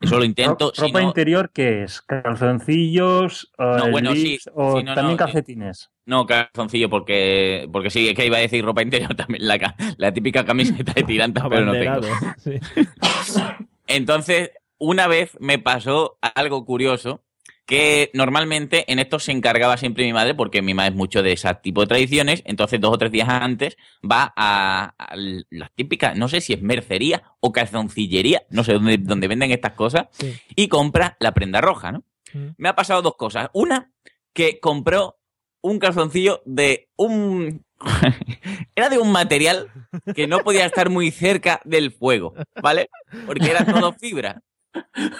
Eso 0.00 0.18
lo 0.18 0.24
intento. 0.24 0.72
Ro- 0.76 0.86
¿Ropa 0.86 1.02
interior 1.02 1.50
qué 1.52 1.84
es? 1.84 2.02
¿Calzoncillos? 2.02 3.52
o 3.56 3.64
No, 3.78 3.90
bueno, 3.90 4.12
sí, 4.14 4.38
¿O 4.54 4.78
sí, 4.78 4.84
no, 4.84 4.94
también 4.94 5.16
no, 5.16 5.24
calcetines? 5.24 5.90
No, 6.06 6.26
calzoncillo, 6.26 6.90
porque, 6.90 7.68
porque 7.72 7.90
sí, 7.90 8.08
es 8.08 8.14
que 8.14 8.26
iba 8.26 8.36
a 8.36 8.40
decir 8.40 8.64
ropa 8.64 8.82
interior 8.82 9.14
también, 9.16 9.46
la, 9.46 9.74
la 9.96 10.12
típica 10.12 10.44
camiseta 10.44 10.92
de 10.92 11.02
tirantes, 11.02 11.42
pero 11.48 11.64
no 11.64 11.72
tengo. 11.72 12.00
Sí. 12.38 12.58
Entonces, 13.86 14.50
una 14.78 15.06
vez 15.06 15.36
me 15.40 15.58
pasó 15.58 16.18
algo 16.20 16.64
curioso, 16.64 17.22
que 17.66 18.10
normalmente 18.12 18.90
en 18.92 18.98
esto 18.98 19.18
se 19.18 19.32
encargaba 19.32 19.78
siempre 19.78 20.04
mi 20.04 20.12
madre, 20.12 20.34
porque 20.34 20.60
mi 20.60 20.74
madre 20.74 20.90
es 20.90 20.96
mucho 20.96 21.22
de 21.22 21.32
ese 21.32 21.54
tipo 21.62 21.80
de 21.80 21.86
tradiciones, 21.86 22.42
entonces 22.44 22.78
dos 22.78 22.92
o 22.92 22.98
tres 22.98 23.10
días 23.10 23.28
antes 23.28 23.78
va 24.02 24.34
a, 24.36 24.94
a 24.98 25.14
las 25.16 25.72
típicas, 25.74 26.14
no 26.18 26.28
sé 26.28 26.42
si 26.42 26.52
es 26.52 26.60
mercería 26.60 27.22
o 27.40 27.52
calzoncillería, 27.52 28.42
no 28.50 28.64
sé 28.64 28.74
dónde, 28.74 28.98
dónde 28.98 29.28
venden 29.28 29.50
estas 29.50 29.72
cosas, 29.72 30.08
Sí. 30.10 30.34
y 30.54 30.68
compra 30.68 31.16
la 31.20 31.32
prenda 31.32 31.62
roja, 31.62 31.90
¿no? 31.92 32.04
Mm. 32.34 32.48
Me 32.58 32.68
ha 32.68 32.74
pasado 32.74 33.00
dos 33.00 33.16
cosas. 33.16 33.48
Una, 33.54 33.90
que 34.34 34.60
compró 34.60 35.16
un 35.64 35.78
calzoncillo 35.78 36.42
de 36.44 36.88
un... 36.96 37.64
era 38.76 38.90
de 38.90 38.98
un 38.98 39.10
material 39.10 39.70
que 40.14 40.26
no 40.26 40.40
podía 40.40 40.66
estar 40.66 40.90
muy 40.90 41.10
cerca 41.10 41.60
del 41.64 41.90
fuego, 41.90 42.34
¿vale? 42.62 42.90
Porque 43.26 43.50
era 43.50 43.64
todo 43.64 43.94
fibra. 43.94 44.42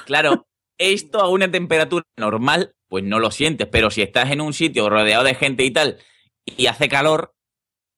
Claro, 0.04 0.46
esto 0.78 1.20
a 1.20 1.28
una 1.30 1.50
temperatura 1.50 2.04
normal, 2.18 2.74
pues 2.88 3.04
no 3.04 3.18
lo 3.20 3.30
sientes, 3.30 3.68
pero 3.70 3.90
si 3.90 4.02
estás 4.02 4.30
en 4.30 4.42
un 4.42 4.52
sitio 4.52 4.90
rodeado 4.90 5.24
de 5.24 5.34
gente 5.34 5.64
y 5.64 5.70
tal, 5.70 5.98
y 6.44 6.66
hace 6.66 6.88
calor, 6.88 7.32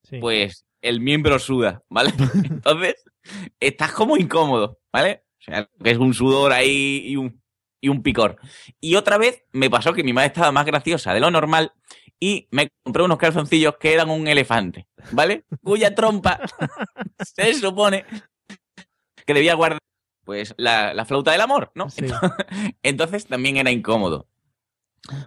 Sí. 0.03 0.19
pues 0.19 0.65
el 0.81 1.01
miembro 1.01 1.37
suda, 1.39 1.83
¿vale? 1.89 2.13
Entonces, 2.49 2.95
estás 3.59 3.91
como 3.91 4.15
incómodo, 4.15 4.79
¿vale? 4.93 5.23
O 5.41 5.43
sea, 5.43 5.69
que 5.83 5.91
es 5.91 5.97
un 5.97 6.13
sudor 6.13 6.53
ahí 6.53 7.03
y 7.07 7.17
un, 7.17 7.41
y 7.81 7.89
un 7.89 8.03
picor. 8.03 8.37
Y 8.79 8.95
otra 8.95 9.17
vez 9.17 9.43
me 9.51 9.69
pasó 9.69 9.93
que 9.93 10.03
mi 10.03 10.13
madre 10.13 10.27
estaba 10.27 10.51
más 10.51 10.65
graciosa 10.65 11.13
de 11.13 11.19
lo 11.19 11.31
normal 11.31 11.73
y 12.19 12.47
me 12.51 12.69
compré 12.83 13.03
unos 13.03 13.17
calzoncillos 13.17 13.77
que 13.77 13.93
eran 13.93 14.09
un 14.09 14.27
elefante, 14.27 14.87
¿vale? 15.11 15.45
Cuya 15.63 15.93
trompa 15.93 16.39
se 17.19 17.53
supone 17.53 18.05
que 19.25 19.33
debía 19.33 19.55
guardar 19.55 19.79
pues 20.23 20.53
la, 20.57 20.93
la 20.93 21.05
flauta 21.05 21.31
del 21.31 21.41
amor, 21.41 21.71
¿no? 21.73 21.89
Sí. 21.89 22.05
Entonces 22.83 23.27
también 23.27 23.57
era 23.57 23.71
incómodo. 23.71 24.27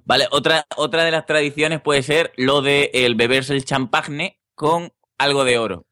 Vale, 0.04 0.26
otra, 0.30 0.66
otra 0.76 1.04
de 1.04 1.10
las 1.10 1.24
tradiciones 1.24 1.80
puede 1.80 2.02
ser 2.02 2.32
lo 2.36 2.60
de 2.60 2.90
el 2.92 3.14
beberse 3.14 3.54
el 3.54 3.64
champagne 3.64 4.38
con 4.54 4.92
algo 5.16 5.44
de 5.44 5.58
oro. 5.58 5.86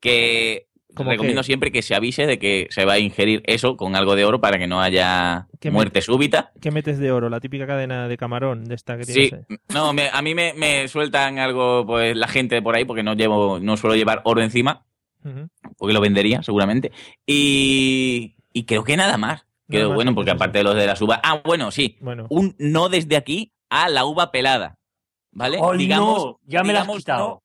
Que 0.00 0.68
¿Cómo 0.94 1.10
recomiendo 1.10 1.40
qué? 1.42 1.46
siempre 1.46 1.72
que 1.72 1.82
se 1.82 1.94
avise 1.94 2.26
de 2.26 2.38
que 2.38 2.66
se 2.70 2.84
va 2.84 2.94
a 2.94 2.98
ingerir 2.98 3.42
eso 3.46 3.76
con 3.76 3.96
algo 3.96 4.14
de 4.14 4.24
oro 4.24 4.40
para 4.40 4.58
que 4.58 4.66
no 4.66 4.80
haya 4.82 5.48
¿Qué 5.60 5.70
me- 5.70 5.74
muerte 5.76 6.02
súbita. 6.02 6.52
¿Qué 6.60 6.70
metes 6.70 6.98
de 6.98 7.10
oro? 7.12 7.30
La 7.30 7.40
típica 7.40 7.66
cadena 7.66 8.08
de 8.08 8.16
camarón 8.16 8.64
de 8.64 8.74
esta 8.74 8.96
que 8.98 9.04
Sí, 9.04 9.30
ahí. 9.32 9.56
no, 9.72 9.92
me- 9.92 10.10
a 10.12 10.20
mí 10.22 10.34
me, 10.34 10.52
me 10.54 10.86
sueltan 10.88 11.38
algo, 11.38 11.86
pues 11.86 12.16
la 12.16 12.28
gente 12.28 12.60
por 12.62 12.74
ahí, 12.74 12.84
porque 12.84 13.02
no 13.02 13.14
llevo, 13.14 13.58
no 13.58 13.76
suelo 13.76 13.96
llevar 13.96 14.20
oro 14.24 14.42
encima, 14.42 14.84
porque 15.78 15.94
lo 15.94 16.00
vendería 16.00 16.42
seguramente. 16.42 16.92
Y, 17.26 18.36
y 18.52 18.64
creo 18.64 18.84
que 18.84 18.96
nada 18.96 19.16
más. 19.16 19.46
Nada 19.68 19.86
más, 19.88 19.94
bueno, 19.94 20.14
porque 20.14 20.30
aparte 20.30 20.58
de 20.58 20.64
los 20.64 20.74
de 20.76 20.86
las 20.86 21.00
uvas. 21.00 21.20
Ah, 21.22 21.40
bueno, 21.44 21.70
sí. 21.70 21.96
Bueno, 22.00 22.26
Un 22.28 22.54
no 22.58 22.88
desde 22.90 23.16
aquí 23.16 23.52
a 23.70 23.88
la 23.88 24.04
uva 24.04 24.30
pelada. 24.30 24.76
¿Vale? 25.34 25.58
¡Ay, 25.62 25.78
digamos, 25.78 26.24
no! 26.24 26.40
Ya 26.44 26.62
me 26.62 26.74
la 26.74 26.82
has 26.82 26.88
quitado. 26.88 27.26
no- 27.28 27.41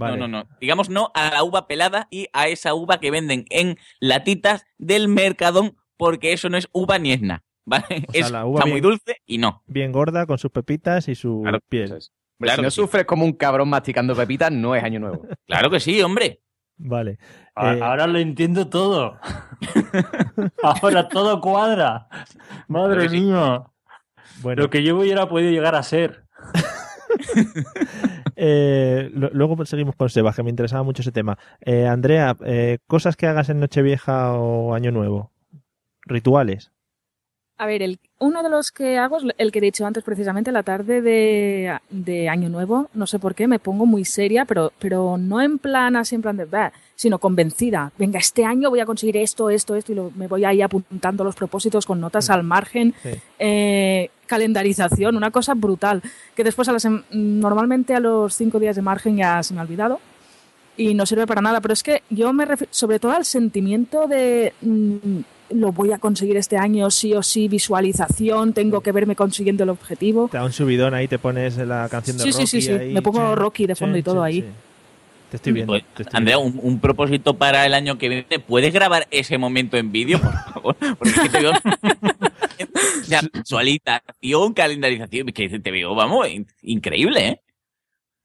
vale. 0.00 0.16
No, 0.18 0.26
no, 0.28 0.42
no. 0.44 0.48
Digamos 0.60 0.88
no 0.90 1.12
a 1.14 1.30
la 1.30 1.42
uva 1.44 1.66
pelada 1.68 2.08
y 2.10 2.26
a 2.32 2.48
esa 2.48 2.74
uva 2.74 2.98
que 3.00 3.10
venden 3.10 3.44
en 3.50 3.78
latitas 4.00 4.66
del 4.78 5.08
Mercadón, 5.08 5.76
porque 5.96 6.32
eso 6.32 6.48
no 6.48 6.56
es 6.56 6.68
uva 6.72 6.98
ni 6.98 7.12
es 7.12 7.22
nada. 7.22 7.44
¿Vale? 7.66 7.84
O 8.08 8.12
sea, 8.12 8.20
es, 8.26 8.30
la 8.32 8.46
uva 8.46 8.58
está 8.58 8.64
bien- 8.64 8.74
muy 8.74 8.80
dulce 8.80 9.16
y 9.26 9.38
no. 9.38 9.62
Bien 9.66 9.92
gorda, 9.92 10.26
con 10.26 10.38
sus 10.38 10.50
pepitas 10.50 11.06
y 11.08 11.14
su 11.14 11.40
Claro. 11.42 11.58
piel. 11.68 11.98
Claro 12.38 12.56
si 12.56 12.62
no 12.62 12.70
sí. 12.70 12.76
sufres 12.80 13.04
como 13.04 13.24
un 13.24 13.34
cabrón 13.34 13.68
masticando 13.68 14.16
pepitas, 14.16 14.50
no 14.50 14.74
es 14.74 14.82
año 14.82 14.98
nuevo. 14.98 15.22
Claro 15.46 15.70
que 15.70 15.78
sí, 15.78 16.00
hombre. 16.02 16.40
Vale. 16.78 17.12
Eh, 17.12 17.18
Ahora 17.82 18.06
lo 18.06 18.18
entiendo 18.18 18.68
todo. 18.70 19.18
Ahora 20.62 21.08
todo 21.08 21.40
cuadra. 21.40 22.08
Madre 22.68 23.08
sí. 23.08 23.20
mía. 23.20 23.64
Bueno, 24.40 24.62
Lo 24.62 24.70
que 24.70 24.82
yo 24.82 24.96
hubiera 24.96 25.28
podido 25.28 25.50
llegar 25.50 25.74
a 25.74 25.82
ser. 25.82 26.24
eh, 28.36 29.10
lo- 29.14 29.30
luego 29.32 29.64
seguimos 29.66 29.96
con 29.96 30.08
Sebas, 30.10 30.36
que 30.36 30.42
me 30.42 30.50
interesaba 30.50 30.82
mucho 30.82 31.02
ese 31.02 31.12
tema. 31.12 31.38
Eh, 31.60 31.86
Andrea, 31.86 32.36
eh, 32.44 32.78
cosas 32.86 33.16
que 33.16 33.26
hagas 33.26 33.48
en 33.48 33.60
Nochevieja 33.60 34.34
o 34.34 34.74
Año 34.74 34.90
Nuevo. 34.92 35.30
Rituales. 36.02 36.70
A 37.58 37.66
ver, 37.66 37.82
el, 37.82 37.98
uno 38.20 38.42
de 38.42 38.48
los 38.48 38.72
que 38.72 38.96
hago 38.96 39.18
es 39.18 39.24
el 39.36 39.52
que 39.52 39.58
he 39.58 39.62
dicho 39.62 39.84
antes, 39.84 40.02
precisamente 40.02 40.50
la 40.50 40.62
tarde 40.62 41.02
de, 41.02 41.76
de 41.90 42.28
Año 42.30 42.48
Nuevo. 42.48 42.88
No 42.94 43.06
sé 43.06 43.18
por 43.18 43.34
qué, 43.34 43.46
me 43.46 43.58
pongo 43.58 43.84
muy 43.84 44.06
seria, 44.06 44.46
pero, 44.46 44.72
pero 44.78 45.18
no 45.18 45.42
en 45.42 45.58
plan 45.58 45.94
así, 45.94 46.14
en 46.14 46.22
plan 46.22 46.38
de, 46.38 46.46
"Bah", 46.46 46.72
sino 46.96 47.18
convencida. 47.18 47.92
Venga, 47.98 48.18
este 48.18 48.46
año 48.46 48.70
voy 48.70 48.80
a 48.80 48.86
conseguir 48.86 49.18
esto, 49.18 49.50
esto, 49.50 49.76
esto, 49.76 49.92
y 49.92 49.94
lo- 49.94 50.10
me 50.16 50.26
voy 50.26 50.46
ahí 50.46 50.62
apuntando 50.62 51.22
los 51.22 51.36
propósitos 51.36 51.84
con 51.84 52.00
notas 52.00 52.30
al 52.30 52.44
margen. 52.44 52.94
Sí. 53.02 53.10
eh, 53.38 54.10
calendarización, 54.30 55.16
una 55.16 55.30
cosa 55.32 55.54
brutal. 55.54 56.00
Que 56.36 56.44
después, 56.44 56.68
a 56.68 56.72
las, 56.72 56.86
normalmente 57.10 57.94
a 57.94 58.00
los 58.00 58.34
cinco 58.34 58.60
días 58.60 58.76
de 58.76 58.82
margen 58.82 59.16
ya 59.16 59.42
se 59.42 59.52
me 59.52 59.60
ha 59.60 59.64
olvidado. 59.64 59.98
y 60.76 60.94
no 60.94 61.04
sirve 61.04 61.26
para 61.26 61.42
nada. 61.42 61.60
Pero 61.60 61.74
es 61.74 61.82
que 61.82 62.02
yo 62.08 62.32
me 62.32 62.44
refiero 62.46 62.72
sobre 62.72 62.98
todo 63.00 63.12
al 63.12 63.24
sentimiento 63.24 64.06
de 64.06 64.54
mm, 64.62 65.18
lo 65.50 65.72
voy 65.72 65.90
a 65.92 65.98
conseguir 65.98 66.36
este 66.36 66.56
año, 66.56 66.90
sí 66.92 67.12
o 67.12 67.22
sí, 67.22 67.48
visualización, 67.48 68.52
tengo 68.52 68.80
que 68.80 68.92
verme 68.92 69.16
consiguiendo 69.16 69.64
el 69.64 69.70
objetivo. 69.70 70.28
Te 70.30 70.38
da 70.38 70.44
un 70.44 70.52
subidón 70.52 70.94
ahí, 70.94 71.08
te 71.08 71.18
pones 71.18 71.56
la 71.58 71.88
canción 71.90 72.16
de 72.16 72.22
Sí, 72.22 72.30
Rocky 72.30 72.46
sí, 72.46 72.60
sí, 72.60 72.66
sí. 72.68 72.72
ahí. 72.72 72.94
Me 72.94 73.02
pongo 73.02 73.34
Rocky 73.34 73.66
de 73.66 73.74
fondo 73.74 73.98
y 73.98 74.02
todo 74.02 74.22
ahí. 74.22 74.40
sí. 74.42 74.46
Te 75.30 75.36
estoy 75.36 75.52
viendo. 75.52 75.72
Pues, 75.74 75.84
te 75.94 76.02
estoy 76.02 76.18
Andrea, 76.18 76.38
un, 76.38 76.58
un 76.60 76.80
propósito 76.80 77.34
para 77.34 77.64
el 77.66 77.74
año 77.74 77.96
que 77.98 78.08
viene. 78.08 78.26
¿Puedes 78.40 78.72
grabar 78.72 79.06
ese 79.12 79.38
momento 79.38 79.76
en 79.76 79.92
vídeo, 79.92 80.18
por 80.20 80.32
favor? 80.52 80.76
Porque 80.98 81.10
es 81.10 81.20
que 81.20 81.28
te 81.28 81.40
veo... 81.40 81.52
O 83.00 83.04
sea, 83.04 83.20
visualización, 83.32 84.52
calendarización, 84.54 85.26
que 85.28 85.48
te 85.58 85.70
veo, 85.70 85.94
vamos, 85.94 86.28
in- 86.28 86.46
increíble, 86.62 87.28
¿eh? 87.28 87.40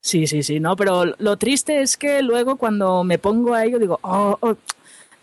Sí, 0.02 0.28
sí, 0.28 0.44
sí, 0.44 0.60
no, 0.60 0.76
pero 0.76 1.06
lo 1.18 1.38
triste 1.38 1.82
es 1.82 1.98
que 1.98 2.22
luego 2.22 2.58
cuando 2.58 3.04
me 3.04 3.18
pongo 3.18 3.56
a 3.56 3.66
ello 3.66 3.80
digo, 3.80 3.98
oh, 4.04 4.38
oh, 4.40 4.56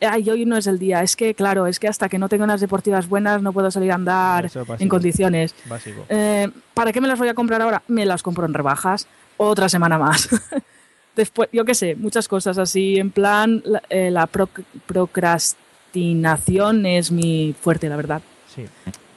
ay, 0.01 0.29
hoy 0.29 0.45
no 0.45 0.57
es 0.57 0.67
el 0.67 0.81
día. 0.81 1.05
Es 1.05 1.15
que, 1.15 1.35
claro, 1.35 1.69
es 1.69 1.79
que 1.79 1.87
hasta 1.87 2.09
que 2.09 2.19
no 2.19 2.29
tengo 2.29 2.43
unas 2.43 2.61
deportivas 2.61 3.09
buenas 3.09 3.41
no 3.43 3.53
puedo 3.53 3.71
salir 3.71 3.93
a 3.93 3.95
andar 3.95 4.47
Eso 4.47 4.63
es 4.63 4.67
básico. 4.67 4.83
en 4.83 4.89
condiciones. 4.89 5.55
Básico. 5.67 6.05
Eh, 6.09 6.49
¿Para 6.75 6.93
qué 6.93 7.01
me 7.01 7.07
las 7.07 7.21
voy 7.21 7.29
a 7.29 7.35
comprar 7.35 7.63
ahora? 7.63 7.85
Me 7.87 8.05
las 8.05 8.25
compro 8.25 8.45
en 8.45 8.55
rebajas. 8.55 9.07
Otra 9.37 9.69
semana 9.69 9.99
más. 9.99 10.29
Después, 11.15 11.49
yo 11.53 11.65
qué 11.65 11.75
sé, 11.77 11.95
muchas 11.95 12.27
cosas 12.27 12.59
así. 12.59 12.99
En 12.99 13.13
plan, 13.13 13.63
la, 13.65 13.83
eh, 13.89 14.11
la 14.11 14.27
proc- 14.29 14.65
procrastinación 14.87 16.87
es 16.87 17.13
mi 17.13 17.55
fuerte, 17.61 17.89
la 17.89 17.95
verdad. 17.97 18.21
Sí. 18.55 18.65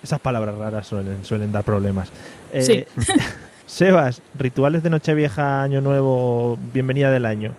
Esas 0.06 0.20
palabras 0.20 0.56
raras 0.56 0.86
suelen, 0.86 1.26
suelen 1.26 1.52
dar 1.52 1.64
problemas. 1.64 2.12
Eh, 2.54 2.62
Sí. 2.62 2.86
Sebas, 3.66 4.22
rituales 4.38 4.84
de 4.84 4.92
Nochevieja, 4.92 5.64
Año 5.64 5.82
Nuevo, 5.82 6.60
bienvenida 6.72 7.10
del 7.10 7.26
año. 7.26 7.54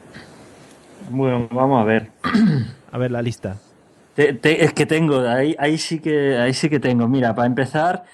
Bueno, 1.10 1.48
vamos 1.50 1.82
a 1.82 1.84
ver. 1.84 2.10
A 2.92 2.98
ver 2.98 3.10
la 3.10 3.20
lista. 3.20 3.56
Te- 4.14 4.32
te- 4.32 4.62
es 4.64 4.72
que 4.72 4.86
tengo, 4.86 5.28
ahí, 5.28 5.56
ahí 5.58 5.76
sí 5.76 5.98
que, 5.98 6.38
ahí 6.38 6.54
sí 6.54 6.68
que 6.70 6.78
tengo. 6.78 7.08
Mira, 7.08 7.34
para 7.34 7.46
empezar, 7.48 8.04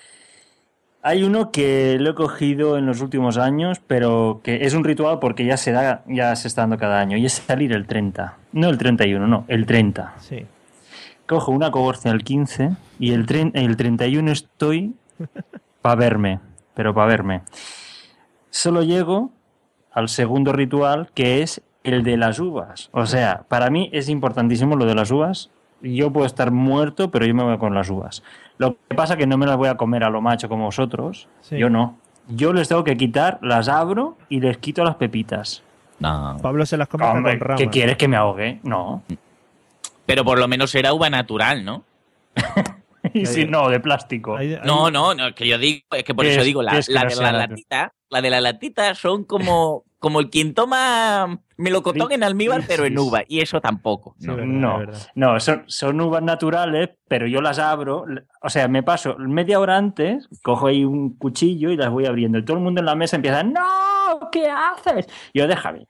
hay 1.03 1.22
uno 1.24 1.53
que 1.53 1.99
lo 2.01 2.12
he 2.12 2.14
cogido 2.14 2.78
en 2.78 2.87
los 2.87 3.03
últimos 3.03 3.37
años, 3.37 3.83
pero 3.87 4.41
que 4.43 4.64
es 4.64 4.72
un 4.72 4.83
ritual 4.85 5.18
porque 5.18 5.45
ya 5.45 5.59
se 5.59 5.72
da, 5.72 6.03
ya 6.09 6.35
se 6.37 6.49
está 6.49 6.62
dando 6.62 6.78
cada 6.78 6.99
año, 7.01 7.18
y 7.18 7.26
es 7.26 7.35
salir 7.35 7.72
el 7.74 7.87
30. 7.87 8.35
No 8.53 8.70
el 8.70 8.78
31, 8.78 9.26
no, 9.28 9.45
el 9.49 9.66
30. 9.66 10.14
Sí. 10.20 10.47
Cojo 11.27 11.53
una 11.53 11.70
coborcia 11.70 12.11
el 12.11 12.25
15 12.25 12.70
y 12.99 13.12
el, 13.12 13.27
tren- 13.27 13.53
el 13.55 13.77
31 13.77 14.31
estoy 14.33 14.95
para 15.81 15.95
verme, 15.97 16.41
pero 16.75 16.95
para 16.95 17.07
verme. 17.07 17.43
Solo 18.51 18.83
llego 18.83 19.31
al 19.93 20.09
segundo 20.09 20.53
ritual, 20.53 21.11
que 21.14 21.43
es 21.43 21.62
el 21.85 22.03
de 22.03 22.16
las 22.16 22.39
uvas. 22.39 22.89
O 22.93 23.07
sea, 23.07 23.45
para 23.49 23.70
mí 23.70 23.89
es 23.93 24.09
importantísimo 24.09 24.77
lo 24.77 24.85
de 24.85 24.95
las 24.95 25.11
uvas. 25.11 25.51
Yo 25.81 26.12
puedo 26.12 26.27
estar 26.27 26.51
muerto, 26.51 27.11
pero 27.11 27.25
yo 27.27 27.35
me 27.35 27.43
voy 27.45 27.59
con 27.59 27.75
las 27.75 27.91
uvas. 27.91 28.23
Lo 28.59 28.77
que 28.89 28.95
pasa 28.95 29.14
es 29.14 29.18
que 29.18 29.27
no 29.27 29.37
me 29.37 29.47
las 29.47 29.57
voy 29.57 29.68
a 29.68 29.77
comer 29.77 30.05
a 30.05 30.11
lo 30.11 30.20
macho 30.20 30.49
como 30.49 30.66
vosotros. 30.66 31.29
Sí. 31.41 31.59
Yo 31.59 31.70
no. 31.70 31.97
Yo 32.29 32.53
les 32.53 32.68
tengo 32.68 32.85
que 32.85 32.97
quitar, 32.97 33.39
las 33.43 33.68
abro 33.68 34.16
y 34.29 34.41
les 34.41 34.59
quito 34.59 34.85
las 34.85 34.95
pepitas. 34.95 35.62
No. 35.99 36.37
Pablo 36.41 36.64
se 36.66 36.77
las 36.77 36.87
come 36.89 37.05
Hombre, 37.05 37.39
con 37.39 37.49
ramas. 37.49 37.61
¿Qué 37.61 37.68
quieres 37.68 37.97
que 37.97 38.07
me 38.07 38.16
ahogue? 38.16 38.61
No. 38.62 39.03
Pero 40.07 40.24
por 40.24 40.38
lo 40.38 40.48
menos 40.48 40.70
será 40.70 40.92
uva 40.92 41.11
natural, 41.11 41.64
¿no? 41.64 41.84
Y 43.14 43.26
si 43.26 43.44
no, 43.46 43.68
de 43.68 43.80
plástico. 43.80 44.38
No, 44.64 44.88
no, 44.90 45.12
no, 45.12 45.26
es 45.26 45.34
que 45.34 45.46
yo 45.46 45.59
digo, 45.59 45.80
es 45.90 46.05
que 46.05 46.14
por 46.14 46.24
¿Qué 46.24 46.30
eso 46.30 46.40
es- 46.40 46.46
digo, 46.46 46.62
la, 46.62 46.78
es 46.78 46.88
la 46.88 47.05
de 47.05 47.16
la 47.16 47.32
latita, 47.32 47.92
la 48.09 48.22
de 48.22 48.30
la 48.30 48.40
latita 48.40 48.94
son 48.94 49.24
como, 49.24 49.82
como 49.98 50.20
el 50.20 50.30
quien 50.30 50.55
toma 50.55 51.40
melocotón 51.57 52.12
en 52.12 52.22
almíbar, 52.22 52.62
pero 52.66 52.84
en 52.86 52.96
uva, 52.96 53.24
y 53.26 53.40
eso 53.40 53.61
tampoco. 53.61 54.14
Sí, 54.20 54.28
No. 54.28 54.36
verdad, 54.36 54.46
No, 54.53 54.78
verdad. 54.78 54.98
no, 55.16 55.40
son, 55.40 55.64
son 55.66 56.00
uvas 56.00 56.22
naturales, 56.22 56.90
pero 57.09 57.26
yo 57.26 57.42
las 57.42 57.59
abro, 57.59 58.07
o 58.40 58.48
sea, 58.48 58.68
me 58.68 58.84
paso 58.84 59.16
media 59.18 59.59
hora 59.59 59.76
antes, 59.76 60.28
cojo 60.40 60.68
ahí 60.68 60.84
un 60.84 61.16
cuchillo 61.18 61.70
y 61.70 61.76
las 61.76 61.90
voy 61.90 62.07
abriendo. 62.07 62.38
Y 62.38 62.44
todo 62.44 62.57
el 62.57 62.62
mundo 62.62 62.80
en 62.80 62.86
la 62.86 62.94
mesa 62.94 63.16
empieza, 63.16 63.42
¡No! 63.42 64.30
¿Qué 64.30 64.48
haces? 64.48 65.07
Yo, 65.34 65.48
déjame. 65.48 65.88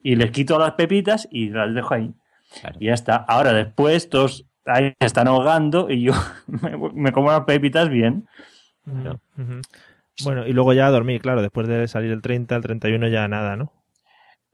Y 0.00 0.14
les 0.14 0.30
quito 0.30 0.58
las 0.60 0.72
pepitas 0.72 1.26
y 1.30 1.50
las 1.50 1.74
dejo 1.74 1.92
ahí. 1.94 2.12
Claro. 2.60 2.76
Y 2.80 2.86
ya 2.86 2.94
está. 2.94 3.16
Ahora, 3.16 3.52
después, 3.52 4.08
todos 4.08 4.46
ahí 4.64 4.94
se 5.00 5.06
están 5.06 5.26
ahogando 5.28 5.90
y 5.90 6.02
yo 6.02 6.12
me, 6.46 6.76
me 6.94 7.12
como 7.12 7.30
las 7.30 7.42
pepitas 7.42 7.88
bien. 7.88 8.26
Bueno, 10.24 10.46
y 10.46 10.52
luego 10.52 10.72
ya 10.72 10.86
a 10.86 10.90
dormir, 10.90 11.20
claro, 11.22 11.42
después 11.42 11.66
de 11.68 11.88
salir 11.88 12.10
el 12.12 12.22
30, 12.22 12.56
el 12.56 12.62
31 12.62 13.08
ya 13.08 13.26
nada, 13.28 13.56
¿no? 13.56 13.72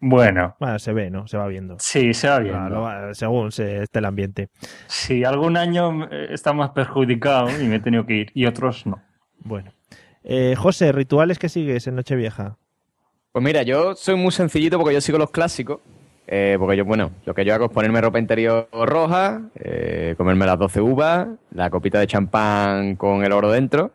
Bueno, 0.00 0.54
Bueno, 0.60 0.78
se 0.78 0.92
ve, 0.92 1.10
¿no? 1.10 1.26
Se 1.26 1.36
va 1.36 1.48
viendo. 1.48 1.76
sí, 1.80 2.14
se 2.14 2.28
va 2.28 2.38
bien. 2.38 2.54
Claro, 2.54 3.12
según 3.14 3.50
se 3.50 3.82
esté 3.82 3.98
el 3.98 4.04
ambiente. 4.04 4.48
Sí, 4.86 5.24
algún 5.24 5.56
año 5.56 6.04
eh, 6.04 6.28
está 6.30 6.52
más 6.52 6.70
perjudicado 6.70 7.48
y 7.60 7.64
me 7.64 7.76
he 7.76 7.80
tenido 7.80 8.06
que 8.06 8.14
ir, 8.14 8.30
y 8.32 8.46
otros 8.46 8.86
no. 8.86 9.02
Bueno. 9.40 9.72
Eh, 10.22 10.54
José, 10.56 10.92
¿rituales 10.92 11.38
que 11.40 11.48
sigues 11.48 11.88
en 11.88 11.96
Nochevieja? 11.96 12.56
Pues 13.32 13.44
mira, 13.44 13.62
yo 13.62 13.96
soy 13.96 14.14
muy 14.14 14.30
sencillito 14.30 14.78
porque 14.78 14.94
yo 14.94 15.00
sigo 15.00 15.18
los 15.18 15.30
clásicos. 15.32 15.80
Eh, 16.30 16.56
porque 16.58 16.76
yo, 16.76 16.84
bueno, 16.84 17.10
lo 17.24 17.34
que 17.34 17.44
yo 17.44 17.54
hago 17.54 17.64
es 17.66 17.70
ponerme 17.72 18.00
ropa 18.00 18.18
interior 18.18 18.68
roja, 18.72 19.40
eh, 19.56 20.14
comerme 20.18 20.44
las 20.46 20.58
12 20.58 20.80
uvas, 20.80 21.26
la 21.52 21.70
copita 21.70 21.98
de 21.98 22.06
champán 22.06 22.96
con 22.96 23.24
el 23.24 23.32
oro 23.32 23.50
dentro. 23.50 23.90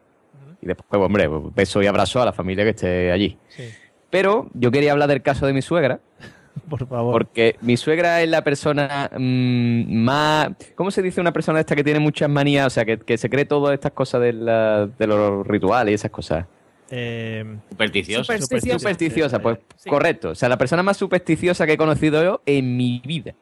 Y 0.62 0.66
después, 0.66 0.86
pues, 0.90 1.02
hombre, 1.02 1.30
pues, 1.30 1.54
beso 1.56 1.82
y 1.84 1.88
abrazo 1.88 2.22
a 2.22 2.26
la 2.26 2.34
familia 2.34 2.64
que 2.64 2.72
esté 2.72 3.12
allí. 3.12 3.38
Sí. 3.50 3.64
Pero 4.10 4.48
yo 4.54 4.72
quería 4.72 4.92
hablar 4.94 5.10
del 5.10 5.22
caso 5.22 5.46
de 5.46 5.54
mi 5.54 5.62
suegra, 5.62 6.00
Por 6.70 6.88
favor. 6.88 7.12
porque 7.14 7.56
mi 7.62 7.78
suegra 7.78 8.22
es 8.22 8.30
la 8.30 8.44
persona 8.44 9.10
mm, 9.18 9.94
más... 10.04 10.50
¿Cómo 10.76 10.90
se 10.92 11.02
dice 11.02 11.20
una 11.20 11.34
persona 11.34 11.60
esta 11.60 11.76
que 11.76 11.84
tiene 11.84 12.00
muchas 12.00 12.30
manías? 12.30 12.68
O 12.68 12.70
sea, 12.70 12.86
que, 12.86 12.98
que 13.00 13.18
se 13.18 13.30
cree 13.30 13.46
todas 13.46 13.74
estas 13.74 13.92
cosas 13.92 14.22
de, 14.22 14.34
la- 14.34 14.88
de 14.88 15.08
los 15.08 15.46
rituales 15.48 15.92
y 15.92 15.96
esas 15.96 16.12
cosas. 16.12 16.46
Eh, 16.96 17.44
Supersticioso. 17.72 18.24
Supersticioso. 18.24 18.80
Supersticiosa, 18.80 19.40
pues 19.40 19.58
Sí. 19.78 19.90
correcto. 19.90 20.30
O 20.30 20.36
sea, 20.36 20.48
la 20.48 20.60
persona 20.60 20.84
más 20.84 20.96
supersticiosa 20.96 21.66
que 21.66 21.74
he 21.74 21.78
conocido 21.78 22.24
yo 22.24 22.42
en 22.46 22.78
mi 22.78 23.02
vida. 23.04 23.34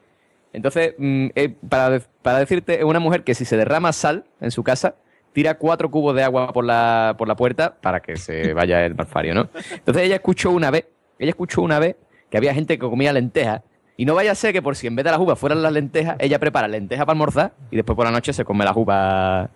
Entonces, 0.54 0.94
mm, 0.96 1.26
eh, 1.34 1.54
para, 1.68 2.00
para 2.22 2.38
decirte, 2.38 2.78
es 2.78 2.84
una 2.84 2.98
mujer 2.98 3.24
que 3.24 3.34
si 3.34 3.44
se 3.44 3.58
derrama 3.58 3.92
sal 3.92 4.24
en 4.40 4.50
su 4.50 4.62
casa, 4.64 4.94
tira 5.34 5.58
cuatro 5.58 5.90
cubos 5.90 6.14
de 6.14 6.22
agua 6.22 6.50
por 6.52 6.64
la, 6.64 7.14
por 7.18 7.28
la 7.28 7.36
puerta 7.36 7.74
para 7.78 8.00
que 8.00 8.16
se 8.16 8.52
vaya 8.54 8.86
el 8.86 8.94
malfario, 8.94 9.34
¿no? 9.34 9.50
Entonces 9.70 10.02
ella 10.04 10.14
escuchó 10.16 10.50
una 10.50 10.70
vez, 10.70 10.86
ella 11.18 11.30
escuchó 11.30 11.60
una 11.60 11.78
vez 11.78 11.96
que 12.30 12.38
había 12.38 12.54
gente 12.54 12.78
que 12.78 12.86
comía 12.86 13.12
lentejas 13.12 13.60
y 13.98 14.06
no 14.06 14.14
vaya 14.14 14.32
a 14.32 14.34
ser 14.34 14.54
que 14.54 14.62
por 14.62 14.76
si 14.76 14.86
en 14.86 14.96
vez 14.96 15.04
de 15.04 15.10
las 15.10 15.20
uvas 15.20 15.38
fueran 15.38 15.60
las 15.62 15.72
lentejas, 15.72 16.16
ella 16.18 16.38
prepara 16.38 16.68
lentejas 16.68 17.04
para 17.04 17.12
almorzar 17.12 17.52
y 17.70 17.76
después 17.76 17.96
por 17.96 18.06
la 18.06 18.12
noche 18.12 18.32
se 18.32 18.46
come 18.46 18.64
las 18.64 18.76
uvas, 18.76 19.50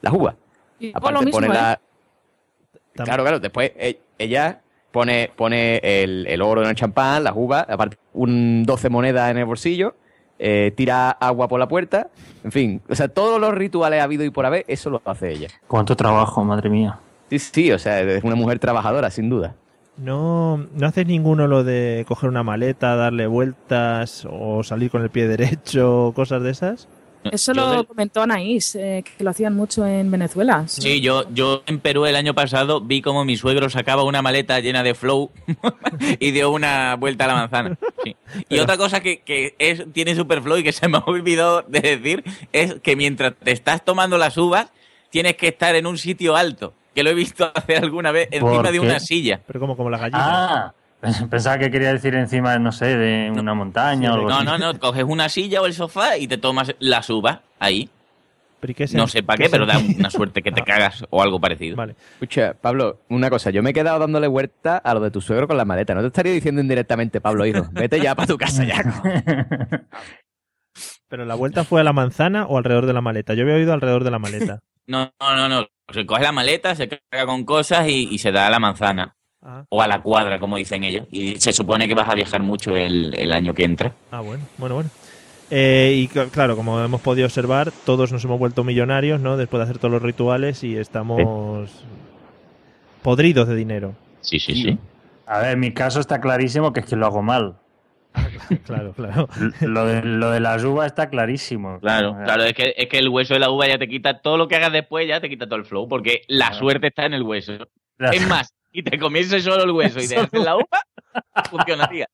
las 0.00 0.12
uvas. 0.14 0.36
Aparte 0.94 1.12
lo 1.12 1.22
mismo, 1.22 1.38
pone 1.40 1.48
¿eh? 1.48 1.50
la... 1.50 1.80
Claro, 2.94 3.22
claro, 3.22 3.40
después 3.40 3.72
e- 3.76 3.98
ella 4.18 4.60
pone, 4.90 5.30
pone 5.34 5.78
el, 5.82 6.26
el 6.26 6.42
oro 6.42 6.62
en 6.62 6.68
el 6.68 6.74
champán, 6.74 7.24
las 7.24 7.34
uvas, 7.34 7.66
aparte 7.68 7.96
un 8.12 8.64
12 8.64 8.88
monedas 8.90 9.30
en 9.30 9.38
el 9.38 9.44
bolsillo, 9.44 9.94
eh, 10.38 10.72
tira 10.76 11.10
agua 11.10 11.48
por 11.48 11.58
la 11.60 11.68
puerta, 11.68 12.08
en 12.44 12.52
fin, 12.52 12.82
o 12.88 12.94
sea, 12.94 13.08
todos 13.08 13.40
los 13.40 13.54
rituales 13.54 14.00
ha 14.00 14.04
habido 14.04 14.24
y 14.24 14.30
por 14.30 14.44
haber, 14.44 14.64
eso 14.68 14.90
lo 14.90 15.00
hace 15.04 15.30
ella. 15.32 15.48
Cuánto 15.68 15.96
trabajo, 15.96 16.44
madre 16.44 16.68
mía. 16.68 16.98
Sí, 17.30 17.38
sí, 17.38 17.72
o 17.72 17.78
sea, 17.78 18.00
es 18.00 18.22
una 18.24 18.34
mujer 18.34 18.58
trabajadora, 18.58 19.10
sin 19.10 19.30
duda. 19.30 19.54
¿No, 19.96 20.56
¿No 20.74 20.86
haces 20.86 21.06
ninguno 21.06 21.46
lo 21.46 21.64
de 21.64 22.04
coger 22.08 22.28
una 22.28 22.42
maleta, 22.42 22.96
darle 22.96 23.26
vueltas 23.26 24.26
o 24.30 24.62
salir 24.62 24.90
con 24.90 25.02
el 25.02 25.10
pie 25.10 25.28
derecho, 25.28 26.12
cosas 26.16 26.42
de 26.42 26.50
esas? 26.50 26.88
Eso 27.30 27.52
Yo 27.52 27.60
lo 27.60 27.70
del- 27.70 27.86
comentó 27.86 28.22
Anaís, 28.22 28.74
eh, 28.74 29.04
que 29.16 29.22
lo 29.22 29.30
hacían 29.30 29.54
mucho 29.54 29.86
en 29.86 30.10
Venezuela. 30.10 30.64
Sí, 30.66 31.00
yo, 31.00 31.24
yo 31.32 31.62
en 31.66 31.78
Perú 31.78 32.04
el 32.06 32.16
año 32.16 32.34
pasado 32.34 32.80
vi 32.80 33.00
como 33.00 33.24
mi 33.24 33.36
suegro 33.36 33.70
sacaba 33.70 34.02
una 34.02 34.22
maleta 34.22 34.58
llena 34.60 34.82
de 34.82 34.94
flow 34.94 35.30
y 36.18 36.30
dio 36.32 36.50
una 36.50 36.96
vuelta 36.96 37.24
a 37.24 37.28
la 37.28 37.34
manzana. 37.34 37.78
Sí. 38.04 38.16
Y 38.48 38.58
otra 38.58 38.76
cosa 38.76 39.00
que, 39.00 39.20
que 39.20 39.54
es, 39.58 39.84
tiene 39.92 40.14
Superflow 40.16 40.58
y 40.58 40.62
que 40.64 40.72
se 40.72 40.88
me 40.88 40.98
ha 40.98 41.04
olvidado 41.06 41.62
de 41.68 41.80
decir 41.80 42.24
es 42.52 42.74
que 42.82 42.96
mientras 42.96 43.34
te 43.36 43.52
estás 43.52 43.84
tomando 43.84 44.18
las 44.18 44.36
uvas 44.36 44.68
tienes 45.10 45.36
que 45.36 45.48
estar 45.48 45.74
en 45.76 45.86
un 45.86 45.98
sitio 45.98 46.34
alto, 46.36 46.72
que 46.94 47.02
lo 47.02 47.10
he 47.10 47.14
visto 47.14 47.50
hacer 47.54 47.78
alguna 47.84 48.10
vez 48.12 48.28
encima 48.32 48.70
de 48.72 48.80
una 48.80 48.98
silla. 48.98 49.40
Pero 49.46 49.60
como, 49.60 49.76
como 49.76 49.90
las 49.90 50.00
gallinas. 50.00 50.22
Ah, 50.24 50.72
pensaba 51.30 51.58
que 51.58 51.70
quería 51.70 51.92
decir 51.92 52.14
encima, 52.14 52.58
no 52.58 52.72
sé, 52.72 52.96
de 52.96 53.30
una 53.30 53.54
montaña 53.54 54.12
o 54.12 54.14
algo 54.14 54.28
No, 54.28 54.36
así. 54.36 54.44
no, 54.46 54.58
no, 54.58 54.78
coges 54.78 55.04
una 55.04 55.28
silla 55.28 55.60
o 55.60 55.66
el 55.66 55.74
sofá 55.74 56.16
y 56.16 56.26
te 56.28 56.38
tomas 56.38 56.74
las 56.78 57.10
uvas 57.10 57.40
ahí. 57.58 57.90
Pero 58.60 58.70
¿y 58.70 58.74
qué 58.74 58.86
No 58.92 59.08
sé 59.08 59.24
para 59.24 59.38
qué, 59.42 59.50
pero 59.50 59.66
da 59.66 59.76
una 59.78 60.08
suerte 60.08 60.40
que 60.40 60.52
te 60.52 60.62
cagas 60.64 61.04
o 61.10 61.20
algo 61.20 61.40
parecido. 61.40 61.74
Vale. 61.76 61.96
Escucha, 62.14 62.54
Pablo, 62.54 63.00
una 63.08 63.28
cosa, 63.28 63.50
yo 63.50 63.60
me 63.60 63.70
he 63.70 63.72
quedado 63.74 63.98
dándole 63.98 64.28
vuelta 64.28 64.76
a 64.76 64.94
lo 64.94 65.00
de 65.00 65.10
tu 65.10 65.20
suegro 65.20 65.48
con 65.48 65.56
la 65.56 65.64
maleta. 65.64 65.94
No 65.94 66.00
te 66.00 66.06
estaría 66.06 66.32
diciendo 66.32 66.60
indirectamente, 66.60 67.20
Pablo, 67.20 67.44
hijo, 67.44 67.66
vete 67.72 68.00
ya 68.00 68.14
para 68.14 68.28
tu 68.28 68.38
casa 68.38 68.64
ya. 68.64 68.80
¿Pero 71.08 71.24
la 71.26 71.34
vuelta 71.34 71.64
fue 71.64 71.80
a 71.80 71.84
la 71.84 71.92
manzana 71.92 72.46
o 72.46 72.56
alrededor 72.56 72.86
de 72.86 72.92
la 72.92 73.00
maleta? 73.00 73.34
Yo 73.34 73.42
había 73.42 73.56
oído 73.56 73.72
alrededor 73.72 74.04
de 74.04 74.10
la 74.10 74.18
maleta. 74.18 74.60
No, 74.86 75.12
no, 75.20 75.36
no, 75.36 75.48
no. 75.48 75.66
Se 75.92 76.06
coge 76.06 76.22
la 76.22 76.32
maleta, 76.32 76.74
se 76.74 76.88
carga 76.88 77.26
con 77.26 77.44
cosas 77.44 77.86
y, 77.88 78.08
y 78.10 78.18
se 78.18 78.32
da 78.32 78.46
a 78.46 78.50
la 78.50 78.58
manzana. 78.60 79.14
Ah. 79.44 79.64
O 79.70 79.82
a 79.82 79.88
la 79.88 80.00
cuadra, 80.02 80.38
como 80.38 80.56
dicen 80.56 80.84
ellos. 80.84 81.06
Y 81.10 81.36
se 81.40 81.52
supone 81.52 81.88
que 81.88 81.94
vas 81.94 82.08
a 82.08 82.14
viajar 82.14 82.42
mucho 82.42 82.76
el, 82.76 83.12
el 83.18 83.32
año 83.32 83.54
que 83.54 83.64
entra. 83.64 83.92
Ah, 84.10 84.20
bueno, 84.20 84.44
bueno, 84.58 84.76
bueno. 84.76 84.90
Eh, 85.50 85.94
y 85.96 86.08
cl- 86.08 86.30
claro, 86.30 86.56
como 86.56 86.80
hemos 86.80 87.00
podido 87.00 87.26
observar, 87.26 87.72
todos 87.84 88.12
nos 88.12 88.24
hemos 88.24 88.38
vuelto 88.38 88.62
millonarios, 88.64 89.20
¿no? 89.20 89.36
Después 89.36 89.58
de 89.58 89.64
hacer 89.64 89.78
todos 89.78 89.92
los 89.92 90.02
rituales 90.02 90.62
y 90.64 90.76
estamos 90.76 91.70
podridos 93.02 93.48
de 93.48 93.54
dinero. 93.56 93.94
Sí, 94.20 94.38
sí, 94.38 94.54
sí. 94.54 94.78
A 95.26 95.38
ver, 95.40 95.52
en 95.52 95.60
mi 95.60 95.72
caso 95.72 96.00
está 96.00 96.20
clarísimo 96.20 96.72
que 96.72 96.80
es 96.80 96.86
que 96.86 96.96
lo 96.96 97.06
hago 97.06 97.22
mal. 97.22 97.56
Claro, 98.66 98.92
claro. 98.92 99.28
Lo 99.60 99.86
de, 99.86 100.02
lo 100.02 100.30
de 100.30 100.40
las 100.40 100.62
uvas 100.64 100.86
está 100.86 101.08
clarísimo. 101.08 101.78
Claro, 101.80 102.16
claro, 102.24 102.42
es 102.44 102.52
que, 102.52 102.74
es 102.76 102.86
que 102.88 102.98
el 102.98 103.08
hueso 103.08 103.32
de 103.34 103.40
la 103.40 103.50
uva 103.50 103.66
ya 103.66 103.78
te 103.78 103.88
quita 103.88 104.20
todo 104.20 104.36
lo 104.36 104.46
que 104.48 104.56
hagas 104.56 104.72
después, 104.72 105.08
ya 105.08 105.20
te 105.20 105.28
quita 105.30 105.46
todo 105.46 105.56
el 105.58 105.64
flow, 105.64 105.88
porque 105.88 106.22
la 106.28 106.52
suerte 106.52 106.88
está 106.88 107.06
en 107.06 107.14
el 107.14 107.22
hueso. 107.22 107.54
Claro. 107.96 108.12
Es 108.14 108.26
más, 108.28 108.52
y 108.72 108.82
te 108.82 108.98
comiese 108.98 109.40
solo 109.40 109.64
el 109.64 109.70
hueso 109.70 110.00
y 110.00 110.06
dejas 110.06 110.28
la 110.32 110.56
uva, 110.56 110.66
funcionaría. 111.50 112.06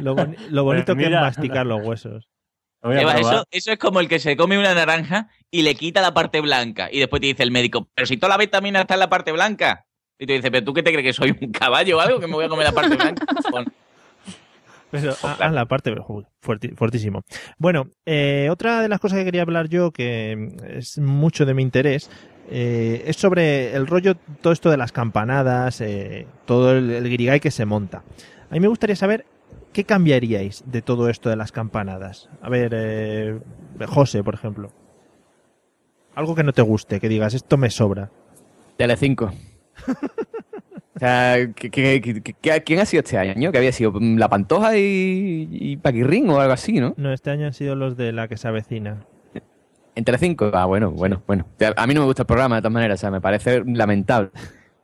Lo, 0.00 0.14
boni- 0.14 0.36
lo 0.50 0.64
bonito 0.64 0.94
Pues 0.94 1.06
que 1.08 1.14
es 1.14 1.20
masticar 1.20 1.66
los 1.66 1.82
huesos. 1.82 2.28
Eva, 2.82 3.14
eso, 3.18 3.44
eso 3.50 3.72
es 3.72 3.78
como 3.78 4.00
el 4.00 4.08
que 4.08 4.18
se 4.18 4.36
come 4.36 4.58
una 4.58 4.74
naranja 4.74 5.28
y 5.50 5.62
le 5.62 5.74
quita 5.74 6.00
la 6.00 6.14
parte 6.14 6.40
blanca. 6.40 6.88
Y 6.90 6.98
después 6.98 7.20
te 7.20 7.26
dice 7.26 7.42
el 7.42 7.50
médico, 7.50 7.88
pero 7.94 8.06
si 8.06 8.16
toda 8.16 8.30
la 8.30 8.38
vitamina 8.38 8.80
está 8.82 8.94
en 8.94 9.00
la 9.00 9.10
parte 9.10 9.32
blanca. 9.32 9.86
Y 10.18 10.26
te 10.26 10.34
dice, 10.34 10.50
pero 10.50 10.64
tú 10.64 10.72
qué 10.74 10.82
te 10.82 10.92
crees 10.92 11.04
que 11.04 11.12
soy 11.12 11.36
un 11.40 11.50
caballo 11.52 11.96
o 11.98 12.00
algo 12.00 12.20
que 12.20 12.26
me 12.26 12.34
voy 12.34 12.44
a 12.44 12.48
comer 12.48 12.66
la 12.66 12.72
parte 12.72 12.96
blanca. 12.96 13.24
Pero, 14.90 15.14
ah, 15.22 15.50
la 15.50 15.66
parte, 15.66 15.94
fuerti- 15.94 16.74
fuertísimo. 16.74 17.22
Bueno, 17.58 17.88
eh, 18.06 18.48
otra 18.50 18.82
de 18.82 18.88
las 18.88 19.00
cosas 19.00 19.18
que 19.18 19.24
quería 19.24 19.42
hablar 19.42 19.68
yo, 19.68 19.92
que 19.92 20.48
es 20.68 20.98
mucho 20.98 21.46
de 21.46 21.54
mi 21.54 21.62
interés, 21.62 22.10
eh, 22.50 23.04
es 23.06 23.16
sobre 23.16 23.74
el 23.76 23.86
rollo, 23.86 24.16
todo 24.40 24.52
esto 24.52 24.70
de 24.70 24.76
las 24.76 24.92
campanadas, 24.92 25.80
eh, 25.80 26.26
todo 26.46 26.72
el, 26.76 26.90
el 26.90 27.08
guirigay 27.08 27.38
que 27.40 27.50
se 27.50 27.64
monta. 27.66 28.02
A 28.50 28.54
mí 28.54 28.60
me 28.60 28.68
gustaría 28.68 28.96
saber 28.96 29.24
qué 29.72 29.84
cambiaríais 29.84 30.64
de 30.66 30.82
todo 30.82 31.08
esto 31.08 31.30
de 31.30 31.36
las 31.36 31.52
campanadas. 31.52 32.28
A 32.42 32.48
ver, 32.48 32.72
eh, 32.74 33.38
José, 33.86 34.24
por 34.24 34.34
ejemplo. 34.34 34.72
Algo 36.16 36.34
que 36.34 36.42
no 36.42 36.52
te 36.52 36.62
guste, 36.62 36.98
que 36.98 37.08
digas, 37.08 37.34
esto 37.34 37.56
me 37.56 37.70
sobra. 37.70 38.10
Telecinco. 38.76 39.30
o 41.00 41.02
sea, 41.06 41.34
¿qué- 41.54 41.70
qué- 41.70 42.00
qué- 42.02 42.34
qué- 42.42 42.62
¿quién 42.62 42.78
ha 42.80 42.84
sido 42.84 43.00
este 43.02 43.16
año? 43.16 43.50
Que 43.50 43.56
había 43.56 43.72
sido 43.72 43.90
mm, 43.92 44.18
La 44.18 44.28
Pantoja 44.28 44.76
y, 44.76 45.48
y 45.50 45.76
Paquirrín 45.78 46.28
o 46.28 46.38
algo 46.38 46.52
así, 46.52 46.78
¿no? 46.78 46.92
No, 46.98 47.10
este 47.12 47.30
año 47.30 47.46
han 47.46 47.54
sido 47.54 47.74
los 47.74 47.96
de 47.96 48.12
la 48.12 48.28
que 48.28 48.36
se 48.36 48.46
avecina. 48.48 48.98
En 49.94 50.04
Telecinco. 50.04 50.50
Ah, 50.52 50.66
bueno, 50.66 50.90
bueno, 50.90 51.22
bueno. 51.26 51.46
O 51.54 51.58
sea, 51.58 51.72
A 51.76 51.86
mí 51.86 51.94
no 51.94 52.00
me 52.00 52.06
gusta 52.06 52.22
el 52.22 52.26
programa 52.26 52.56
de 52.56 52.60
todas 52.62 52.74
maneras, 52.74 52.98
o 52.98 53.02
sea, 53.02 53.10
me 53.10 53.22
parece 53.22 53.62
lamentable. 53.64 54.30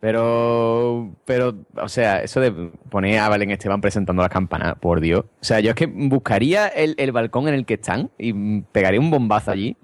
Pero, 0.00 1.14
pero, 1.24 1.54
o 1.76 1.88
sea, 1.88 2.22
eso 2.22 2.40
de 2.40 2.50
poner 2.90 3.18
a 3.18 3.28
Belén 3.28 3.50
Esteban 3.50 3.80
presentando 3.80 4.22
las 4.22 4.30
campanas, 4.30 4.74
por 4.80 5.00
Dios. 5.00 5.20
O 5.24 5.44
sea, 5.44 5.60
yo 5.60 5.70
es 5.70 5.76
que 5.76 5.84
buscaría 5.86 6.68
el, 6.68 6.94
el 6.96 7.12
balcón 7.12 7.48
en 7.48 7.54
el 7.54 7.66
que 7.66 7.74
están 7.74 8.10
y 8.18 8.60
pegaría 8.72 9.00
un 9.00 9.10
bombazo 9.10 9.50
allí 9.50 9.76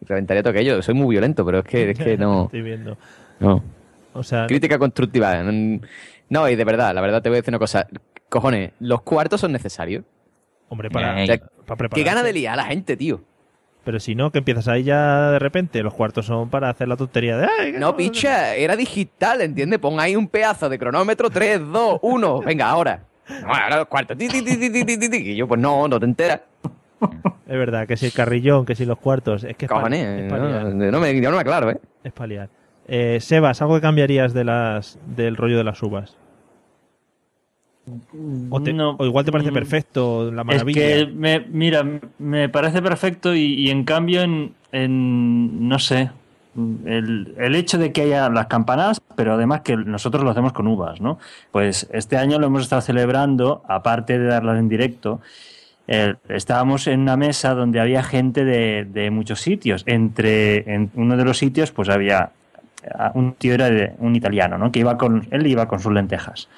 y 0.00 0.04
reventaría 0.06 0.42
todo 0.42 0.50
aquello. 0.52 0.82
Soy 0.82 0.94
muy 0.94 1.14
violento, 1.14 1.44
pero 1.44 1.58
es 1.60 1.64
que, 1.64 1.90
es 1.90 1.98
que 1.98 2.16
no. 2.16 2.44
Estoy 2.46 2.62
viendo. 2.62 2.96
No. 3.38 3.62
O 4.16 4.22
sea, 4.22 4.46
Crítica 4.46 4.78
constructiva. 4.78 5.42
No, 6.28 6.48
y 6.48 6.56
de 6.56 6.64
verdad, 6.64 6.94
la 6.94 7.00
verdad 7.00 7.22
te 7.22 7.28
voy 7.28 7.36
a 7.36 7.40
decir 7.40 7.52
una 7.52 7.58
cosa. 7.58 7.86
Cojones, 8.28 8.72
los 8.80 9.02
cuartos 9.02 9.40
son 9.40 9.52
necesarios. 9.52 10.04
hombre, 10.68 10.90
para, 10.90 11.22
O 11.22 11.26
sea, 11.26 11.38
para 11.38 11.46
Qué 11.46 11.76
prepararse. 11.76 12.02
gana 12.04 12.22
de 12.22 12.32
liar 12.32 12.54
a 12.54 12.56
la 12.56 12.64
gente, 12.64 12.96
tío. 12.96 13.22
Pero 13.84 14.00
si 14.00 14.16
no, 14.16 14.32
que 14.32 14.38
empiezas 14.38 14.66
ahí 14.66 14.82
ya 14.82 15.30
de 15.30 15.38
repente, 15.38 15.80
los 15.84 15.94
cuartos 15.94 16.26
son 16.26 16.50
para 16.50 16.68
hacer 16.70 16.88
la 16.88 16.96
tontería 16.96 17.36
de... 17.36 17.46
"Ay, 17.60 17.72
No, 17.78 17.96
picha, 17.96 18.56
era 18.56 18.74
digital, 18.74 19.40
¿entiendes? 19.42 19.78
Pon 19.78 20.00
ahí 20.00 20.16
un 20.16 20.26
pedazo 20.26 20.68
de 20.68 20.76
cronómetro, 20.76 21.30
3, 21.30 21.60
2, 21.70 22.00
1, 22.02 22.40
venga, 22.40 22.68
ahora. 22.68 23.04
No, 23.42 23.46
ahora 23.54 23.76
los 23.76 23.86
cuartos. 23.86 24.18
Ti, 24.18 24.26
ti, 24.26 24.42
ti, 24.42 24.56
ti, 24.56 24.70
ti, 24.72 24.84
ti, 24.84 24.98
ti, 24.98 25.08
ti. 25.08 25.16
Y 25.30 25.36
yo, 25.36 25.46
pues 25.46 25.60
no, 25.60 25.86
no 25.86 26.00
te 26.00 26.04
enteras. 26.06 26.40
Es 27.46 27.56
verdad, 27.56 27.86
que 27.86 27.96
si 27.96 28.06
el 28.06 28.12
carrillón, 28.12 28.66
que 28.66 28.74
si 28.74 28.84
los 28.86 28.98
cuartos, 28.98 29.44
es 29.44 29.56
que 29.56 29.66
es 29.66 29.68
pa- 29.68 29.76
Cojones, 29.76 30.32
es 30.32 30.32
no, 30.32 30.98
me, 30.98 31.20
yo 31.20 31.30
no 31.30 31.36
me 31.36 31.42
aclaro, 31.42 31.70
¿eh? 31.70 31.78
es 32.02 32.12
pa' 32.12 32.26
liar. 32.26 32.48
Eh, 32.88 33.18
Sebas, 33.20 33.60
¿algo 33.62 33.74
que 33.74 33.80
cambiarías 33.80 34.32
de 34.32 34.44
las 34.44 34.98
del 35.16 35.36
rollo 35.36 35.56
de 35.58 35.64
las 35.64 35.82
uvas? 35.82 36.16
O, 38.50 38.60
te- 38.60 38.72
No, 38.72 38.96
o 38.98 39.04
igual 39.06 39.24
te 39.24 39.30
parece 39.32 39.50
mm, 39.50 39.54
perfecto, 39.54 40.30
la 40.32 40.42
maravilla. 40.44 40.80
Es 40.80 41.04
que, 41.04 41.12
me, 41.12 41.40
mira, 41.40 41.84
me 42.18 42.48
parece 42.48 42.82
perfecto 42.82 43.34
y, 43.34 43.54
y 43.54 43.70
en 43.70 43.84
cambio, 43.84 44.22
en, 44.22 44.54
en, 44.72 45.68
no 45.68 45.78
sé, 45.78 46.10
el, 46.84 47.34
el 47.38 47.54
hecho 47.54 47.78
de 47.78 47.92
que 47.92 48.02
haya 48.02 48.28
las 48.28 48.46
campanadas, 48.46 49.00
pero 49.14 49.34
además 49.34 49.60
que 49.60 49.76
nosotros 49.76 50.24
lo 50.24 50.30
hacemos 50.30 50.52
con 50.52 50.66
uvas, 50.66 51.00
¿no? 51.00 51.18
Pues 51.52 51.88
este 51.92 52.16
año 52.16 52.38
lo 52.40 52.46
hemos 52.48 52.62
estado 52.62 52.82
celebrando, 52.82 53.62
aparte 53.68 54.18
de 54.18 54.26
darlas 54.26 54.58
en 54.58 54.68
directo, 54.68 55.20
eh, 55.86 56.14
estábamos 56.28 56.88
en 56.88 57.00
una 57.00 57.16
mesa 57.16 57.54
donde 57.54 57.78
había 57.78 58.02
gente 58.02 58.44
de, 58.44 58.84
de 58.84 59.10
muchos 59.12 59.40
sitios. 59.40 59.84
Entre 59.86 60.72
en 60.74 60.90
uno 60.94 61.16
de 61.16 61.24
los 61.24 61.38
sitios, 61.38 61.70
pues 61.70 61.88
había 61.88 62.32
un 63.14 63.34
tío 63.34 63.54
era 63.54 63.70
de- 63.70 63.94
un 63.98 64.16
italiano, 64.16 64.58
¿no? 64.58 64.70
Que 64.72 64.80
iba 64.80 64.96
con 64.98 65.26
él 65.30 65.46
iba 65.46 65.68
con 65.68 65.80
sus 65.80 65.92
lentejas. 65.92 66.48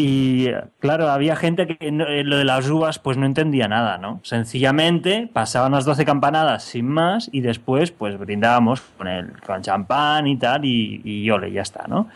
Y, 0.00 0.48
claro, 0.78 1.10
había 1.10 1.34
gente 1.34 1.66
que 1.66 1.90
no- 1.90 2.06
eh, 2.06 2.22
lo 2.22 2.36
de 2.36 2.44
las 2.44 2.68
uvas 2.70 3.00
pues 3.00 3.16
no 3.16 3.26
entendía 3.26 3.66
nada, 3.66 3.98
¿no? 3.98 4.20
Sencillamente 4.22 5.28
pasaban 5.32 5.72
las 5.72 5.84
12 5.84 6.04
campanadas 6.04 6.62
sin 6.62 6.86
más 6.86 7.28
y 7.32 7.40
después 7.40 7.90
pues 7.90 8.16
brindábamos 8.16 8.80
con 8.96 9.08
el 9.08 9.32
con 9.42 9.60
champán 9.62 10.28
y 10.28 10.36
tal 10.36 10.64
y, 10.64 11.00
y 11.04 11.28
ole, 11.30 11.50
ya 11.50 11.62
está, 11.62 11.86
¿no? 11.88 12.08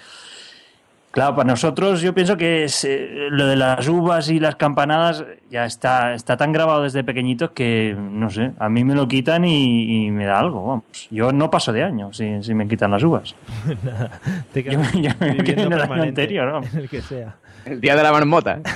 Claro, 1.13 1.37
para 1.37 1.47
nosotros 1.47 2.01
yo 2.01 2.15
pienso 2.15 2.39
que 2.39 2.65
es, 2.65 2.85
eh, 2.85 3.29
lo 3.31 3.47
de 3.47 3.55
las 3.55 3.87
uvas 3.87 4.31
y 4.31 4.41
las 4.41 4.57
campanadas 4.57 5.25
ya 5.51 5.67
está, 5.67 6.15
está 6.15 6.39
tan 6.39 6.53
grabado 6.53 6.85
desde 6.85 7.05
pequeñitos 7.05 7.51
que, 7.51 7.95
no 7.99 8.31
sé, 8.31 8.53
a 8.59 8.71
mí 8.71 8.83
me 8.83 8.95
lo 8.95 9.07
quitan 9.07 9.45
y, 9.45 10.07
y 10.07 10.11
me 10.11 10.25
da 10.25 10.41
algo, 10.41 10.67
vamos. 10.67 10.85
Yo 11.11 11.31
no 11.31 11.51
paso 11.51 11.71
de 11.71 11.85
año 11.85 12.15
si, 12.15 12.43
si 12.43 12.55
me 12.55 12.67
quitan 12.67 12.91
las 12.93 13.03
uvas. 13.03 13.35
Nada, 13.85 14.11
te 14.55 14.63
Yo, 14.63 14.71
quedas 14.71 14.93
yo 14.95 15.11
me 15.21 15.33
viviendo 15.33 15.45
quedo 15.45 15.67
en 15.67 15.73
el 15.73 15.81
año 15.83 16.03
anterior, 16.03 16.51
¿no? 16.51 16.67
en 16.67 16.79
el 16.79 16.89
que 16.89 17.03
sea. 17.03 17.37
El 17.67 17.79
día 17.81 17.95
de 17.95 18.03
la 18.03 18.13
marmota. 18.13 18.61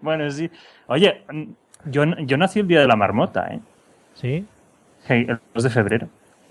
Bueno, 0.00 0.30
sí. 0.30 0.48
Oye, 0.86 1.22
yo, 1.86 2.04
yo 2.04 2.36
nací 2.36 2.60
el 2.60 2.68
día 2.68 2.80
de 2.80 2.86
la 2.86 2.94
marmota, 2.94 3.48
¿eh? 3.52 3.58
¿Sí? 4.14 4.44
Hey, 5.08 5.26
el 5.28 5.40
2 5.52 5.64
de 5.64 5.70
febrero. 5.70 6.08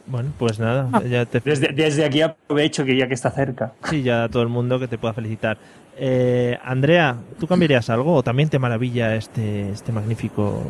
Bueno, 0.07 0.31
pues 0.37 0.59
nada, 0.59 1.01
ya 1.03 1.25
te... 1.25 1.39
Desde, 1.39 1.69
desde 1.69 2.05
aquí 2.05 2.21
aprovecho 2.21 2.85
que 2.85 2.95
ya 2.95 3.07
que 3.07 3.15
está 3.15 3.31
cerca. 3.31 3.73
Sí, 3.89 4.03
ya 4.03 4.25
a 4.25 4.29
todo 4.29 4.43
el 4.43 4.49
mundo 4.49 4.79
que 4.79 4.87
te 4.87 4.97
pueda 4.97 5.13
felicitar. 5.13 5.57
Eh, 5.97 6.57
Andrea, 6.63 7.15
¿tú 7.39 7.47
cambiarías 7.47 7.89
algo 7.89 8.13
o 8.15 8.21
también 8.23 8.49
te 8.49 8.59
maravilla 8.59 9.15
este, 9.15 9.71
este 9.71 9.91
magnífico... 9.91 10.63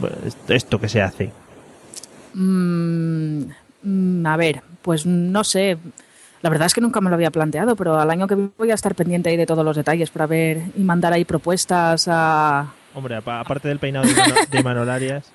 bueno, 0.00 0.16
esto- 0.26 0.54
que 0.80 0.88
se 0.88 1.02
hace? 1.02 1.30
Mm, 2.34 4.26
a 4.26 4.36
ver, 4.36 4.62
pues 4.82 5.06
no 5.06 5.44
sé. 5.44 5.78
La 6.40 6.50
verdad 6.50 6.66
es 6.66 6.74
que 6.74 6.80
nunca 6.80 7.00
me 7.00 7.08
lo 7.10 7.14
había 7.14 7.30
planteado, 7.30 7.76
pero 7.76 7.98
al 8.00 8.10
año 8.10 8.26
que 8.26 8.34
viene 8.34 8.50
voy 8.58 8.70
a 8.70 8.74
estar 8.74 8.94
pendiente 8.96 9.30
ahí 9.30 9.36
de 9.36 9.46
todos 9.46 9.64
los 9.64 9.76
detalles 9.76 10.10
para 10.10 10.26
ver 10.26 10.62
y 10.76 10.82
mandar 10.82 11.12
ahí 11.12 11.24
propuestas 11.24 12.08
a... 12.10 12.72
Hombre, 12.94 13.16
apa- 13.16 13.38
aparte 13.40 13.68
del 13.68 13.78
peinado 13.78 14.06
de, 14.06 14.14
Mano- 14.14 14.34
de 14.50 14.62
Manolarias, 14.62 15.30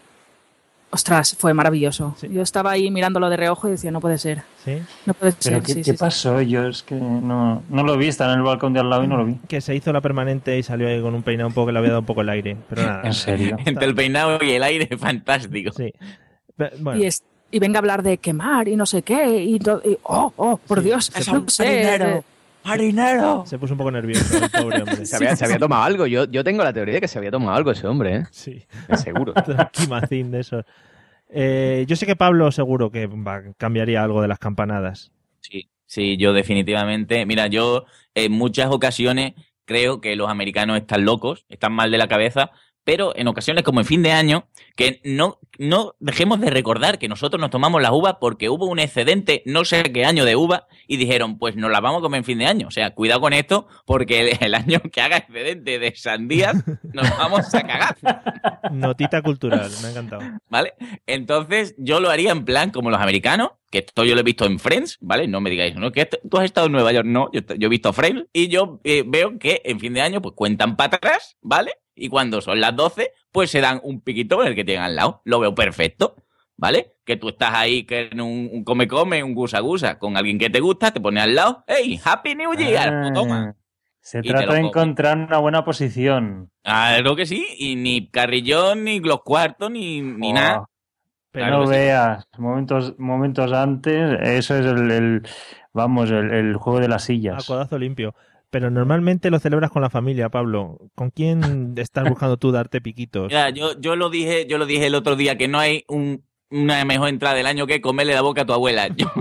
Ostras, 0.90 1.36
fue 1.38 1.54
maravilloso. 1.54 2.16
Yo 2.30 2.42
estaba 2.42 2.72
ahí 2.72 2.90
mirándolo 2.90 3.30
de 3.30 3.36
reojo 3.36 3.68
y 3.68 3.72
decía, 3.72 3.92
no 3.92 4.00
puede 4.00 4.18
ser. 4.18 4.44
¿sí? 4.64 4.78
No 5.06 5.14
puede 5.14 5.34
¿Pero 5.34 5.58
ser, 5.58 5.62
qué, 5.62 5.74
sí, 5.74 5.80
qué 5.80 5.84
sí, 5.84 5.92
sí. 5.92 5.98
pasó? 5.98 6.42
Yo 6.42 6.66
es 6.68 6.82
que 6.82 6.96
no, 6.96 7.62
no 7.70 7.84
lo 7.84 7.98
vi, 7.98 8.08
estaba 8.08 8.32
en 8.32 8.40
el 8.40 8.46
balcón 8.46 8.72
de 8.72 8.80
al 8.80 8.90
lado 8.90 9.04
y 9.04 9.08
no 9.08 9.18
lo 9.18 9.26
vi. 9.26 9.36
que 9.50 9.60
se 9.60 9.76
hizo 9.76 9.92
la 9.92 10.00
permanente 10.00 10.58
y 10.58 10.64
salió 10.64 10.88
ahí 10.88 11.02
con 11.02 11.14
un 11.14 11.24
peinado 11.24 11.50
un 11.50 11.54
poco 11.54 11.68
que 11.68 11.74
le 11.74 11.80
había 11.80 11.90
dado 11.90 12.00
un 12.00 12.06
poco 12.06 12.22
el 12.22 12.30
aire. 12.30 12.56
Pero 12.70 12.84
nada. 12.84 13.02
¿En 13.04 13.14
serio? 13.14 13.58
Entre 13.66 13.86
el 13.86 13.96
peinado 13.96 14.40
y 14.42 14.52
el 14.52 14.64
aire, 14.64 14.98
fantástico. 14.98 15.72
Sí. 15.74 15.92
Bueno, 16.80 17.02
Y, 17.02 17.06
es- 17.06 17.22
y 17.52 17.60
venga 17.60 17.78
a 17.78 17.82
hablar 17.82 18.02
de 18.02 18.18
quemar 18.18 18.68
y 18.70 18.76
no 18.78 18.86
sé 18.86 19.02
qué. 19.02 19.44
Y, 19.44 19.60
to- 19.60 19.82
y- 19.84 19.98
oh, 20.04 20.32
oh, 20.38 20.58
por 20.58 20.82
Dios. 20.82 21.12
No 21.32 21.44
puso- 21.46 21.64
sé. 21.64 22.24
¡Marinero! 22.68 23.44
se 23.46 23.58
puso 23.58 23.74
un 23.74 23.78
poco 23.78 23.92
nervioso 23.92 24.38
el 24.44 24.50
pobre 24.50 24.80
hombre. 24.80 25.06
Se 25.06 25.16
había, 25.16 25.36
se 25.36 25.46
había 25.46 25.58
tomado 25.58 25.84
algo. 25.84 26.06
Yo, 26.06 26.26
yo 26.26 26.44
tengo 26.44 26.64
la 26.64 26.74
teoría 26.74 26.96
de 26.96 27.02
que 27.02 27.08
se 27.08 27.18
había 27.18 27.32
tomado 27.32 27.56
algo 27.56 27.72
ese 27.72 27.88
hombre, 27.88 28.16
¿eh? 28.16 28.24
Sí. 28.32 28.66
Seguro. 28.96 29.34
Quimacín 29.72 30.32
de 30.32 30.42
esos. 30.42 30.66
Eh, 31.30 31.86
yo 31.88 31.96
sé 31.96 32.06
que 32.06 32.16
Pablo 32.16 32.52
seguro 32.52 32.92
que 32.92 33.08
va, 33.08 33.42
cambiaría 33.58 34.04
algo 34.04 34.22
de 34.22 34.28
las 34.28 34.40
campanadas. 34.40 35.12
Sí, 35.40 35.70
sí, 35.86 36.18
yo 36.18 36.34
definitivamente. 36.34 37.26
Mira, 37.26 37.48
yo 37.48 37.86
en 38.16 38.32
muchas 38.32 38.68
ocasiones 38.70 39.34
creo 39.66 40.00
que 40.02 40.16
los 40.16 40.30
americanos 40.30 40.78
están 40.78 41.06
locos, 41.06 41.46
están 41.50 41.74
mal 41.74 41.92
de 41.92 41.98
la 41.98 42.08
cabeza, 42.08 42.52
pero 42.88 43.12
en 43.18 43.28
ocasiones 43.28 43.66
como 43.66 43.82
en 43.82 43.86
fin 43.86 44.02
de 44.02 44.14
año, 44.14 44.48
que 44.78 45.02
no, 45.04 45.40
no 45.60 45.96
dejemos 46.00 46.40
de 46.40 46.50
recordar 46.50 46.98
que 47.00 47.10
nosotros 47.10 47.38
nos 47.38 47.50
tomamos 47.50 47.82
las 47.82 47.92
uvas 47.92 48.16
porque 48.22 48.48
hubo 48.48 48.66
un 48.66 48.80
excedente, 48.80 49.44
no 49.46 49.66
sé 49.66 49.84
qué 49.92 50.06
año 50.06 50.24
de 50.24 50.38
uva, 50.38 50.68
y 50.88 50.96
dijeron, 50.96 51.38
pues 51.38 51.58
nos 51.58 51.70
las 51.70 51.82
vamos 51.82 52.00
a 52.00 52.04
comer 52.04 52.20
en 52.20 52.24
fin 52.24 52.38
de 52.38 52.46
año. 52.46 52.70
O 52.70 52.72
sea, 52.72 52.92
cuidado 52.92 53.20
con 53.20 53.34
esto, 53.34 53.68
porque 53.86 54.22
el, 54.22 54.38
el 54.40 54.56
año 54.56 54.80
que 54.90 55.02
haga 55.02 55.18
excedente 55.18 55.80
de 55.80 55.94
sandías, 55.98 56.64
nos 56.94 57.10
vamos 57.18 57.54
a 57.54 57.62
cagar. 57.62 57.98
Notita 58.72 59.22
cultural, 59.22 59.70
me 59.82 59.90
ha 59.90 59.92
encantado. 59.92 60.22
¿Vale? 60.48 60.76
Entonces, 61.08 61.76
yo 61.78 62.00
lo 62.00 62.10
haría 62.10 62.32
en 62.32 62.46
plan 62.46 62.70
como 62.70 62.90
los 62.90 63.02
americanos, 63.02 63.50
que 63.70 63.80
esto 63.80 64.04
yo 64.06 64.14
lo 64.16 64.22
he 64.22 64.24
visto 64.24 64.46
en 64.46 64.60
Friends, 64.60 64.98
¿vale? 65.02 65.28
No 65.28 65.42
me 65.42 65.50
digáis, 65.50 65.76
¿no? 65.76 65.92
Que 65.92 66.02
esto- 66.02 66.20
tú 66.30 66.38
has 66.38 66.46
estado 66.46 66.68
en 66.68 66.74
Nueva 66.74 66.92
York, 66.94 67.06
no. 67.08 67.30
Yo, 67.34 67.42
yo 67.58 67.66
he 67.68 67.70
visto 67.70 67.92
Friends 67.94 68.26
y 68.34 68.48
yo 68.48 68.80
eh, 68.84 69.04
veo 69.06 69.38
que 69.40 69.62
en 69.66 69.80
fin 69.80 69.94
de 69.94 70.02
año, 70.02 70.22
pues 70.22 70.36
cuentan 70.36 70.76
para 70.78 70.98
atrás, 70.98 71.38
¿vale? 71.42 71.74
Y 71.96 72.10
cuando 72.10 72.42
son 72.42 72.62
las 72.62 72.76
12, 72.76 73.12
pues 73.32 73.50
se 73.52 73.60
dan 73.62 73.80
un 73.84 74.02
piquito 74.02 74.38
con 74.38 74.48
el 74.48 74.56
que 74.56 74.64
tienen 74.64 74.84
al 74.84 74.96
lado. 74.96 75.22
Lo 75.26 75.40
veo 75.40 75.54
perfecto, 75.56 76.16
¿vale? 76.56 76.94
Que 77.06 77.18
tú 77.18 77.30
estás 77.30 77.54
ahí 77.56 77.84
que 77.86 78.10
en 78.12 78.22
un, 78.22 78.64
come-come, 78.64 79.24
un 79.24 79.34
gusa-gusa, 79.34 79.98
con 80.00 80.16
alguien 80.16 80.38
que 80.38 80.50
te 80.50 80.60
gusta, 80.60 80.92
te 80.92 81.02
pones 81.02 81.24
al 81.24 81.36
lado, 81.36 81.64
¡Hey! 81.68 82.00
¡Happy 82.04 82.36
New 82.36 82.54
Year! 82.54 83.02
Pues 83.02 83.14
toma. 83.14 83.54
Ah, 83.56 83.62
Se 84.00 84.22
trata 84.22 84.54
de 84.54 84.60
encontrar 84.60 85.18
una 85.18 85.40
buena 85.40 85.66
posición. 85.66 86.52
Claro 86.64 87.16
que 87.16 87.26
sí, 87.26 87.46
y 87.58 87.76
ni 87.76 88.10
carrillón, 88.10 88.84
ni 88.86 89.00
los 89.00 89.22
cuartos, 89.24 89.70
ni, 89.72 90.02
ni 90.02 90.32
Oh, 90.32 90.34
nada. 90.34 90.66
Pero 91.32 91.46
Claro 91.48 91.60
no 91.62 91.68
sí. 91.68 91.72
veas, 91.72 92.28
momentos, 92.38 92.96
momentos 92.98 93.52
antes, 93.52 94.20
eso 94.22 94.56
es 94.56 94.66
el, 94.66 94.92
el- 94.92 95.22
vamos, 95.74 96.10
el, 96.10 96.32
el 96.34 96.56
juego 96.56 96.80
de 96.80 96.88
las 96.88 97.04
A 97.04 97.06
sillas. 97.06 97.46
codazo 97.46 97.78
limpio. 97.78 98.16
Pero 98.50 98.72
normalmente 98.72 99.30
lo 99.30 99.40
celebras 99.40 99.70
con 99.72 99.82
la 99.82 99.90
familia, 99.90 100.30
Pablo. 100.30 100.80
¿Con 100.96 101.10
quién 101.12 101.76
estás 101.78 102.08
buscando 102.10 102.38
tú 102.38 102.52
darte 102.52 102.80
piquitos? 102.80 103.28
Mira, 103.28 103.50
yo, 103.50 103.78
yo 103.80 103.96
lo 103.98 104.10
dije, 104.10 104.48
yo 104.48 104.58
lo 104.58 104.66
dije 104.66 104.88
el 104.88 104.96
otro 104.96 105.16
día 105.18 105.38
que 105.38 105.48
no 105.50 105.60
hay 105.60 105.84
un- 105.90 106.24
una 106.50 106.86
mejor 106.86 107.10
entrada 107.10 107.36
del 107.36 107.46
año 107.46 107.68
que 107.68 107.82
comerle 107.82 108.14
la 108.14 108.22
boca 108.22 108.44
a 108.44 108.46
tu 108.46 108.54
abuela. 108.54 108.88
Yo, 108.96 109.12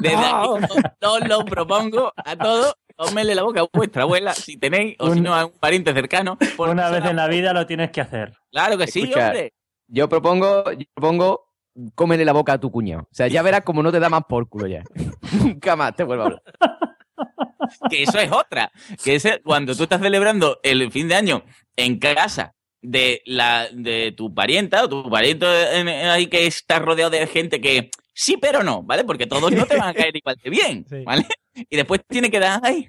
desde 0.00 0.16
aquí 0.16 0.48
os- 0.48 0.64
os 1.00 1.28
lo 1.28 1.44
propongo 1.44 2.12
a 2.16 2.34
todos, 2.36 2.74
comerle 2.96 3.36
la 3.36 3.44
boca 3.44 3.60
a 3.60 3.66
vuestra 3.72 4.02
abuela, 4.02 4.34
si 4.34 4.56
tenéis, 4.56 4.96
o 4.98 5.14
si 5.14 5.20
no 5.20 5.32
a 5.32 5.46
un 5.46 5.52
pariente 5.52 5.92
cercano. 5.92 6.36
Una 6.58 6.90
vez 6.90 7.04
en 7.04 7.14
la 7.16 7.28
vida 7.28 7.52
lo 7.52 7.66
tienes 7.66 7.92
que 7.92 8.00
hacer. 8.00 8.32
Claro 8.50 8.76
que 8.76 8.88
sí, 8.88 9.02
Escucha, 9.02 9.26
hombre. 9.28 9.52
Yo 9.88 10.08
propongo, 10.08 10.70
yo 10.72 10.84
propongo 10.94 11.46
cómele 11.94 12.24
la 12.24 12.32
boca 12.32 12.54
a 12.54 12.58
tu 12.58 12.70
cuñado. 12.70 13.02
O 13.02 13.14
sea, 13.14 13.28
ya 13.28 13.42
verás 13.42 13.60
como 13.62 13.82
no 13.82 13.92
te 13.92 14.00
da 14.00 14.08
más 14.08 14.22
por 14.28 14.48
culo 14.48 14.66
ya. 14.66 14.82
Nunca 15.42 15.76
más 15.76 15.94
te 15.94 16.04
vuelvo 16.04 16.22
a 16.24 16.26
hablar. 16.26 16.42
que 17.90 18.02
eso 18.02 18.18
es 18.18 18.30
otra. 18.32 18.70
Que 19.02 19.16
ese, 19.16 19.40
cuando 19.44 19.74
tú 19.74 19.84
estás 19.84 20.00
celebrando 20.00 20.58
el 20.62 20.90
fin 20.90 21.08
de 21.08 21.14
año 21.16 21.44
en 21.76 21.98
casa 21.98 22.54
de 22.82 23.22
la 23.26 23.68
de 23.72 24.12
tu 24.16 24.32
parienta 24.34 24.84
o 24.84 24.88
tu 24.88 25.08
pariente 25.10 25.46
en- 25.78 25.88
en- 25.88 26.08
ahí 26.08 26.26
que 26.28 26.46
está 26.46 26.78
rodeado 26.78 27.10
de 27.10 27.26
gente 27.26 27.60
que 27.60 27.90
sí 28.14 28.36
pero 28.40 28.62
no, 28.62 28.82
¿vale? 28.82 29.02
Porque 29.04 29.26
todos 29.26 29.50
no 29.52 29.66
te 29.66 29.76
van 29.76 29.88
a 29.88 29.94
caer 29.94 30.14
igual 30.16 30.36
de 30.42 30.50
bien, 30.50 30.86
Sí. 30.88 31.02
¿vale? 31.04 31.26
Y 31.54 31.76
después 31.76 32.02
tiene 32.06 32.30
que 32.30 32.38
dar, 32.38 32.60
ay, 32.62 32.86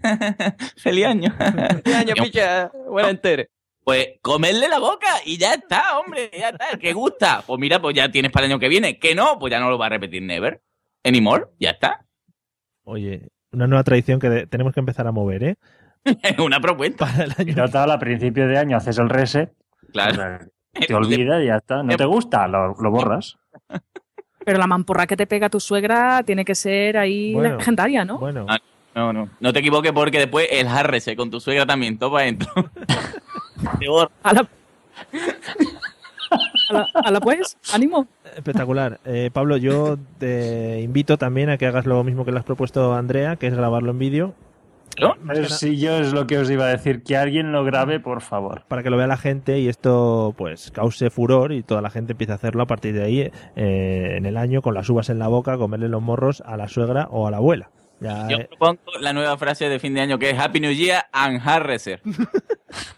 feliz 0.78 1.06
año. 1.06 1.34
Este 1.78 1.96
año, 1.96 2.14
picha, 2.22 2.70
buena 2.90 3.10
entere. 3.10 3.50
Pues 3.88 4.20
comerle 4.22 4.68
la 4.68 4.80
boca 4.80 5.08
y 5.26 5.38
ya 5.38 5.54
está, 5.54 5.98
hombre, 5.98 6.30
ya 6.38 6.50
está. 6.50 6.78
¿Qué 6.78 6.92
gusta? 6.92 7.42
Pues 7.48 7.58
mira, 7.58 7.82
pues 7.82 7.96
ya 7.96 8.12
tienes 8.12 8.34
para 8.34 8.46
el 8.46 8.52
año 8.52 8.60
que 8.60 8.68
viene. 8.68 9.00
Que 9.00 9.16
no, 9.16 9.40
pues 9.40 9.50
ya 9.50 9.62
no 9.62 9.70
lo 9.70 9.78
va 9.78 9.86
a 9.86 9.90
repetir 9.90 10.22
never. 10.24 10.62
Anymore, 11.06 11.46
ya 11.58 11.70
está. 11.70 12.06
Oye, 12.84 13.30
una 13.54 13.66
nueva 13.66 13.86
tradición 13.86 14.20
que 14.20 14.46
tenemos 14.48 14.74
que 14.74 14.82
empezar 14.82 15.08
a 15.08 15.14
mover, 15.14 15.42
¿eh? 15.42 15.56
Es 16.04 16.38
una 16.40 16.60
propuesta. 16.60 17.06
Para 17.06 17.24
el 17.24 17.34
año. 17.38 17.56
Total, 17.56 17.90
a 17.92 17.98
principio 17.98 18.46
de 18.50 18.58
año 18.58 18.76
haces 18.76 18.98
el 18.98 19.08
reset, 19.08 19.54
Claro. 19.94 20.40
te 20.86 20.94
olvidas 20.94 21.42
y 21.42 21.46
ya 21.46 21.56
está. 21.56 21.82
¿No 21.82 21.96
te 21.96 22.04
gusta? 22.04 22.46
Lo, 22.50 22.76
lo 22.78 22.92
borras. 22.92 23.38
Pero 24.44 24.58
la 24.60 24.68
mamporra 24.68 25.08
que 25.08 25.16
te 25.16 25.28
pega 25.28 25.48
tu 25.48 25.62
suegra 25.62 26.24
tiene 26.24 26.44
que 26.44 26.56
ser 26.56 26.98
ahí 26.98 27.34
Bueno, 27.34 27.56
legendaria, 27.56 28.04
¿no? 28.04 28.18
Bueno, 28.18 28.48
Ah, 28.50 28.60
No, 28.96 29.14
no. 29.14 29.30
No 29.40 29.54
te 29.54 29.60
equivoques 29.60 29.94
porque 29.94 30.20
después 30.20 30.50
el 30.52 30.68
jarrese 30.68 31.16
con 31.16 31.32
tu 31.32 31.40
suegra 31.40 31.66
también 31.66 31.98
topa 31.98 32.20
adentro. 32.20 32.52
Borra. 33.88 34.12
A 34.24 34.34
la... 34.34 34.48
a 36.70 36.74
la, 36.74 36.88
a 36.94 37.12
la 37.12 37.20
pues, 37.20 37.58
ánimo. 37.74 38.08
espectacular. 38.36 39.00
Eh, 39.06 39.30
Pablo, 39.32 39.58
yo 39.58 39.98
te 40.20 40.82
invito 40.82 41.18
también 41.18 41.50
a 41.50 41.58
que 41.58 41.66
hagas 41.66 41.86
lo 41.86 42.04
mismo 42.04 42.26
que 42.26 42.32
le 42.32 42.40
has 42.40 42.46
propuesto 42.46 42.94
a 42.94 42.98
Andrea, 43.00 43.36
que 43.38 43.48
es 43.48 43.56
grabarlo 43.56 43.92
en 43.92 44.00
vídeo. 44.00 44.34
¿No? 45.00 45.16
Si 45.48 45.78
yo 45.78 45.98
es 45.98 46.12
lo 46.12 46.26
que 46.26 46.40
os 46.40 46.50
iba 46.50 46.66
a 46.66 46.70
decir, 46.70 47.04
que 47.04 47.16
alguien 47.18 47.52
lo 47.52 47.64
grabe, 47.64 48.00
por 48.00 48.22
favor. 48.22 48.64
para 48.68 48.82
que 48.82 48.90
lo 48.90 48.98
vea 48.98 49.06
la 49.06 49.18
gente 49.18 49.60
y 49.60 49.68
esto 49.68 50.34
pues 50.36 50.72
cause 50.72 51.12
furor 51.12 51.52
y 51.52 51.62
toda 51.62 51.84
la 51.84 51.92
gente 51.92 52.14
empiece 52.14 52.32
a 52.32 52.36
hacerlo 52.36 52.64
a 52.64 52.66
partir 52.66 52.96
de 52.96 53.04
ahí 53.04 53.20
eh, 53.56 54.16
en 54.18 54.26
el 54.26 54.38
año 54.38 54.64
con 54.64 54.74
las 54.74 54.90
uvas 54.90 55.10
en 55.10 55.20
la 55.20 55.28
boca, 55.28 55.56
comerle 55.58 55.88
los 55.88 56.02
morros 56.02 56.42
a 56.48 56.58
la 56.58 56.68
suegra 56.68 57.08
o 57.12 57.28
a 57.28 57.32
la 57.32 57.38
abuela. 57.38 57.70
Ya, 58.00 58.28
Yo 58.28 58.38
eh, 58.38 58.48
propongo 58.50 58.80
la 59.00 59.14
nueva 59.14 59.38
frase 59.38 59.70
de 59.70 59.78
fin 59.78 59.94
de 59.94 60.02
año 60.02 60.18
que 60.18 60.32
es 60.32 60.40
Happy 60.40 60.60
New 60.62 60.72
Year 60.72 61.04
and 61.12 61.42
Harreser. 61.48 62.02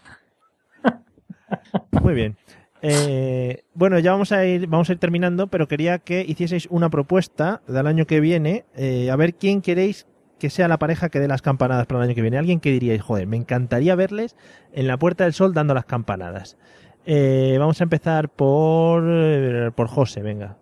Muy 1.90 2.14
bien. 2.14 2.36
Eh, 2.82 3.64
bueno, 3.74 3.98
ya 3.98 4.12
vamos 4.12 4.32
a 4.32 4.44
ir, 4.46 4.66
vamos 4.66 4.88
a 4.88 4.92
ir 4.92 4.98
terminando, 4.98 5.48
pero 5.48 5.68
quería 5.68 5.98
que 5.98 6.24
hicieseis 6.26 6.66
una 6.70 6.88
propuesta 6.88 7.60
del 7.66 7.86
año 7.86 8.06
que 8.06 8.20
viene, 8.20 8.64
eh, 8.74 9.10
a 9.10 9.16
ver 9.16 9.34
quién 9.34 9.60
queréis 9.60 10.06
que 10.38 10.50
sea 10.50 10.68
la 10.68 10.78
pareja 10.78 11.10
que 11.10 11.20
dé 11.20 11.28
las 11.28 11.42
campanadas 11.42 11.86
para 11.86 12.00
el 12.00 12.08
año 12.08 12.14
que 12.14 12.22
viene. 12.22 12.38
Alguien 12.38 12.60
que 12.60 12.72
diríais, 12.72 13.02
joder, 13.02 13.26
me 13.26 13.36
encantaría 13.36 13.94
verles 13.94 14.34
en 14.72 14.86
la 14.86 14.98
Puerta 14.98 15.24
del 15.24 15.34
Sol 15.34 15.52
dando 15.52 15.74
las 15.74 15.84
campanadas. 15.84 16.56
Eh, 17.04 17.56
vamos 17.58 17.80
a 17.80 17.84
empezar 17.84 18.28
por 18.30 19.04
eh, 19.06 19.70
por 19.74 19.88
José, 19.88 20.22
venga. 20.22 20.56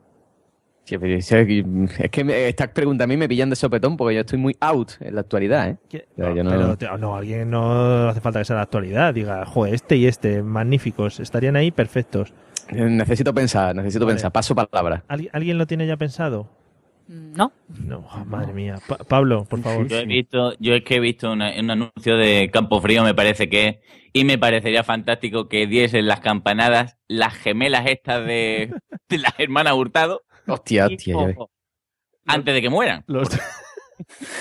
Pero 0.96 1.14
es 1.16 1.28
que 1.28 1.64
es 1.98 2.10
que 2.10 2.24
me- 2.24 2.48
estas 2.48 2.68
preguntas 2.68 3.04
a 3.04 3.08
mí 3.08 3.16
me 3.16 3.28
pillan 3.28 3.50
de 3.50 3.56
sopetón 3.56 3.96
porque 3.96 4.14
yo 4.14 4.20
estoy 4.20 4.38
muy 4.38 4.56
out 4.60 4.92
en 5.00 5.14
la 5.16 5.20
actualidad, 5.22 5.68
¿eh? 5.70 5.76
No- 6.16 6.76
Pero 6.78 6.96
no, 6.98 7.16
alguien 7.16 7.50
no 7.50 8.08
hace 8.08 8.20
falta 8.20 8.38
que 8.38 8.44
sea 8.44 8.56
la 8.56 8.62
actualidad. 8.62 9.12
Diga, 9.12 9.44
joder, 9.44 9.74
este 9.74 9.96
y 9.96 10.06
este, 10.06 10.42
magníficos, 10.42 11.20
estarían 11.20 11.56
ahí 11.56 11.70
perfectos. 11.70 12.32
Necesito 12.72 13.34
pensar, 13.34 13.74
necesito 13.74 14.04
Vale. 14.04 14.14
pensar. 14.16 14.30
Paso 14.32 14.54
palabra. 14.54 15.02
¿Alguien, 15.08 15.30
¿alguien 15.34 15.58
lo 15.58 15.66
tiene 15.66 15.86
ya 15.86 15.96
pensado? 15.96 16.48
No. 17.08 17.52
No, 17.86 18.06
oh, 18.12 18.24
madre 18.26 18.52
mía. 18.52 18.76
Pa- 18.86 18.98
Pablo, 18.98 19.44
por 19.48 19.60
favor. 19.62 19.88
Yo 19.88 19.96
he 19.96 20.04
visto, 20.04 20.52
yo 20.60 20.74
es 20.74 20.84
que 20.84 20.96
he 20.96 21.00
visto 21.00 21.32
una- 21.32 21.52
un 21.58 21.70
anuncio 21.70 22.18
de 22.18 22.50
Campo 22.52 22.80
Frío, 22.82 23.02
me 23.02 23.14
parece 23.14 23.48
que 23.48 23.66
es, 23.68 23.76
y 24.12 24.24
me 24.24 24.36
parecería 24.36 24.84
fantástico 24.84 25.48
que 25.48 25.66
diesen 25.66 26.06
las 26.06 26.20
campanadas 26.20 26.96
las 27.08 27.32
gemelas 27.34 27.86
estas 27.86 28.26
de, 28.26 28.74
de 29.08 29.18
las 29.18 29.32
hermanas 29.38 29.72
Hurtado 29.72 30.20
Hostia, 30.48 30.86
hostia, 30.86 31.14
antes 32.26 32.54
de 32.54 32.60
que 32.62 32.68
mueran. 32.70 33.04
Los- 33.06 33.28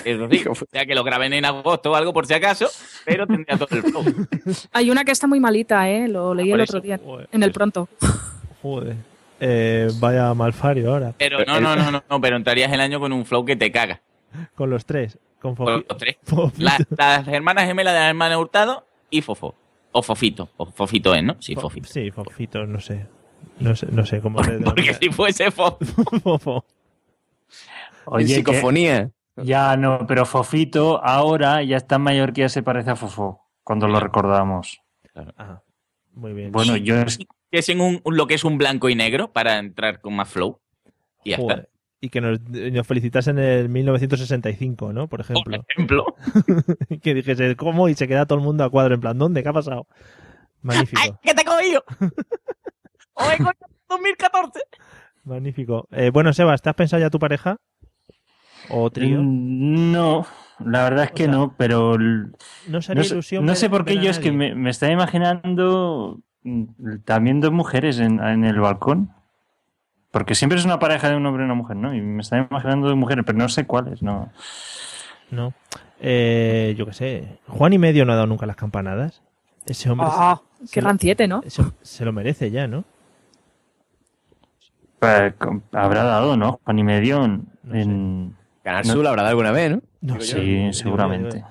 Eso 0.05 0.29
sí, 0.29 0.43
o 0.47 0.53
sea 0.71 0.85
que 0.85 0.93
lo 0.93 1.03
graben 1.03 1.33
en 1.33 1.43
agosto 1.43 1.91
o 1.91 1.95
algo 1.95 2.13
por 2.13 2.27
si 2.27 2.33
acaso, 2.35 2.69
pero 3.05 3.25
tendría 3.25 3.57
todo 3.57 3.75
el 3.75 3.83
flow. 3.83 4.03
Hay 4.71 4.91
una 4.91 5.03
que 5.03 5.11
está 5.11 5.25
muy 5.25 5.39
malita, 5.39 5.89
¿eh? 5.89 6.07
Lo 6.07 6.33
leí 6.35 6.51
por 6.51 6.59
el 6.59 6.63
eso. 6.65 6.77
otro 6.77 6.81
día 6.85 6.99
Joder. 7.03 7.27
en 7.31 7.41
el 7.43 7.51
pronto. 7.51 7.89
Joder. 8.61 8.95
Eh, 9.39 9.89
vaya 9.99 10.33
malfario 10.35 10.91
ahora. 10.93 11.13
Pero 11.17 11.43
no, 11.45 11.59
no, 11.59 11.75
no, 11.75 11.91
no, 11.91 12.03
no, 12.07 12.21
pero 12.21 12.35
entrarías 12.37 12.71
el 12.71 12.81
año 12.81 12.99
con 12.99 13.11
un 13.13 13.25
flow 13.25 13.45
que 13.45 13.55
te 13.55 13.71
caga. 13.71 14.01
Con 14.55 14.69
los 14.69 14.85
tres. 14.85 15.17
Con 15.41 15.55
Con 15.55 15.85
los 15.87 15.97
tres. 15.97 16.17
La- 16.57 16.77
las 16.95 17.27
hermanas 17.27 17.65
gemelas 17.65 17.93
de 17.93 17.99
la 17.99 18.09
hermana 18.09 18.37
Hurtado 18.37 18.85
y 19.09 19.21
Fofo. 19.21 19.55
O 19.91 20.03
Fofito. 20.03 20.49
O 20.57 20.67
Fofito 20.67 21.15
es, 21.15 21.23
¿no? 21.23 21.35
Sí, 21.39 21.55
Fo- 21.55 21.61
Fofito. 21.61 21.87
Sí, 21.89 22.11
Fofito, 22.11 22.65
no 22.67 22.79
sé. 22.79 23.07
No 23.59 23.75
sé, 23.75 23.87
no 23.91 24.05
sé 24.05 24.21
cómo 24.21 24.43
se 24.43 24.51
Porque 24.59 24.63
denomina. 24.83 24.93
si 24.93 25.09
fuese 25.09 25.51
Fofo. 25.51 25.79
Fofo. 26.21 26.65
En 28.13 28.19
que- 28.27 28.33
psicofonía. 28.35 29.11
ya 29.37 29.75
no, 29.77 30.05
pero 30.07 30.25
Fofito 30.25 31.03
ahora 31.03 31.63
ya 31.63 31.77
está 31.77 31.97
mayor 31.97 32.33
que 32.33 32.41
ya 32.41 32.49
se 32.49 32.63
parece 32.63 32.91
a 32.91 32.95
Fofo, 32.95 33.41
cuando 33.63 33.87
lo 33.87 33.99
recordamos. 33.99 34.79
Ah, 35.37 35.61
muy 36.13 36.33
bien. 36.33 36.51
Bueno, 36.51 36.77
yo 36.77 36.95
es, 37.01 37.17
que 37.17 37.25
es 37.51 37.69
en 37.69 37.81
un, 37.81 38.01
lo 38.05 38.27
que 38.27 38.35
es 38.35 38.43
un 38.43 38.57
blanco 38.57 38.89
y 38.89 38.95
negro 38.95 39.31
para 39.33 39.57
entrar 39.57 39.99
con 40.01 40.15
más 40.15 40.29
flow. 40.29 40.59
Y 41.23 41.31
ya 41.31 41.37
Joder. 41.37 41.57
está. 41.59 41.69
Y 41.99 42.09
que 42.09 42.21
nos, 42.21 42.39
nos 42.41 42.85
felicitasen 42.85 43.39
en 43.39 43.43
el 43.45 43.69
1965, 43.69 44.93
¿no? 44.93 45.07
Por 45.07 45.09
Por 45.09 45.21
ejemplo. 45.21 45.65
ejemplo. 45.67 46.05
que 47.01 47.13
dijese, 47.15 47.55
¿cómo? 47.55 47.89
Y 47.89 47.95
se 47.95 48.07
queda 48.07 48.27
todo 48.27 48.37
el 48.37 48.45
mundo 48.45 48.63
a 48.63 48.69
cuadro, 48.69 48.93
en 48.93 49.01
plan, 49.01 49.17
¿dónde? 49.17 49.41
¿Qué 49.41 49.49
ha 49.49 49.53
pasado? 49.53 49.87
Magnífico, 50.61 51.01
¡Ay, 51.03 51.11
que 51.23 51.33
te 51.33 51.41
he 51.41 51.45
cogido! 51.45 51.83
¡Oye, 53.27 53.37
coño, 53.37 53.53
2014! 53.89 54.59
magnífico. 55.23 55.87
Eh, 55.91 56.09
bueno, 56.11 56.31
Sebas, 56.33 56.61
¿te 56.61 56.69
has 56.69 56.75
pensado 56.75 57.01
ya 57.01 57.09
tu 57.09 57.19
pareja? 57.19 57.57
¿O 58.69 58.89
trío? 58.89 59.19
Mm, 59.21 59.91
No, 59.91 60.25
la 60.59 60.83
verdad 60.83 61.05
es 61.05 61.11
que 61.11 61.23
sea, 61.25 61.31
no, 61.33 61.53
pero 61.57 61.97
No 61.97 62.81
sería 62.81 63.03
no 63.03 63.07
ilusión. 63.07 63.45
no 63.45 63.55
sé 63.55 63.69
por 63.69 63.83
qué 63.85 63.97
yo 63.97 64.09
es 64.09 64.19
que 64.19 64.31
me, 64.31 64.55
me 64.55 64.69
estaba 64.69 64.91
imaginando 64.91 66.19
mm, 66.43 66.63
también 67.05 67.41
dos 67.41 67.51
mujeres 67.51 67.99
en, 67.99 68.19
en 68.19 68.43
el 68.45 68.59
balcón. 68.59 69.11
Porque 70.11 70.33
siempre 70.35 70.57
es 70.57 70.63
una 70.65 70.79
pareja 70.79 71.09
de 71.09 71.17
un 71.17 71.25
hombre 71.25 71.43
y 71.43 71.45
una 71.45 71.53
mujer, 71.53 71.75
¿no? 71.75 71.93
Y 71.93 72.01
me 72.01 72.21
estaba 72.21 72.47
imaginando 72.49 72.87
dos 72.87 72.95
mujeres, 72.97 73.23
pero 73.25 73.37
no 73.37 73.49
sé 73.49 73.65
cuáles, 73.67 74.01
¿no? 74.01 74.31
No. 75.29 75.53
Eh, 75.99 76.73
yo 76.77 76.85
qué 76.85 76.93
sé. 76.93 77.39
Juan 77.47 77.73
y 77.73 77.77
medio 77.77 78.05
no 78.05 78.13
ha 78.13 78.15
dado 78.15 78.27
nunca 78.27 78.45
las 78.45 78.55
campanadas. 78.55 79.21
Ese 79.65 79.89
hombre 79.89 80.07
Ah, 80.09 80.41
se 80.63 80.71
qué 80.73 80.81
ranciete, 80.81 81.27
¿no? 81.27 81.41
se, 81.47 81.61
se 81.81 82.05
lo 82.05 82.13
merece 82.13 82.49
ya, 82.49 82.67
¿no? 82.67 82.85
Com- 85.37 85.61
habrá 85.71 86.03
dado, 86.03 86.37
¿no? 86.37 86.59
Juan 86.63 86.79
y 86.79 86.83
medio 86.83 87.23
en... 87.25 87.47
No 87.63 87.73
sé. 87.73 87.81
en- 87.81 88.35
Canal 88.63 88.85
No. 88.87 88.93
Habrá 88.93 89.23
dado 89.23 89.27
alguna 89.29 89.51
vez, 89.51 89.77
¿no? 90.01 90.19
Sí, 90.19 90.69
seguramente. 90.73 91.43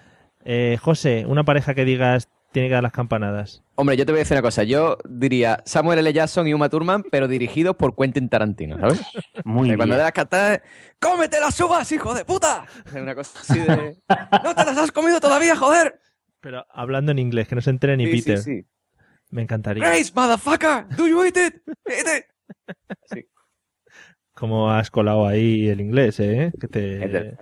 Eh, 0.44 0.78
José, 0.82 1.24
una 1.26 1.44
pareja 1.44 1.74
que 1.74 1.84
digas 1.84 2.28
tiene 2.52 2.68
que 2.68 2.74
dar 2.74 2.82
las 2.82 2.92
campanadas. 2.92 3.62
Hombre, 3.74 3.96
yo 3.96 4.06
te 4.06 4.12
voy 4.12 4.18
a 4.18 4.22
decir 4.22 4.34
una 4.34 4.42
cosa. 4.42 4.62
Yo 4.64 4.96
diría 5.08 5.62
Samuel 5.66 5.98
L. 5.98 6.12
Jackson 6.12 6.46
y 6.46 6.54
Uma 6.54 6.68
Thurman, 6.70 7.04
pero 7.10 7.28
dirigidos 7.28 7.76
por 7.76 7.94
Quentin 7.96 8.28
Tarantino, 8.28 8.78
¿sabes? 8.78 9.00
Muy 9.44 9.70
Que 9.70 9.76
Cuando 9.76 9.94
bien. 9.94 9.98
de 9.98 10.04
las 10.04 10.12
catadas, 10.12 10.60
¡cómete 11.00 11.38
las 11.40 11.58
uvas, 11.60 11.90
hijo 11.92 12.14
de 12.14 12.24
puta! 12.24 12.64
Es 12.86 12.94
una 12.94 13.14
cosa 13.14 13.38
así 13.40 13.58
de... 13.58 13.96
¡No 14.44 14.54
te 14.54 14.64
las 14.64 14.78
has 14.78 14.92
comido 14.92 15.20
todavía, 15.20 15.54
joder! 15.56 16.00
Pero 16.40 16.64
hablando 16.70 17.12
en 17.12 17.18
inglés, 17.18 17.48
que 17.48 17.54
no 17.54 17.60
se 17.60 17.70
entere 17.70 17.96
ni 17.96 18.06
Sí, 18.06 18.12
sí, 18.12 18.22
Peter. 18.22 18.38
sí. 18.38 18.66
Me 19.30 19.42
encantaría. 19.42 19.84
Grace, 19.84 20.12
motherfucker, 20.14 20.86
do 20.96 21.06
you 21.08 21.24
eat 21.24 21.36
it? 21.36 21.54
Eat 21.86 22.06
it. 23.10 23.26
Como 24.36 24.70
has 24.70 24.90
colado 24.90 25.26
ahí 25.26 25.66
el 25.68 25.80
inglés, 25.80 26.20
¿eh? 26.20 26.52
Que 26.60 26.68
te... 26.68 27.36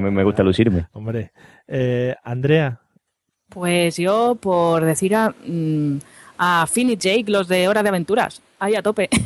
Me 0.00 0.24
gusta 0.24 0.42
lucirme. 0.42 0.86
Hombre. 0.92 1.30
Eh, 1.68 2.14
Andrea, 2.24 2.80
Pues 3.48 3.96
yo, 3.96 4.36
por 4.40 4.84
decir 4.84 5.14
a, 5.14 5.32
mm, 5.46 5.98
a 6.38 6.66
Finn 6.66 6.90
y 6.90 6.96
Jake, 6.96 7.26
los 7.28 7.46
de 7.46 7.68
Hora 7.68 7.84
de 7.84 7.90
Aventuras. 7.90 8.42
Ahí 8.58 8.74
a 8.74 8.82
tope. 8.82 9.08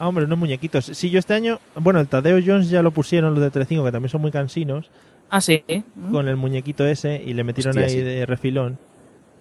Ah, 0.00 0.06
hombre, 0.06 0.26
unos 0.26 0.38
muñequitos. 0.38 0.84
Sí, 0.84 1.10
yo 1.10 1.18
este 1.18 1.34
año, 1.34 1.58
bueno, 1.74 1.98
el 1.98 2.06
Tadeo 2.06 2.38
Jones 2.44 2.70
ya 2.70 2.82
lo 2.82 2.92
pusieron 2.92 3.34
los 3.34 3.42
de 3.42 3.50
Telecinco, 3.50 3.84
que 3.84 3.90
también 3.90 4.08
son 4.10 4.20
muy 4.20 4.30
cansinos, 4.30 4.92
Ah, 5.28 5.40
sí. 5.40 5.64
con 6.12 6.28
el 6.28 6.36
muñequito 6.36 6.86
ese 6.86 7.20
y 7.20 7.34
le 7.34 7.42
metieron 7.42 7.70
Hostia, 7.70 7.86
ahí 7.86 7.90
sí. 7.90 8.00
de 8.02 8.24
refilón. 8.24 8.78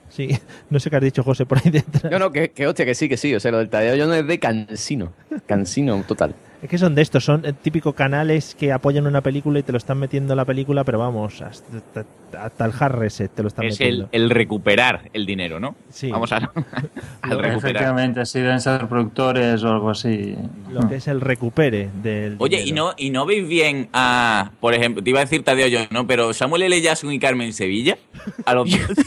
Sí, 0.10 0.30
no 0.72 0.80
sé 0.80 0.90
qué 0.90 0.96
has 0.96 1.02
dicho, 1.04 1.22
José, 1.22 1.46
por 1.46 1.60
ahí 1.60 1.70
detrás. 1.70 2.12
No, 2.12 2.18
no, 2.18 2.32
que, 2.32 2.50
que 2.50 2.66
hostia, 2.66 2.88
que 2.88 2.96
sí, 2.96 3.08
que 3.08 3.18
sí. 3.18 3.36
O 3.36 3.40
sea, 3.40 3.52
lo 3.52 3.60
del 3.60 3.70
Tadeo 3.70 3.96
yo 3.96 4.08
no 4.08 4.16
es 4.16 4.26
de 4.26 4.40
cansino. 4.40 5.14
Cansino 5.46 6.04
total. 6.08 6.34
Es 6.60 6.70
que 6.70 6.80
son 6.80 6.96
de 6.96 7.04
estos, 7.04 7.24
son 7.24 7.46
eh, 7.46 7.54
típicos 7.54 7.94
canales 7.94 8.56
que 8.56 8.72
apoyan 8.72 9.06
una 9.06 9.22
película 9.22 9.60
y 9.60 9.64
te 9.64 9.72
lo 9.72 9.78
están 9.78 10.00
metiendo 10.00 10.34
en 10.34 10.38
la 10.38 10.46
película, 10.46 10.84
pero 10.84 10.98
vamos, 10.98 11.40
hasta, 11.44 12.04
hasta 12.36 12.66
el 12.66 12.72
hard 12.80 12.96
reset 12.96 13.32
te 13.32 13.44
lo 13.44 13.50
están 13.50 13.66
Es 13.66 13.80
el, 13.80 13.86
metiendo. 13.88 14.10
el 14.12 14.30
recuperar 14.32 15.02
el 15.14 15.28
dinero, 15.28 15.60
¿no? 15.60 15.76
Sí. 15.90 16.10
Vamos 16.10 16.32
a, 16.32 16.38
al 17.22 17.40
recuperar. 17.40 17.58
Efectivamente, 17.58 18.26
sí 18.26 18.40
deben 18.40 18.60
ser 18.60 18.88
productores 18.88 19.64
o 19.64 19.70
algo 19.70 19.92
así. 19.92 20.36
Lo 20.72 20.90
que 20.90 20.96
es 20.96 21.08
el 21.08 21.22
recupere 21.22 21.90
del. 22.02 22.38
Oye, 22.40 22.60
¿y 22.62 22.66
dinero. 22.66 22.88
no, 22.88 22.94
¿y 22.98 23.12
no 23.12 23.28
veis 23.28 23.48
bien 23.48 23.90
a, 23.94 24.50
por 24.60 24.74
ejemplo, 24.74 25.04
te 25.04 25.12
iba 25.12 25.20
a 25.20 25.26
decir 25.26 25.44
Tadeo 25.44 25.68
yo, 25.68 25.82
¿no? 25.92 26.08
Pero 26.08 26.34
Samuel 26.34 26.64
L. 26.64 26.82
Jackson 26.82 27.12
y 27.12 27.20
Carmen 27.20 27.54
Sevilla, 27.54 28.00
a 28.46 28.56
los 28.56 28.72
dos. 28.72 28.80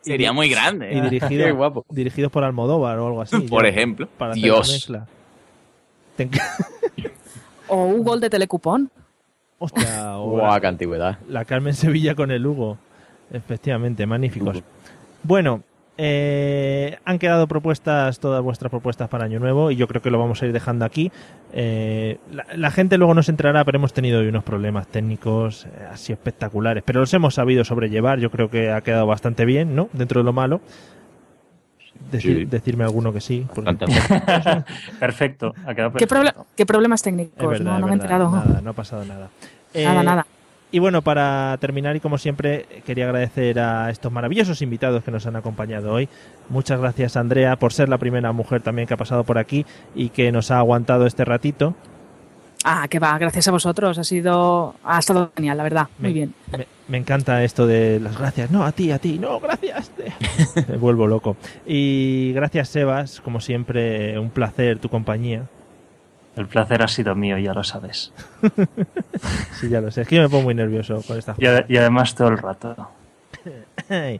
Sería 0.00 0.32
muy 0.32 0.48
grande. 0.48 0.92
Y 0.94 0.98
¿eh? 0.98 1.02
dirigido, 1.10 1.44
Qué 1.46 1.52
guapo. 1.52 1.84
dirigidos 1.90 2.30
por 2.32 2.42
Almodóvar 2.44 2.98
o 2.98 3.06
algo 3.06 3.22
así. 3.22 3.38
Por 3.42 3.62
ya, 3.62 3.68
ejemplo. 3.70 4.08
Para 4.18 4.32
hacer 4.32 4.42
Dios. 4.42 4.90
enc- 4.90 5.06
O 7.68 7.84
un 7.84 8.04
gol 8.04 8.20
de 8.20 8.28
telecupón. 8.28 8.90
Hostia, 9.58 10.16
Guau, 10.16 10.60
qué 10.60 10.66
antigüedad. 10.66 11.18
la 11.28 11.44
Carmen 11.44 11.74
Sevilla 11.74 12.14
con 12.14 12.30
el 12.30 12.46
Hugo. 12.46 12.76
Efectivamente, 13.32 14.06
magníficos. 14.06 14.62
Bueno, 15.22 15.62
eh, 15.96 16.98
han 17.04 17.18
quedado 17.18 17.46
propuestas, 17.46 18.20
todas 18.20 18.42
vuestras 18.42 18.70
propuestas 18.70 19.08
para 19.08 19.24
Año 19.24 19.40
Nuevo, 19.40 19.70
y 19.70 19.76
yo 19.76 19.88
creo 19.88 20.02
que 20.02 20.10
lo 20.10 20.18
vamos 20.18 20.42
a 20.42 20.46
ir 20.46 20.52
dejando 20.52 20.84
aquí. 20.84 21.10
Eh, 21.52 22.18
la, 22.30 22.44
la 22.54 22.70
gente 22.70 22.98
luego 22.98 23.14
nos 23.14 23.28
entrará, 23.30 23.64
pero 23.64 23.78
hemos 23.78 23.94
tenido 23.94 24.20
hoy 24.20 24.28
unos 24.28 24.44
problemas 24.44 24.86
técnicos 24.88 25.64
eh, 25.64 25.70
así 25.90 26.12
espectaculares, 26.12 26.82
pero 26.84 27.00
los 27.00 27.14
hemos 27.14 27.34
sabido 27.34 27.64
sobrellevar. 27.64 28.18
Yo 28.20 28.30
creo 28.30 28.50
que 28.50 28.70
ha 28.70 28.82
quedado 28.82 29.06
bastante 29.06 29.46
bien, 29.46 29.74
¿no? 29.74 29.88
Dentro 29.94 30.20
de 30.20 30.24
lo 30.24 30.32
malo. 30.34 30.60
Decir- 32.10 32.38
Sí. 32.38 32.44
Decirme 32.44 32.84
alguno 32.84 33.12
que 33.12 33.20
sí. 33.20 33.46
porque-. 33.54 33.76
Perfecto. 35.00 35.54
Ha 35.66 35.74
quedado 35.74 35.92
¿Qué, 35.92 36.06
perfecto. 36.06 36.40
proble- 36.40 36.46
qué 36.56 36.66
problemas 36.66 37.02
técnicos? 37.02 37.48
verdad, 37.48 37.64
no, 37.74 37.78
no 37.80 37.86
me 37.86 37.92
he 37.92 37.94
enterado. 37.94 38.30
Nada, 38.30 38.60
no 38.62 38.70
ha 38.70 38.74
pasado 38.74 39.04
nada. 39.04 39.28
Nada, 39.74 40.00
Eh, 40.00 40.04
nada. 40.04 40.26
Y 40.70 40.80
bueno, 40.80 41.02
para 41.02 41.56
terminar, 41.60 41.94
y 41.94 42.00
como 42.00 42.18
siempre, 42.18 42.66
quería 42.84 43.04
agradecer 43.04 43.60
a 43.60 43.90
estos 43.90 44.10
maravillosos 44.10 44.60
invitados 44.60 45.04
que 45.04 45.12
nos 45.12 45.24
han 45.26 45.36
acompañado 45.36 45.92
hoy. 45.92 46.08
Muchas 46.48 46.80
gracias, 46.80 47.16
Andrea, 47.16 47.56
por 47.56 47.72
ser 47.72 47.88
la 47.88 47.98
primera 47.98 48.32
mujer 48.32 48.60
también 48.60 48.88
que 48.88 48.94
ha 48.94 48.96
pasado 48.96 49.22
por 49.22 49.38
aquí 49.38 49.64
y 49.94 50.08
que 50.08 50.32
nos 50.32 50.50
ha 50.50 50.58
aguantado 50.58 51.06
este 51.06 51.24
ratito. 51.24 51.74
Ah, 52.66 52.88
que 52.88 52.98
va, 52.98 53.16
gracias 53.18 53.46
a 53.46 53.50
vosotros. 53.50 53.98
Ha 53.98 54.04
sido. 54.04 54.74
Ha 54.84 54.98
estado 54.98 55.30
genial, 55.36 55.56
la 55.58 55.62
verdad. 55.64 55.88
Muy 55.98 56.08
Me- 56.08 56.14
bien. 56.14 56.34
Me, 56.50 56.66
me 56.88 56.96
encanta 56.98 57.44
esto 57.44 57.66
de 57.66 58.00
las 58.00 58.16
gracias. 58.18 58.50
No, 58.50 58.64
a 58.64 58.72
ti, 58.72 58.90
a 58.90 58.98
ti. 58.98 59.18
No, 59.18 59.38
gracias. 59.38 59.92
me 60.68 60.76
vuelvo 60.78 61.06
loco. 61.06 61.36
Y 61.66 62.32
gracias, 62.32 62.70
Sebas. 62.70 63.20
Como 63.20 63.40
siempre, 63.40 64.18
un 64.18 64.30
placer 64.30 64.78
tu 64.78 64.88
compañía. 64.88 65.42
El 66.36 66.46
placer 66.48 66.82
ha 66.82 66.88
sido 66.88 67.14
mío, 67.14 67.38
ya 67.38 67.52
lo 67.54 67.62
sabes. 67.64 68.12
Sí, 69.60 69.68
ya 69.68 69.80
lo 69.80 69.90
sé. 69.90 70.02
Es 70.02 70.08
que 70.08 70.16
yo 70.16 70.22
me 70.22 70.28
pongo 70.28 70.44
muy 70.44 70.54
nervioso 70.54 71.00
con 71.06 71.16
esta 71.16 71.34
Y, 71.38 71.44
y 71.72 71.76
además 71.76 72.14
todo 72.14 72.28
el 72.28 72.38
rato. 72.38 72.74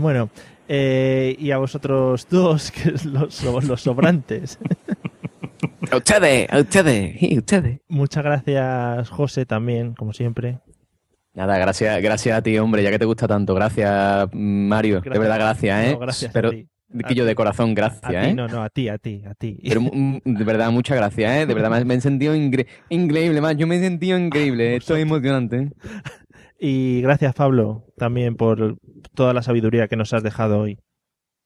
Bueno, 0.00 0.28
eh, 0.68 1.36
y 1.38 1.50
a 1.52 1.58
vosotros 1.58 2.26
dos, 2.28 2.70
que 2.72 2.90
es 2.90 3.04
los, 3.04 3.42
los 3.44 3.80
sobrantes. 3.80 4.58
A 5.90 5.96
ustedes, 5.96 6.46
a 6.50 6.58
ustedes, 6.58 7.22
y 7.22 7.38
ustedes. 7.38 7.80
Muchas 7.88 8.22
gracias, 8.22 9.08
José, 9.08 9.46
también, 9.46 9.94
como 9.94 10.12
siempre. 10.12 10.58
Nada, 11.32 11.56
gracias, 11.58 12.02
gracias 12.02 12.36
a 12.36 12.42
ti, 12.42 12.58
hombre, 12.58 12.82
ya 12.82 12.90
que 12.90 12.98
te 12.98 13.04
gusta 13.04 13.26
tanto. 13.26 13.54
Gracias, 13.54 14.28
Mario. 14.32 14.96
Gracias. 14.96 15.12
De 15.12 15.18
verdad, 15.18 15.38
gracias, 15.38 15.86
¿eh? 15.86 15.92
No, 15.92 15.98
gracias 16.00 16.30
a 16.30 16.32
Pero, 16.32 16.50
ti. 16.50 16.68
yo 17.14 17.24
de 17.24 17.34
corazón, 17.34 17.70
A 17.70 17.74
gracias, 17.74 18.10
ti, 18.10 18.16
¿eh? 18.16 18.34
no, 18.34 18.48
no, 18.48 18.62
a 18.62 18.68
ti, 18.68 18.88
a 18.88 18.98
ti, 18.98 19.22
a 19.24 19.34
ti. 19.34 19.58
Pero 19.62 19.80
de 19.80 20.44
verdad, 20.44 20.70
muchas 20.70 20.96
gracias, 20.96 21.36
¿eh? 21.38 21.46
De 21.46 21.54
verdad, 21.54 21.70
me, 21.70 21.84
me 21.84 21.94
he 21.94 22.00
sentido 22.00 22.34
increíble, 22.34 23.40
más. 23.40 23.56
Yo 23.56 23.66
me 23.66 23.76
he 23.76 23.80
sentido 23.80 24.18
increíble. 24.18 24.76
Esto 24.76 24.96
es 24.96 25.02
emocionante. 25.02 25.56
¿eh? 25.56 25.70
Y 26.62 27.00
gracias, 27.00 27.32
Pablo, 27.34 27.86
también 27.96 28.36
por 28.36 28.76
toda 29.14 29.32
la 29.32 29.42
sabiduría 29.42 29.88
que 29.88 29.96
nos 29.96 30.12
has 30.12 30.22
dejado 30.22 30.58
hoy. 30.60 30.78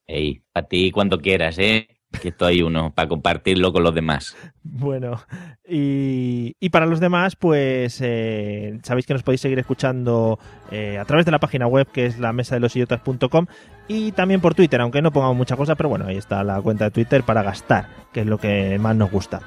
Ey, 0.09 0.43
a 0.55 0.63
ti 0.65 0.91
cuando 0.91 1.21
quieras, 1.21 1.57
¿eh? 1.61 1.87
Que 2.21 2.29
estoy 2.29 2.63
uno 2.63 2.93
para 2.95 3.09
compartirlo 3.09 3.73
con 3.73 3.83
los 3.83 3.95
demás. 3.95 4.37
Bueno, 4.63 5.21
y, 5.69 6.57
y 6.59 6.71
para 6.71 6.87
los 6.87 7.01
demás, 7.01 7.37
pues 7.37 8.01
eh, 8.03 8.79
sabéis 8.83 9.07
que 9.07 9.13
nos 9.15 9.23
podéis 9.23 9.41
seguir 9.41 9.59
escuchando 9.59 10.39
eh, 10.71 10.99
a 10.99 11.05
través 11.05 11.27
de 11.27 11.33
la 11.33 11.39
página 11.39 11.67
web 11.67 11.87
que 11.93 12.07
es 12.07 12.19
la 12.19 12.33
mesa 12.33 12.55
de 12.55 12.61
los 12.61 12.75
idiotas.com 12.75 13.47
y 13.89 14.13
también 14.13 14.41
por 14.41 14.55
Twitter, 14.55 14.81
aunque 14.81 15.03
no 15.03 15.11
pongamos 15.11 15.37
mucha 15.37 15.57
cosa, 15.57 15.75
pero 15.75 15.91
bueno, 15.91 16.07
ahí 16.07 16.17
está 16.17 16.43
la 16.45 16.61
cuenta 16.63 16.87
de 16.87 16.91
Twitter 16.91 17.23
para 17.25 17.43
gastar, 17.43 17.89
que 18.13 18.21
es 18.21 18.27
lo 18.27 18.39
que 18.39 18.79
más 18.79 18.97
nos 18.97 19.11
gusta. 19.11 19.41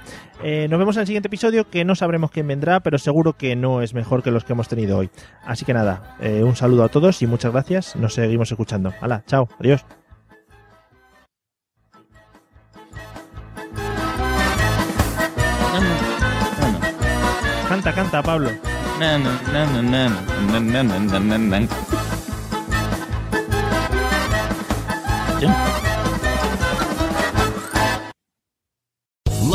Eh, 0.44 0.68
nos 0.70 0.78
vemos 0.78 0.96
en 0.98 1.02
el 1.02 1.08
siguiente 1.08 1.28
episodio, 1.28 1.68
que 1.68 1.84
no 1.84 1.96
sabremos 1.96 2.30
quién 2.30 2.48
vendrá, 2.48 2.80
pero 2.80 3.00
seguro 3.00 3.34
que 3.34 3.56
no 3.56 3.82
es 3.82 3.96
mejor 3.96 4.22
que 4.22 4.30
los 4.30 4.44
que 4.44 4.54
hemos 4.54 4.68
tenido 4.68 5.00
hoy. 5.00 5.10
Así 5.44 5.66
que 5.66 5.74
nada, 5.74 6.16
un 6.44 6.56
saludo 6.56 6.84
a 6.84 6.90
todos 6.90 7.22
y 7.24 7.28
muchas 7.28 7.52
gracias. 7.52 7.96
Nos 7.96 8.14
seguimos 8.14 8.52
escuchando. 8.52 8.94
Hala, 9.02 9.24
chao, 9.26 9.50
adiós. 9.60 9.84
Canta, 17.88 18.04
canta, 18.04 18.22
Pablo. 18.22 18.52
Na, 19.00 19.18
na, 19.18 19.82
na, 19.82 20.10